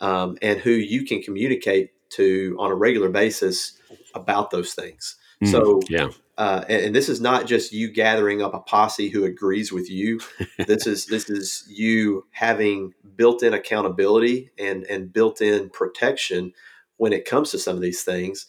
um, 0.00 0.36
and 0.42 0.60
who 0.60 0.72
you 0.72 1.06
can 1.06 1.22
communicate 1.22 1.90
to 2.10 2.54
on 2.60 2.70
a 2.70 2.74
regular 2.74 3.08
basis 3.08 3.80
about 4.14 4.50
those 4.50 4.74
things. 4.74 5.16
Mm, 5.42 5.50
so, 5.50 5.80
yeah. 5.88 6.08
Uh, 6.38 6.64
and, 6.68 6.86
and, 6.86 6.94
this 6.94 7.08
is 7.08 7.18
not 7.18 7.46
just 7.46 7.72
you 7.72 7.90
gathering 7.90 8.42
up 8.42 8.52
a 8.52 8.60
posse 8.60 9.08
who 9.08 9.24
agrees 9.24 9.72
with 9.72 9.90
you. 9.90 10.20
this 10.66 10.86
is 10.86 11.06
this 11.06 11.30
is 11.30 11.64
you 11.66 12.26
having 12.30 12.92
built-in 13.16 13.54
accountability 13.54 14.50
and 14.58 14.84
and 14.84 15.14
built-in 15.14 15.70
protection 15.70 16.52
when 16.98 17.14
it 17.14 17.24
comes 17.24 17.50
to 17.50 17.58
some 17.58 17.74
of 17.74 17.80
these 17.80 18.02
things. 18.02 18.46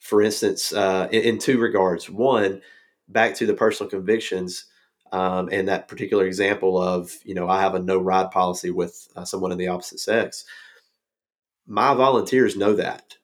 For 0.00 0.20
instance, 0.20 0.72
uh, 0.72 1.06
in, 1.12 1.22
in, 1.22 1.38
two 1.38 1.58
regards. 1.58 2.10
One, 2.10 2.60
back 3.08 3.34
to 3.36 3.46
the 3.46 3.54
personal 3.54 3.90
convictions. 3.90 4.66
Um, 5.10 5.48
and 5.50 5.68
that 5.68 5.88
particular 5.88 6.26
example 6.26 6.80
of, 6.80 7.12
you 7.24 7.34
know, 7.34 7.48
I 7.48 7.62
have 7.62 7.74
a 7.74 7.78
no 7.78 7.98
ride 7.98 8.30
policy 8.30 8.70
with 8.70 9.08
uh, 9.16 9.24
someone 9.24 9.52
in 9.52 9.58
the 9.58 9.68
opposite 9.68 10.00
sex 10.00 10.44
my 11.68 11.94
volunteers 11.94 12.56
know 12.56 12.74
that. 12.74 13.14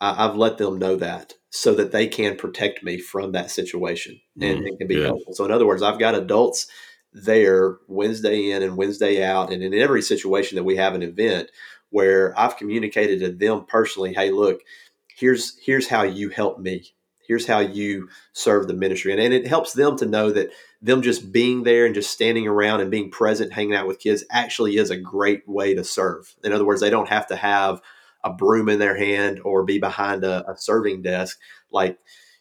I, 0.00 0.14
have 0.14 0.36
let 0.36 0.56
them 0.56 0.78
know 0.78 0.96
that. 0.96 1.34
so 1.50 1.74
that 1.74 1.92
they 1.92 2.06
can 2.06 2.36
protect 2.36 2.82
me 2.82 2.98
from 2.98 3.32
that 3.32 3.50
situation 3.50 4.20
and, 4.40 4.60
Mm, 4.60 4.68
and 4.68 4.78
can 4.78 4.86
be 4.86 4.94
good. 4.94 5.06
helpful. 5.06 5.34
So, 5.34 5.44
in 5.44 5.50
other 5.50 5.66
words, 5.66 5.82
I've 5.82 5.98
got 5.98 6.14
adults 6.14 6.66
there 7.12 7.78
Wednesday 7.88 8.52
in 8.52 8.62
and 8.62 8.76
Wednesday 8.76 9.22
out, 9.24 9.52
and 9.52 9.62
in 9.62 9.74
every 9.74 10.00
situation 10.00 10.56
that 10.56 10.64
we 10.64 10.76
have 10.76 10.94
an 10.94 11.02
event 11.02 11.50
where 11.90 12.38
I've 12.38 12.56
communicated 12.56 13.18
to 13.20 13.32
them 13.32 13.66
personally, 13.66 14.14
hey, 14.14 14.30
look, 14.30 14.60
here's 15.08 15.58
here's 15.58 15.88
how 15.88 16.04
you 16.04 16.28
help 16.30 16.60
me. 16.60 16.94
Here's 17.30 17.46
how 17.46 17.60
you 17.60 18.08
serve 18.32 18.66
the 18.66 18.74
ministry. 18.74 19.12
And, 19.12 19.20
and 19.20 19.32
it 19.32 19.46
helps 19.46 19.72
them 19.72 19.96
to 19.98 20.04
know 20.04 20.32
that 20.32 20.50
them 20.82 21.00
just 21.00 21.30
being 21.30 21.62
there 21.62 21.86
and 21.86 21.94
just 21.94 22.10
standing 22.10 22.48
around 22.48 22.80
and 22.80 22.90
being 22.90 23.08
present, 23.08 23.52
hanging 23.52 23.76
out 23.76 23.86
with 23.86 24.00
kids 24.00 24.24
actually 24.32 24.78
is 24.78 24.90
a 24.90 24.96
great 24.96 25.48
way 25.48 25.72
to 25.72 25.84
serve. 25.84 26.34
In 26.42 26.52
other 26.52 26.64
words, 26.64 26.80
they 26.80 26.90
don't 26.90 27.08
have 27.08 27.28
to 27.28 27.36
have 27.36 27.80
a 28.24 28.32
broom 28.32 28.68
in 28.68 28.80
their 28.80 28.96
hand 28.96 29.40
or 29.44 29.62
be 29.62 29.78
behind 29.78 30.24
a, 30.24 30.50
a 30.50 30.56
serving 30.56 31.02
desk. 31.02 31.38
Like 31.70 32.00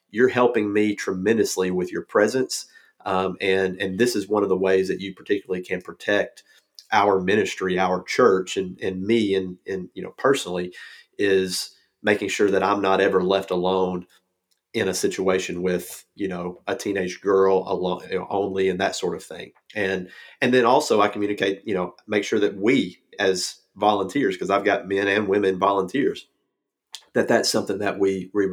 you're 0.10 0.28
helping 0.28 0.73
me 0.73 0.95
tremendously 0.95 1.69
with 1.69 1.91
your 1.91 2.02
presence. 2.02 2.65
Um, 3.06 3.38
and 3.39 3.80
and 3.80 3.99
this 3.99 4.15
is 4.15 4.28
one 4.28 4.41
of 4.41 4.49
the 4.49 4.58
ways 4.58 4.88
that 4.88 5.02
you 5.02 5.13
particularly 5.13 5.63
can 5.63 5.84
protect 5.84 6.41
our 6.91 7.21
ministry, 7.21 7.78
our 7.78 8.02
church, 8.02 8.58
and 8.58 8.80
and 8.82 9.04
me, 9.04 9.36
and 9.36 9.58
and 9.67 9.89
you 9.93 10.02
know 10.02 10.15
personally, 10.17 10.73
is 11.19 11.75
making 12.02 12.30
sure 12.30 12.49
that 12.49 12.63
I'm 12.63 12.82
not 12.82 13.02
ever 13.02 13.21
left 13.21 13.52
alone 13.52 14.08
in 14.73 14.88
a 14.88 14.93
situation 14.93 15.62
with 15.62 16.05
you 16.15 16.27
know 16.27 16.62
a 16.67 16.75
teenage 16.75 17.21
girl 17.21 17.63
alone 17.67 18.01
you 18.12 18.19
know, 18.19 18.27
only 18.29 18.69
and 18.69 18.79
that 18.79 18.95
sort 18.95 19.15
of 19.15 19.23
thing. 19.23 19.51
And 19.75 20.10
and 20.41 20.53
then 20.53 20.65
also 20.65 21.01
i 21.01 21.08
communicate 21.08 21.62
you 21.65 21.73
know 21.73 21.95
make 22.08 22.23
sure 22.23 22.39
that 22.39 22.55
we 22.58 22.99
as 23.19 23.58
volunteers 23.75 24.36
because 24.36 24.49
i've 24.49 24.65
got 24.65 24.88
men 24.88 25.08
and 25.08 25.27
women 25.27 25.58
volunteers 25.60 26.27
that 27.13 27.27
that's 27.27 27.49
something 27.49 27.79
that 27.79 27.99
we 27.99 28.29
we 28.34 28.47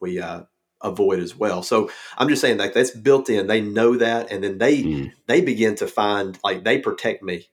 we 0.00 0.20
uh, 0.20 0.42
avoid 0.82 1.20
as 1.20 1.36
well. 1.36 1.62
So 1.62 1.90
i'm 2.18 2.28
just 2.28 2.40
saying 2.42 2.58
that 2.58 2.74
that's 2.74 2.90
built 2.90 3.30
in. 3.30 3.46
They 3.46 3.60
know 3.60 3.96
that 3.96 4.30
and 4.30 4.42
then 4.44 4.58
they 4.58 4.82
Mm. 4.82 5.12
they 5.26 5.40
begin 5.40 5.74
to 5.76 5.86
find 5.86 6.38
like 6.44 6.64
they 6.64 6.78
protect 6.78 7.22
me. 7.22 7.48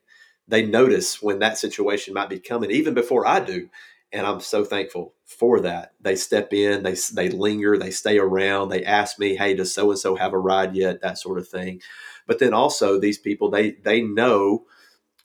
They 0.48 0.66
notice 0.66 1.22
when 1.22 1.38
that 1.38 1.58
situation 1.58 2.14
might 2.14 2.28
be 2.28 2.40
coming 2.40 2.70
even 2.72 2.92
before 2.94 3.26
i 3.26 3.40
do 3.40 3.68
and 4.12 4.26
i'm 4.26 4.40
so 4.40 4.64
thankful 4.64 5.14
for 5.30 5.60
that. 5.60 5.92
They 6.00 6.16
step 6.16 6.52
in 6.52 6.82
they 6.82 6.96
they 7.14 7.28
linger 7.30 7.78
they 7.78 7.92
stay 7.92 8.18
around 8.18 8.68
they 8.68 8.84
ask 8.84 9.18
me 9.18 9.36
hey 9.36 9.54
does 9.54 9.72
so 9.72 9.90
and 9.90 9.98
so 9.98 10.16
have 10.16 10.32
a 10.32 10.38
ride 10.38 10.74
yet? 10.74 11.00
that 11.02 11.18
sort 11.18 11.38
of 11.38 11.48
thing. 11.48 11.80
But 12.26 12.40
then 12.40 12.52
also 12.52 12.98
these 12.98 13.18
people 13.18 13.48
they 13.48 13.72
they 13.72 14.02
know 14.02 14.64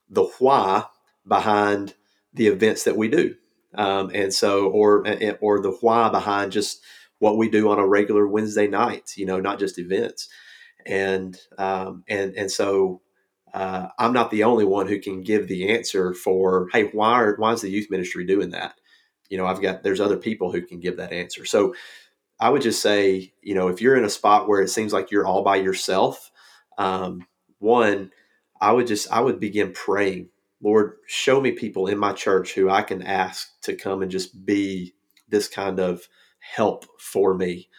the 0.09 0.25
why 0.37 0.83
behind 1.27 1.95
the 2.33 2.47
events 2.47 2.83
that 2.83 2.97
we 2.97 3.07
do. 3.07 3.35
Um, 3.73 4.11
and 4.13 4.31
so 4.31 4.67
or 4.69 5.03
or 5.41 5.59
the 5.59 5.75
why 5.81 6.09
behind 6.09 6.51
just 6.51 6.81
what 7.17 7.37
we 7.37 7.49
do 7.49 7.69
on 7.71 7.79
a 7.79 7.87
regular 7.87 8.27
wednesday 8.27 8.67
night 8.67 9.13
you 9.17 9.25
know 9.25 9.39
not 9.39 9.57
just 9.59 9.79
events. 9.79 10.29
And 10.85 11.35
um, 11.57 12.03
and 12.07 12.35
and 12.35 12.51
so 12.51 13.01
uh, 13.55 13.89
I'm 13.99 14.13
not 14.13 14.31
the 14.31 14.45
only 14.45 14.65
one 14.65 14.87
who 14.87 15.01
can 15.01 15.23
give 15.23 15.47
the 15.49 15.69
answer 15.71 16.13
for 16.13 16.69
hey 16.73 16.85
why 16.93 17.13
are, 17.13 17.37
why 17.37 17.53
is 17.53 17.61
the 17.61 17.71
youth 17.71 17.89
ministry 17.91 18.25
doing 18.27 18.51
that? 18.51 18.75
You 19.29 19.39
know 19.39 19.47
I've 19.47 19.63
got 19.63 19.83
there's 19.83 20.01
other 20.01 20.17
people 20.17 20.53
who 20.53 20.63
can 20.63 20.81
give 20.81 20.97
that 20.97 21.13
answer. 21.13 21.45
So 21.45 21.75
I 22.39 22.49
would 22.49 22.63
just 22.63 22.81
say 22.83 23.33
you 23.43 23.55
know 23.55 23.69
if 23.69 23.81
you're 23.81 23.97
in 23.97 24.05
a 24.05 24.11
spot 24.11 24.49
where 24.49 24.61
it 24.61 24.69
seems 24.69 24.93
like 24.93 25.11
you're 25.11 25.27
all 25.27 25.43
by 25.43 25.57
yourself 25.57 26.31
um, 26.79 27.27
one 27.59 28.11
I 28.61 28.73
would 28.73 28.87
just 28.87 29.11
I 29.11 29.21
would 29.21 29.39
begin 29.41 29.73
praying 29.73 30.29
Lord 30.63 30.95
show 31.07 31.41
me 31.41 31.53
people 31.53 31.87
in 31.87 31.99
my 31.99 32.13
church 32.13 32.55
who 32.55 32.69
I 32.69 32.83
can 32.83 33.03
ask 33.03 33.49
to 33.63 33.75
come 33.75 34.03
and 34.03 34.11
just 34.11 34.45
be 34.45 34.95
this 35.29 35.49
kind 35.49 35.79
of 35.79 36.07
help 36.39 36.85
for 37.01 37.35
me 37.35 37.69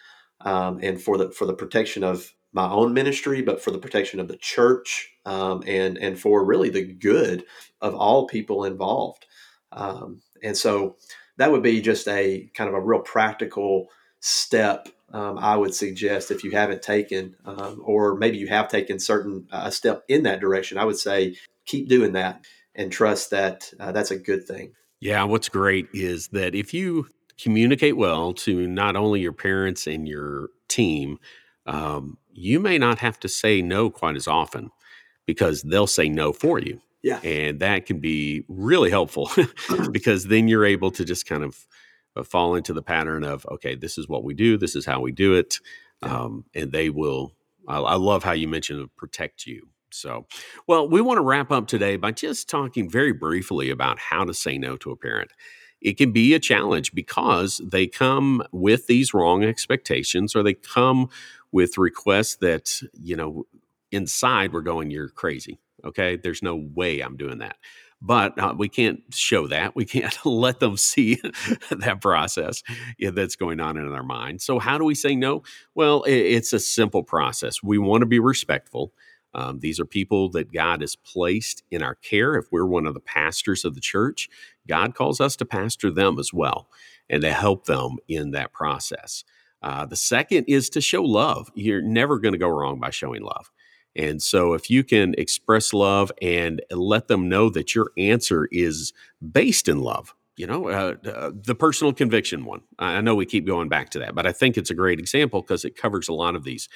um, 0.41 0.79
and 0.83 1.01
for 1.01 1.17
the 1.17 1.31
for 1.31 1.45
the 1.47 1.55
protection 1.55 2.03
of 2.03 2.33
my 2.53 2.69
own 2.69 2.93
ministry, 2.93 3.41
but 3.41 3.61
for 3.61 3.71
the 3.71 3.77
protection 3.77 4.19
of 4.19 4.27
the 4.27 4.37
church 4.37 5.11
um, 5.25 5.63
and 5.67 5.97
and 5.97 6.19
for 6.19 6.43
really 6.43 6.69
the 6.69 6.85
good 6.85 7.43
of 7.81 7.93
all 7.93 8.27
people 8.27 8.63
involved. 8.63 9.25
Um, 9.71 10.21
and 10.41 10.57
so 10.57 10.97
that 11.37 11.51
would 11.51 11.63
be 11.63 11.81
just 11.81 12.07
a 12.07 12.49
kind 12.53 12.67
of 12.67 12.75
a 12.75 12.81
real 12.81 13.01
practical 13.01 13.87
step. 14.19 14.89
Um, 15.13 15.37
I 15.37 15.55
would 15.55 15.73
suggest 15.73 16.31
if 16.31 16.43
you 16.43 16.51
haven't 16.51 16.81
taken, 16.81 17.35
um, 17.45 17.81
or 17.83 18.15
maybe 18.15 18.37
you 18.37 18.47
have 18.47 18.67
taken 18.67 18.99
certain 18.99 19.47
a 19.51 19.55
uh, 19.55 19.69
step 19.69 20.03
in 20.07 20.23
that 20.23 20.41
direction, 20.41 20.77
I 20.77 20.85
would 20.85 20.97
say 20.97 21.35
keep 21.65 21.87
doing 21.87 22.13
that 22.13 22.45
and 22.75 22.91
trust 22.91 23.31
that 23.31 23.71
uh, 23.79 23.91
that's 23.91 24.11
a 24.11 24.17
good 24.17 24.45
thing. 24.45 24.73
Yeah, 24.99 25.23
what's 25.23 25.49
great 25.49 25.87
is 25.93 26.29
that 26.29 26.55
if 26.55 26.73
you 26.73 27.07
communicate 27.39 27.97
well 27.97 28.33
to 28.33 28.67
not 28.67 28.95
only 28.95 29.21
your 29.21 29.33
parents 29.33 29.87
and 29.87 30.07
your 30.07 30.49
team, 30.67 31.19
um, 31.67 32.17
you 32.31 32.59
may 32.59 32.77
not 32.77 32.99
have 32.99 33.19
to 33.19 33.29
say 33.29 33.61
no 33.61 33.89
quite 33.89 34.15
as 34.15 34.27
often 34.27 34.71
because 35.25 35.61
they'll 35.61 35.87
say 35.87 36.09
no 36.09 36.33
for 36.33 36.59
you. 36.59 36.79
Yeah. 37.03 37.19
And 37.23 37.59
that 37.59 37.85
can 37.85 37.99
be 37.99 38.43
really 38.47 38.89
helpful 38.89 39.29
because 39.91 40.25
then 40.25 40.47
you're 40.47 40.65
able 40.65 40.91
to 40.91 41.05
just 41.05 41.27
kind 41.27 41.43
of 41.43 41.67
uh, 42.15 42.23
fall 42.23 42.55
into 42.55 42.73
the 42.73 42.81
pattern 42.81 43.23
of, 43.23 43.45
okay, 43.51 43.75
this 43.75 43.97
is 43.97 44.07
what 44.07 44.23
we 44.23 44.33
do, 44.33 44.57
this 44.57 44.75
is 44.75 44.85
how 44.85 45.01
we 45.01 45.11
do 45.11 45.33
it. 45.35 45.59
Yeah. 46.01 46.15
Um, 46.15 46.45
and 46.55 46.71
they 46.71 46.89
will, 46.89 47.33
I, 47.67 47.77
I 47.79 47.95
love 47.95 48.23
how 48.23 48.31
you 48.31 48.47
mentioned 48.47 48.89
protect 48.95 49.45
you. 49.45 49.67
So, 49.91 50.25
well, 50.67 50.87
we 50.87 51.01
want 51.01 51.17
to 51.17 51.23
wrap 51.23 51.51
up 51.51 51.67
today 51.67 51.97
by 51.97 52.11
just 52.11 52.49
talking 52.49 52.89
very 52.89 53.13
briefly 53.13 53.69
about 53.69 53.99
how 53.99 54.25
to 54.25 54.33
say 54.33 54.57
no 54.57 54.75
to 54.77 54.91
a 54.91 54.95
parent. 54.95 55.31
It 55.79 55.97
can 55.97 56.11
be 56.11 56.33
a 56.33 56.39
challenge 56.39 56.93
because 56.93 57.61
they 57.63 57.87
come 57.87 58.43
with 58.51 58.87
these 58.87 59.13
wrong 59.13 59.43
expectations 59.43 60.35
or 60.35 60.43
they 60.43 60.55
come 60.55 61.09
with 61.51 61.77
requests 61.77 62.35
that, 62.37 62.81
you 62.93 63.15
know, 63.15 63.45
inside 63.91 64.53
we're 64.53 64.61
going, 64.61 64.91
you're 64.91 65.09
crazy. 65.09 65.59
Okay. 65.85 66.17
There's 66.17 66.43
no 66.43 66.55
way 66.55 66.99
I'm 66.99 67.17
doing 67.17 67.39
that. 67.39 67.57
But 68.01 68.37
uh, 68.39 68.53
we 68.55 68.69
can't 68.69 69.01
show 69.11 69.47
that. 69.47 69.75
We 69.75 69.85
can't 69.85 70.17
let 70.25 70.59
them 70.59 70.77
see 70.77 71.15
that 71.71 71.99
process 72.01 72.63
that's 72.99 73.35
going 73.35 73.59
on 73.59 73.77
in 73.77 73.91
our 73.91 74.03
mind. 74.03 74.41
So, 74.41 74.59
how 74.59 74.77
do 74.77 74.83
we 74.83 74.93
say 74.93 75.15
no? 75.15 75.41
Well, 75.73 76.03
it, 76.03 76.13
it's 76.13 76.53
a 76.53 76.59
simple 76.59 77.03
process. 77.03 77.63
We 77.63 77.77
want 77.79 78.01
to 78.01 78.05
be 78.05 78.19
respectful. 78.19 78.93
Um, 79.33 79.59
these 79.59 79.79
are 79.79 79.85
people 79.85 80.29
that 80.31 80.51
God 80.51 80.81
has 80.81 80.95
placed 80.95 81.63
in 81.69 81.83
our 81.83 81.95
care. 81.95 82.35
If 82.35 82.45
we're 82.51 82.65
one 82.65 82.85
of 82.85 82.93
the 82.93 82.99
pastors 82.99 83.65
of 83.65 83.75
the 83.75 83.81
church, 83.81 84.29
God 84.67 84.95
calls 84.95 85.19
us 85.19 85.35
to 85.37 85.45
pastor 85.45 85.91
them 85.91 86.17
as 86.19 86.33
well 86.33 86.69
and 87.09 87.21
to 87.21 87.31
help 87.31 87.65
them 87.65 87.97
in 88.07 88.31
that 88.31 88.53
process. 88.53 89.23
Uh, 89.61 89.85
the 89.85 89.95
second 89.95 90.45
is 90.47 90.69
to 90.69 90.81
show 90.81 91.03
love. 91.03 91.49
You're 91.55 91.81
never 91.81 92.19
going 92.19 92.33
to 92.33 92.37
go 92.37 92.49
wrong 92.49 92.79
by 92.79 92.89
showing 92.91 93.23
love. 93.23 93.51
And 93.95 94.21
so, 94.21 94.53
if 94.53 94.69
you 94.69 94.83
can 94.83 95.15
express 95.17 95.73
love 95.73 96.11
and 96.21 96.61
let 96.69 97.07
them 97.07 97.27
know 97.29 97.49
that 97.49 97.73
your 97.73 97.91
answer 97.97 98.47
is 98.51 98.93
based 99.31 99.67
in 99.67 99.79
love, 99.79 100.13
you 100.35 100.45
know, 100.45 100.69
uh, 100.69 100.93
uh, 101.09 101.31
the 101.33 101.55
personal 101.55 101.91
conviction 101.91 102.45
one. 102.45 102.61
I 102.77 103.01
know 103.01 103.15
we 103.15 103.25
keep 103.25 103.47
going 103.47 103.69
back 103.69 103.89
to 103.91 103.99
that, 103.99 104.13
but 104.13 104.27
I 104.27 104.31
think 104.31 104.55
it's 104.55 104.69
a 104.69 104.75
great 104.75 104.99
example 104.99 105.41
because 105.41 105.65
it 105.65 105.75
covers 105.75 106.07
a 106.07 106.13
lot 106.13 106.35
of 106.35 106.43
these. 106.43 106.69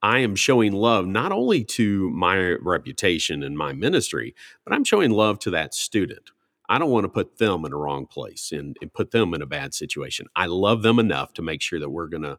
I 0.00 0.20
am 0.20 0.36
showing 0.36 0.72
love 0.72 1.06
not 1.06 1.32
only 1.32 1.64
to 1.64 2.10
my 2.10 2.52
reputation 2.60 3.42
and 3.42 3.58
my 3.58 3.72
ministry, 3.72 4.36
but 4.64 4.72
I'm 4.72 4.84
showing 4.84 5.10
love 5.10 5.40
to 5.40 5.50
that 5.50 5.74
student. 5.74 6.30
I 6.68 6.78
don't 6.78 6.90
want 6.90 7.04
to 7.04 7.08
put 7.08 7.38
them 7.38 7.64
in 7.64 7.72
a 7.72 7.76
wrong 7.76 8.06
place 8.06 8.52
and, 8.52 8.76
and 8.82 8.92
put 8.92 9.10
them 9.10 9.34
in 9.34 9.42
a 9.42 9.46
bad 9.46 9.74
situation. 9.74 10.26
I 10.36 10.46
love 10.46 10.82
them 10.82 10.98
enough 10.98 11.32
to 11.34 11.42
make 11.42 11.62
sure 11.62 11.80
that 11.80 11.90
we're 11.90 12.08
going 12.08 12.24
to 12.24 12.38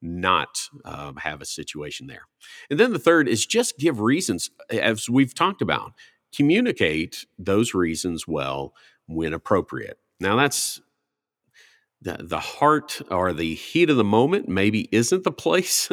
not 0.00 0.68
um, 0.84 1.16
have 1.16 1.42
a 1.42 1.46
situation 1.46 2.06
there. 2.06 2.22
And 2.70 2.78
then 2.78 2.92
the 2.92 2.98
third 2.98 3.28
is 3.28 3.44
just 3.44 3.78
give 3.78 4.00
reasons, 4.00 4.50
as 4.70 5.10
we've 5.10 5.34
talked 5.34 5.60
about, 5.60 5.92
communicate 6.34 7.26
those 7.38 7.74
reasons 7.74 8.26
well 8.26 8.74
when 9.06 9.32
appropriate. 9.32 9.98
Now, 10.20 10.36
that's 10.36 10.80
the, 12.00 12.18
the 12.20 12.38
heart 12.38 13.00
or 13.10 13.32
the 13.32 13.54
heat 13.54 13.90
of 13.90 13.96
the 13.96 14.04
moment 14.04 14.48
maybe 14.48 14.88
isn't 14.92 15.24
the 15.24 15.32
place 15.44 15.88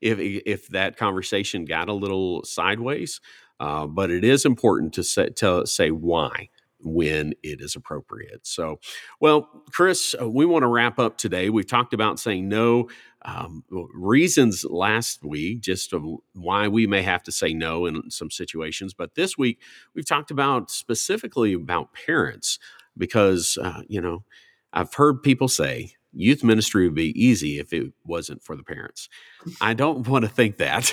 if 0.00 0.18
if 0.18 0.68
that 0.68 0.96
conversation 0.96 1.64
got 1.64 1.88
a 1.88 1.92
little 1.92 2.42
sideways 2.44 3.20
uh, 3.58 3.86
but 3.86 4.10
it 4.10 4.24
is 4.24 4.46
important 4.46 4.94
to 4.94 5.04
say, 5.04 5.28
to 5.28 5.66
say 5.66 5.90
why 5.90 6.48
when 6.82 7.34
it 7.42 7.60
is 7.60 7.76
appropriate. 7.76 8.46
So 8.46 8.80
well 9.20 9.48
chris 9.72 10.14
uh, 10.20 10.28
we 10.28 10.46
want 10.46 10.62
to 10.62 10.68
wrap 10.68 10.98
up 10.98 11.16
today. 11.16 11.50
We've 11.50 11.66
talked 11.66 11.94
about 11.94 12.18
saying 12.18 12.48
no 12.48 12.88
um, 13.22 13.64
reasons 13.70 14.64
last 14.64 15.22
week 15.22 15.60
just 15.60 15.92
why 16.32 16.68
we 16.68 16.86
may 16.86 17.02
have 17.02 17.22
to 17.24 17.32
say 17.32 17.52
no 17.52 17.84
in 17.84 18.10
some 18.10 18.30
situations 18.30 18.94
but 18.94 19.14
this 19.14 19.36
week 19.36 19.60
we've 19.94 20.06
talked 20.06 20.30
about 20.30 20.70
specifically 20.70 21.52
about 21.52 21.92
parents 21.92 22.58
because 22.96 23.58
uh, 23.62 23.82
you 23.88 24.00
know 24.00 24.24
I've 24.72 24.94
heard 24.94 25.22
people 25.22 25.48
say 25.48 25.92
youth 26.12 26.42
ministry 26.42 26.86
would 26.86 26.94
be 26.94 27.20
easy 27.20 27.58
if 27.58 27.72
it 27.72 27.92
wasn't 28.04 28.42
for 28.42 28.56
the 28.56 28.62
parents. 28.62 29.08
I 29.60 29.74
don't 29.74 30.06
want 30.08 30.24
to 30.24 30.30
think 30.30 30.58
that. 30.58 30.92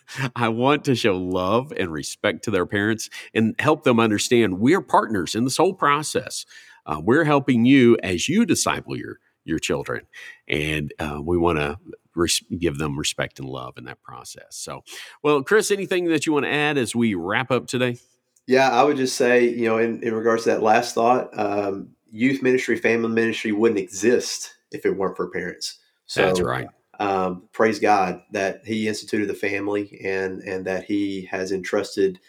I 0.36 0.48
want 0.48 0.84
to 0.84 0.94
show 0.94 1.16
love 1.16 1.72
and 1.76 1.92
respect 1.92 2.44
to 2.44 2.50
their 2.50 2.66
parents 2.66 3.10
and 3.34 3.54
help 3.58 3.84
them 3.84 4.00
understand 4.00 4.60
we're 4.60 4.80
partners 4.80 5.34
in 5.34 5.44
this 5.44 5.56
whole 5.56 5.74
process. 5.74 6.44
Uh, 6.86 7.00
we're 7.02 7.24
helping 7.24 7.64
you 7.64 7.96
as 8.02 8.28
you 8.28 8.44
disciple 8.44 8.96
your 8.96 9.18
your 9.44 9.58
children, 9.58 10.06
and 10.46 10.94
uh, 11.00 11.20
we 11.20 11.36
want 11.36 11.58
to 11.58 11.76
res- 12.14 12.42
give 12.58 12.78
them 12.78 12.98
respect 12.98 13.38
and 13.38 13.48
love 13.48 13.74
in 13.76 13.84
that 13.84 14.02
process. 14.02 14.46
So, 14.50 14.84
well, 15.22 15.42
Chris, 15.42 15.70
anything 15.70 16.06
that 16.06 16.26
you 16.26 16.32
want 16.32 16.44
to 16.44 16.52
add 16.52 16.78
as 16.78 16.94
we 16.94 17.14
wrap 17.14 17.50
up 17.50 17.66
today? 17.66 17.98
Yeah, 18.46 18.70
I 18.70 18.82
would 18.82 18.96
just 18.96 19.16
say, 19.16 19.48
you 19.48 19.66
know, 19.66 19.78
in, 19.78 20.02
in 20.02 20.14
regards 20.14 20.44
to 20.44 20.50
that 20.50 20.62
last 20.62 20.94
thought, 20.94 21.30
um, 21.38 21.90
youth 22.12 22.42
ministry, 22.42 22.76
family 22.76 23.08
ministry 23.08 23.50
wouldn't 23.50 23.80
exist 23.80 24.54
if 24.70 24.86
it 24.86 24.96
weren't 24.96 25.16
for 25.16 25.30
parents. 25.30 25.80
So, 26.06 26.26
That's 26.26 26.40
right. 26.40 26.68
Um, 27.00 27.48
praise 27.52 27.80
God 27.80 28.22
that 28.32 28.66
He 28.66 28.86
instituted 28.86 29.26
the 29.26 29.34
family 29.34 30.00
and 30.04 30.40
and 30.42 30.64
that 30.66 30.84
He 30.84 31.26
has 31.30 31.50
entrusted 31.50 32.20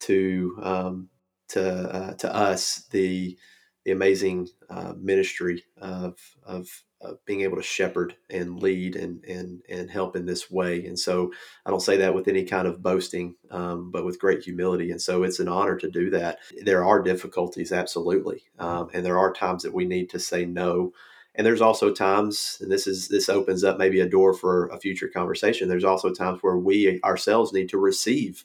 to 0.00 0.58
um, 0.62 1.08
to 1.48 1.62
uh, 1.62 2.14
to 2.14 2.34
us 2.34 2.86
the 2.90 3.38
the 3.84 3.92
amazing 3.92 4.48
uh, 4.68 4.94
ministry 4.98 5.64
of 5.80 6.18
of 6.44 6.68
uh, 7.02 7.12
being 7.24 7.40
able 7.40 7.56
to 7.56 7.62
shepherd 7.62 8.14
and 8.28 8.60
lead 8.60 8.94
and 8.94 9.24
and 9.24 9.62
and 9.68 9.90
help 9.90 10.16
in 10.16 10.26
this 10.26 10.50
way. 10.50 10.84
And 10.84 10.98
so 10.98 11.32
I 11.64 11.70
don't 11.70 11.80
say 11.80 11.96
that 11.98 12.14
with 12.14 12.28
any 12.28 12.44
kind 12.44 12.68
of 12.68 12.82
boasting, 12.82 13.36
um, 13.50 13.90
but 13.90 14.04
with 14.04 14.20
great 14.20 14.42
humility. 14.42 14.90
And 14.90 15.00
so 15.00 15.22
it's 15.22 15.40
an 15.40 15.48
honor 15.48 15.76
to 15.76 15.90
do 15.90 16.10
that. 16.10 16.38
There 16.62 16.84
are 16.84 17.02
difficulties, 17.02 17.72
absolutely, 17.72 18.42
um, 18.58 18.90
and 18.92 19.04
there 19.04 19.18
are 19.18 19.32
times 19.32 19.62
that 19.62 19.74
we 19.74 19.86
need 19.86 20.10
to 20.10 20.18
say 20.18 20.44
no. 20.44 20.92
And 21.36 21.46
there's 21.46 21.60
also 21.60 21.92
times, 21.92 22.58
and 22.60 22.70
this 22.70 22.86
is 22.86 23.08
this 23.08 23.28
opens 23.28 23.64
up 23.64 23.78
maybe 23.78 24.00
a 24.00 24.08
door 24.08 24.34
for 24.34 24.66
a 24.66 24.78
future 24.78 25.08
conversation. 25.08 25.68
There's 25.68 25.84
also 25.84 26.12
times 26.12 26.42
where 26.42 26.58
we 26.58 27.00
ourselves 27.02 27.52
need 27.52 27.68
to 27.70 27.78
receive 27.78 28.44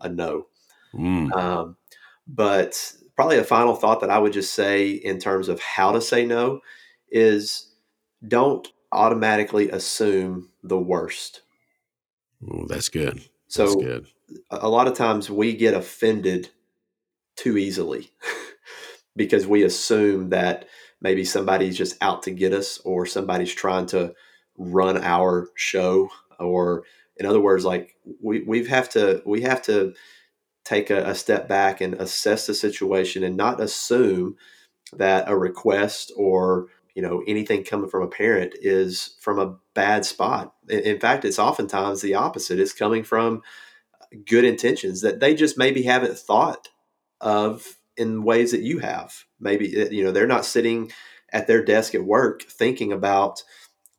a 0.00 0.08
no. 0.08 0.48
Mm. 0.92 1.32
Um, 1.34 1.76
but 2.26 2.92
probably 3.16 3.38
a 3.38 3.44
final 3.44 3.74
thought 3.74 4.00
that 4.00 4.10
I 4.10 4.18
would 4.18 4.32
just 4.32 4.52
say 4.52 4.90
in 4.90 5.18
terms 5.18 5.48
of 5.48 5.60
how 5.60 5.92
to 5.92 6.00
say 6.00 6.26
no 6.26 6.60
is 7.10 7.73
don't 8.26 8.66
automatically 8.92 9.70
assume 9.70 10.50
the 10.62 10.78
worst. 10.78 11.42
Oh, 12.50 12.66
that's 12.68 12.88
good. 12.88 13.22
So 13.48 13.64
that's 13.64 13.76
good. 13.76 14.06
a 14.50 14.68
lot 14.68 14.88
of 14.88 14.94
times 14.94 15.30
we 15.30 15.54
get 15.54 15.74
offended 15.74 16.50
too 17.36 17.58
easily 17.58 18.10
because 19.16 19.46
we 19.46 19.62
assume 19.62 20.30
that 20.30 20.66
maybe 21.00 21.24
somebody's 21.24 21.76
just 21.76 21.96
out 22.00 22.22
to 22.24 22.30
get 22.30 22.52
us 22.52 22.78
or 22.84 23.06
somebody's 23.06 23.52
trying 23.52 23.86
to 23.86 24.14
run 24.56 24.96
our 25.02 25.48
show 25.54 26.08
or 26.38 26.84
in 27.16 27.26
other 27.26 27.40
words 27.40 27.64
like 27.64 27.96
we 28.22 28.42
we 28.42 28.64
have 28.66 28.88
to 28.88 29.20
we 29.26 29.42
have 29.42 29.60
to 29.60 29.92
take 30.64 30.90
a, 30.90 31.10
a 31.10 31.14
step 31.14 31.48
back 31.48 31.80
and 31.80 31.94
assess 31.94 32.46
the 32.46 32.54
situation 32.54 33.22
and 33.22 33.36
not 33.36 33.60
assume 33.60 34.36
that 34.92 35.28
a 35.28 35.36
request 35.36 36.12
or 36.16 36.68
you 36.94 37.02
know 37.02 37.22
anything 37.26 37.64
coming 37.64 37.90
from 37.90 38.02
a 38.02 38.08
parent 38.08 38.54
is 38.60 39.16
from 39.20 39.38
a 39.38 39.56
bad 39.74 40.04
spot. 40.04 40.54
In 40.68 40.98
fact 41.00 41.24
it's 41.24 41.38
oftentimes 41.38 42.00
the 42.00 42.14
opposite. 42.14 42.60
It's 42.60 42.72
coming 42.72 43.04
from 43.04 43.42
good 44.26 44.44
intentions 44.44 45.00
that 45.00 45.20
they 45.20 45.34
just 45.34 45.58
maybe 45.58 45.82
haven't 45.82 46.18
thought 46.18 46.68
of 47.20 47.78
in 47.96 48.22
ways 48.22 48.52
that 48.52 48.62
you 48.62 48.78
have. 48.78 49.24
Maybe 49.40 49.82
uh, 49.82 49.90
you 49.90 50.04
know 50.04 50.12
they're 50.12 50.26
not 50.26 50.44
sitting 50.44 50.92
at 51.32 51.46
their 51.46 51.64
desk 51.64 51.94
at 51.94 52.04
work 52.04 52.42
thinking 52.42 52.92
about 52.92 53.42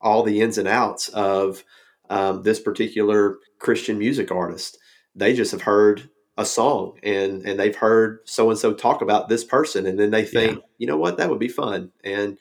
all 0.01 0.23
the 0.23 0.41
ins 0.41 0.57
and 0.57 0.67
outs 0.67 1.09
of 1.09 1.63
um, 2.09 2.43
this 2.43 2.59
particular 2.59 3.37
christian 3.59 3.97
music 3.97 4.31
artist. 4.31 4.77
They 5.15 5.33
just 5.33 5.51
have 5.51 5.63
heard 5.63 6.09
a 6.37 6.45
song 6.45 6.99
and 7.03 7.45
and 7.45 7.59
they've 7.59 7.75
heard 7.75 8.19
so 8.25 8.49
and 8.49 8.59
so 8.59 8.73
talk 8.73 9.01
about 9.01 9.29
this 9.29 9.43
person 9.43 9.85
and 9.85 9.97
then 9.97 10.11
they 10.11 10.25
think 10.25 10.57
yeah. 10.57 10.61
you 10.77 10.87
know 10.87 10.97
what? 10.97 11.17
That 11.17 11.29
would 11.29 11.39
be 11.39 11.47
fun. 11.47 11.91
And 12.03 12.37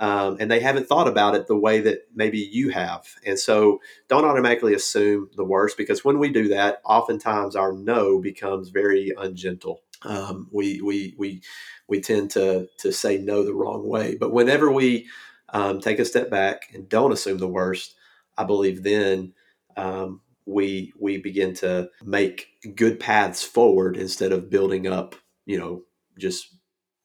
um, 0.00 0.38
and 0.40 0.50
they 0.50 0.60
haven't 0.60 0.88
thought 0.88 1.06
about 1.06 1.34
it 1.34 1.46
the 1.46 1.56
way 1.56 1.82
that 1.82 2.06
maybe 2.14 2.38
you 2.38 2.70
have. 2.70 3.06
And 3.24 3.38
so 3.38 3.80
don't 4.08 4.24
automatically 4.24 4.72
assume 4.72 5.28
the 5.36 5.44
worst 5.44 5.76
because 5.76 6.02
when 6.02 6.18
we 6.18 6.30
do 6.30 6.48
that, 6.48 6.80
oftentimes 6.86 7.54
our 7.54 7.72
no 7.72 8.18
becomes 8.18 8.70
very 8.70 9.12
ungentle. 9.16 9.82
Um, 10.02 10.48
we, 10.50 10.80
we, 10.80 11.14
we, 11.18 11.42
we 11.86 12.00
tend 12.00 12.30
to, 12.30 12.66
to 12.78 12.92
say 12.92 13.18
no 13.18 13.44
the 13.44 13.52
wrong 13.52 13.86
way. 13.86 14.16
But 14.16 14.32
whenever 14.32 14.72
we 14.72 15.06
um, 15.50 15.80
take 15.80 15.98
a 15.98 16.06
step 16.06 16.30
back 16.30 16.70
and 16.72 16.88
don't 16.88 17.12
assume 17.12 17.36
the 17.36 17.46
worst, 17.46 17.94
I 18.38 18.44
believe 18.44 18.82
then 18.82 19.34
um, 19.76 20.22
we, 20.46 20.94
we 20.98 21.18
begin 21.18 21.52
to 21.56 21.90
make 22.02 22.48
good 22.74 22.98
paths 22.98 23.44
forward 23.44 23.98
instead 23.98 24.32
of 24.32 24.48
building 24.48 24.86
up, 24.86 25.14
you 25.44 25.58
know, 25.58 25.82
just 26.16 26.54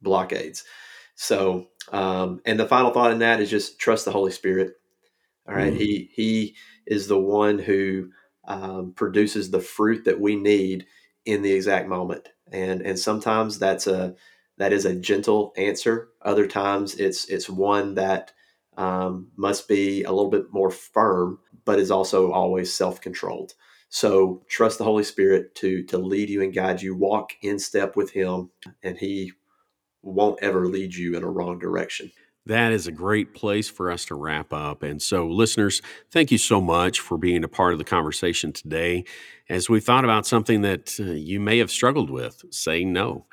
blockades. 0.01 0.63
So, 1.15 1.67
um, 1.91 2.41
and 2.45 2.59
the 2.59 2.67
final 2.67 2.91
thought 2.91 3.11
in 3.11 3.19
that 3.19 3.41
is 3.41 3.49
just 3.49 3.79
trust 3.79 4.05
the 4.05 4.11
Holy 4.11 4.31
Spirit. 4.31 4.73
All 5.47 5.55
right? 5.55 5.71
mm-hmm. 5.73 5.77
he 5.81 6.09
he 6.13 6.55
is 6.85 7.07
the 7.07 7.19
one 7.19 7.59
who 7.59 8.09
um, 8.47 8.93
produces 8.95 9.51
the 9.51 9.59
fruit 9.59 10.05
that 10.05 10.19
we 10.19 10.35
need 10.35 10.85
in 11.25 11.41
the 11.41 11.51
exact 11.51 11.87
moment, 11.87 12.29
and 12.51 12.81
and 12.81 12.97
sometimes 12.97 13.59
that's 13.59 13.87
a 13.87 14.15
that 14.57 14.73
is 14.73 14.85
a 14.85 14.95
gentle 14.95 15.53
answer. 15.57 16.09
Other 16.21 16.47
times 16.47 16.95
it's 16.95 17.25
it's 17.29 17.49
one 17.49 17.95
that 17.95 18.31
um, 18.77 19.29
must 19.35 19.67
be 19.67 20.03
a 20.03 20.11
little 20.11 20.31
bit 20.31 20.51
more 20.51 20.71
firm, 20.71 21.39
but 21.65 21.79
is 21.79 21.91
also 21.91 22.31
always 22.31 22.73
self 22.73 23.01
controlled. 23.01 23.53
So 23.89 24.43
trust 24.49 24.77
the 24.77 24.83
Holy 24.83 25.03
Spirit 25.03 25.55
to 25.55 25.83
to 25.83 25.97
lead 25.97 26.29
you 26.29 26.41
and 26.41 26.53
guide 26.53 26.81
you. 26.81 26.95
Walk 26.95 27.33
in 27.41 27.59
step 27.59 27.95
with 27.95 28.11
Him, 28.11 28.49
and 28.83 28.97
He 28.97 29.33
won't 30.05 30.41
ever 30.41 30.67
lead 30.67 30.95
you 30.95 31.15
in 31.15 31.23
a 31.23 31.29
wrong 31.29 31.59
direction. 31.59 32.11
That 32.47 32.71
is 32.71 32.85
a 32.85 32.91
great 32.91 33.33
place 33.33 33.69
for 33.69 33.89
us 33.89 34.05
to 34.05 34.15
wrap 34.15 34.53
up. 34.53 34.83
And 34.83 35.01
so, 35.01 35.27
listeners, 35.27 35.81
thank 36.11 36.29
you 36.29 36.37
so 36.37 36.61
much 36.61 36.99
for 36.99 37.17
being 37.17 37.43
a 37.43 37.47
part 37.47 37.73
of 37.73 37.79
the 37.79 37.85
conversation 37.85 38.53
today 38.53 39.03
as 39.49 39.67
we 39.67 39.79
thought 39.79 40.03
about 40.03 40.27
something 40.27 40.61
that 40.61 40.95
uh, 40.99 41.05
you 41.05 41.39
may 41.39 41.57
have 41.57 41.71
struggled 41.71 42.11
with 42.11 42.45
saying 42.51 42.93
no. 42.93 43.25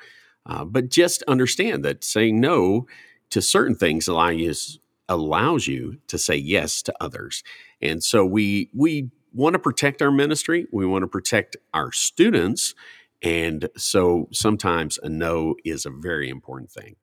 Uh, 0.47 0.65
but 0.65 0.89
just 0.89 1.21
understand 1.23 1.85
that 1.85 2.03
saying 2.03 2.41
no 2.41 2.87
to 3.29 3.41
certain 3.41 3.75
things 3.75 4.07
allows, 4.07 4.79
allows 5.07 5.67
you 5.67 5.97
to 6.07 6.17
say 6.17 6.35
yes 6.35 6.81
to 6.81 6.93
others. 6.99 7.43
And 7.83 8.03
so, 8.03 8.25
we, 8.25 8.71
we 8.73 9.11
want 9.31 9.53
to 9.53 9.59
protect 9.59 10.01
our 10.01 10.11
ministry, 10.11 10.65
we 10.71 10.87
want 10.87 11.03
to 11.03 11.07
protect 11.07 11.55
our 11.71 11.91
students 11.91 12.73
and 13.23 13.69
so 13.77 14.27
sometimes 14.31 14.99
a 15.01 15.09
no 15.09 15.55
is 15.63 15.85
a 15.85 15.89
very 15.89 16.29
important 16.29 16.69
thing. 16.69 16.97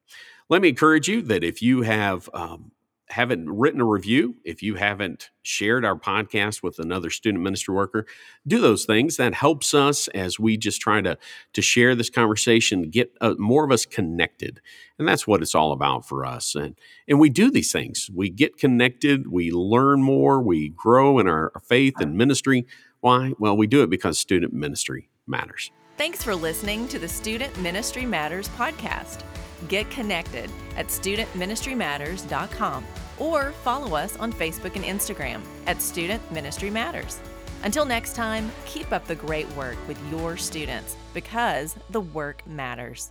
Let 0.51 0.62
me 0.62 0.68
encourage 0.68 1.09
you 1.09 1.23
that 1.23 1.43
if 1.43 1.62
you 1.62 1.83
have 1.83 2.29
um, 2.35 2.73
haven't 3.09 3.49
written 3.51 3.81
a 3.81 3.85
review, 3.85 4.37
if 4.45 4.62
you 4.62 4.77
haven't 4.77 5.31
shared 5.43 5.85
our 5.85 5.99
podcast 5.99 6.62
with 6.62 6.79
another 6.79 7.11
student 7.11 7.43
ministry 7.43 7.75
worker, 7.75 8.07
do 8.47 8.61
those 8.61 8.85
things. 8.85 9.16
That 9.16 9.35
helps 9.35 9.75
us 9.75 10.09
as 10.09 10.39
we 10.39 10.57
just 10.57 10.81
try 10.81 11.01
to 11.01 11.18
to 11.53 11.62
share 11.62 11.95
this 11.95 12.11
conversation, 12.11 12.91
get 12.91 13.12
uh, 13.21 13.35
more 13.39 13.64
of 13.64 13.73
us 13.73 13.87
connected, 13.87 14.61
and 14.99 15.09
that's 15.09 15.27
what 15.27 15.43
it's 15.43 15.55
all 15.55 15.73
about 15.73 16.07
for 16.07 16.25
us. 16.27 16.55
And 16.55 16.77
and 17.09 17.18
we 17.18 17.31
do 17.31 17.51
these 17.51 17.73
things. 17.73 18.11
We 18.14 18.31
get 18.31 18.59
connected. 18.59 19.29
We 19.29 19.51
learn 19.51 20.03
more. 20.03 20.43
We 20.43 20.68
grow 20.68 21.18
in 21.18 21.29
our 21.29 21.53
faith 21.64 21.95
and 21.99 22.16
ministry. 22.16 22.66
Why? 23.01 23.33
Well, 23.39 23.57
we 23.57 23.66
do 23.66 23.83
it 23.83 23.91
because 23.91 24.18
student 24.18 24.53
ministry 24.53 25.09
matters. 25.27 25.71
Thanks 26.01 26.24
for 26.24 26.34
listening 26.34 26.88
to 26.88 26.98
the 26.98 27.07
Student 27.07 27.55
Ministry 27.59 28.07
Matters 28.07 28.48
podcast. 28.48 29.22
Get 29.68 29.90
connected 29.90 30.51
at 30.74 30.86
studentministrymatters.com 30.86 32.86
or 33.18 33.53
follow 33.62 33.94
us 33.94 34.16
on 34.16 34.32
Facebook 34.32 34.76
and 34.76 34.84
Instagram 34.86 35.42
at 35.66 35.82
Student 35.82 36.22
Ministry 36.32 36.70
Matters. 36.70 37.20
Until 37.64 37.84
next 37.84 38.14
time, 38.14 38.51
keep 38.64 38.92
up 38.92 39.07
the 39.07 39.14
great 39.14 39.46
work 39.51 39.76
with 39.86 39.98
your 40.11 40.38
students 40.38 40.96
because 41.12 41.76
the 41.90 42.01
work 42.01 42.46
matters. 42.46 43.11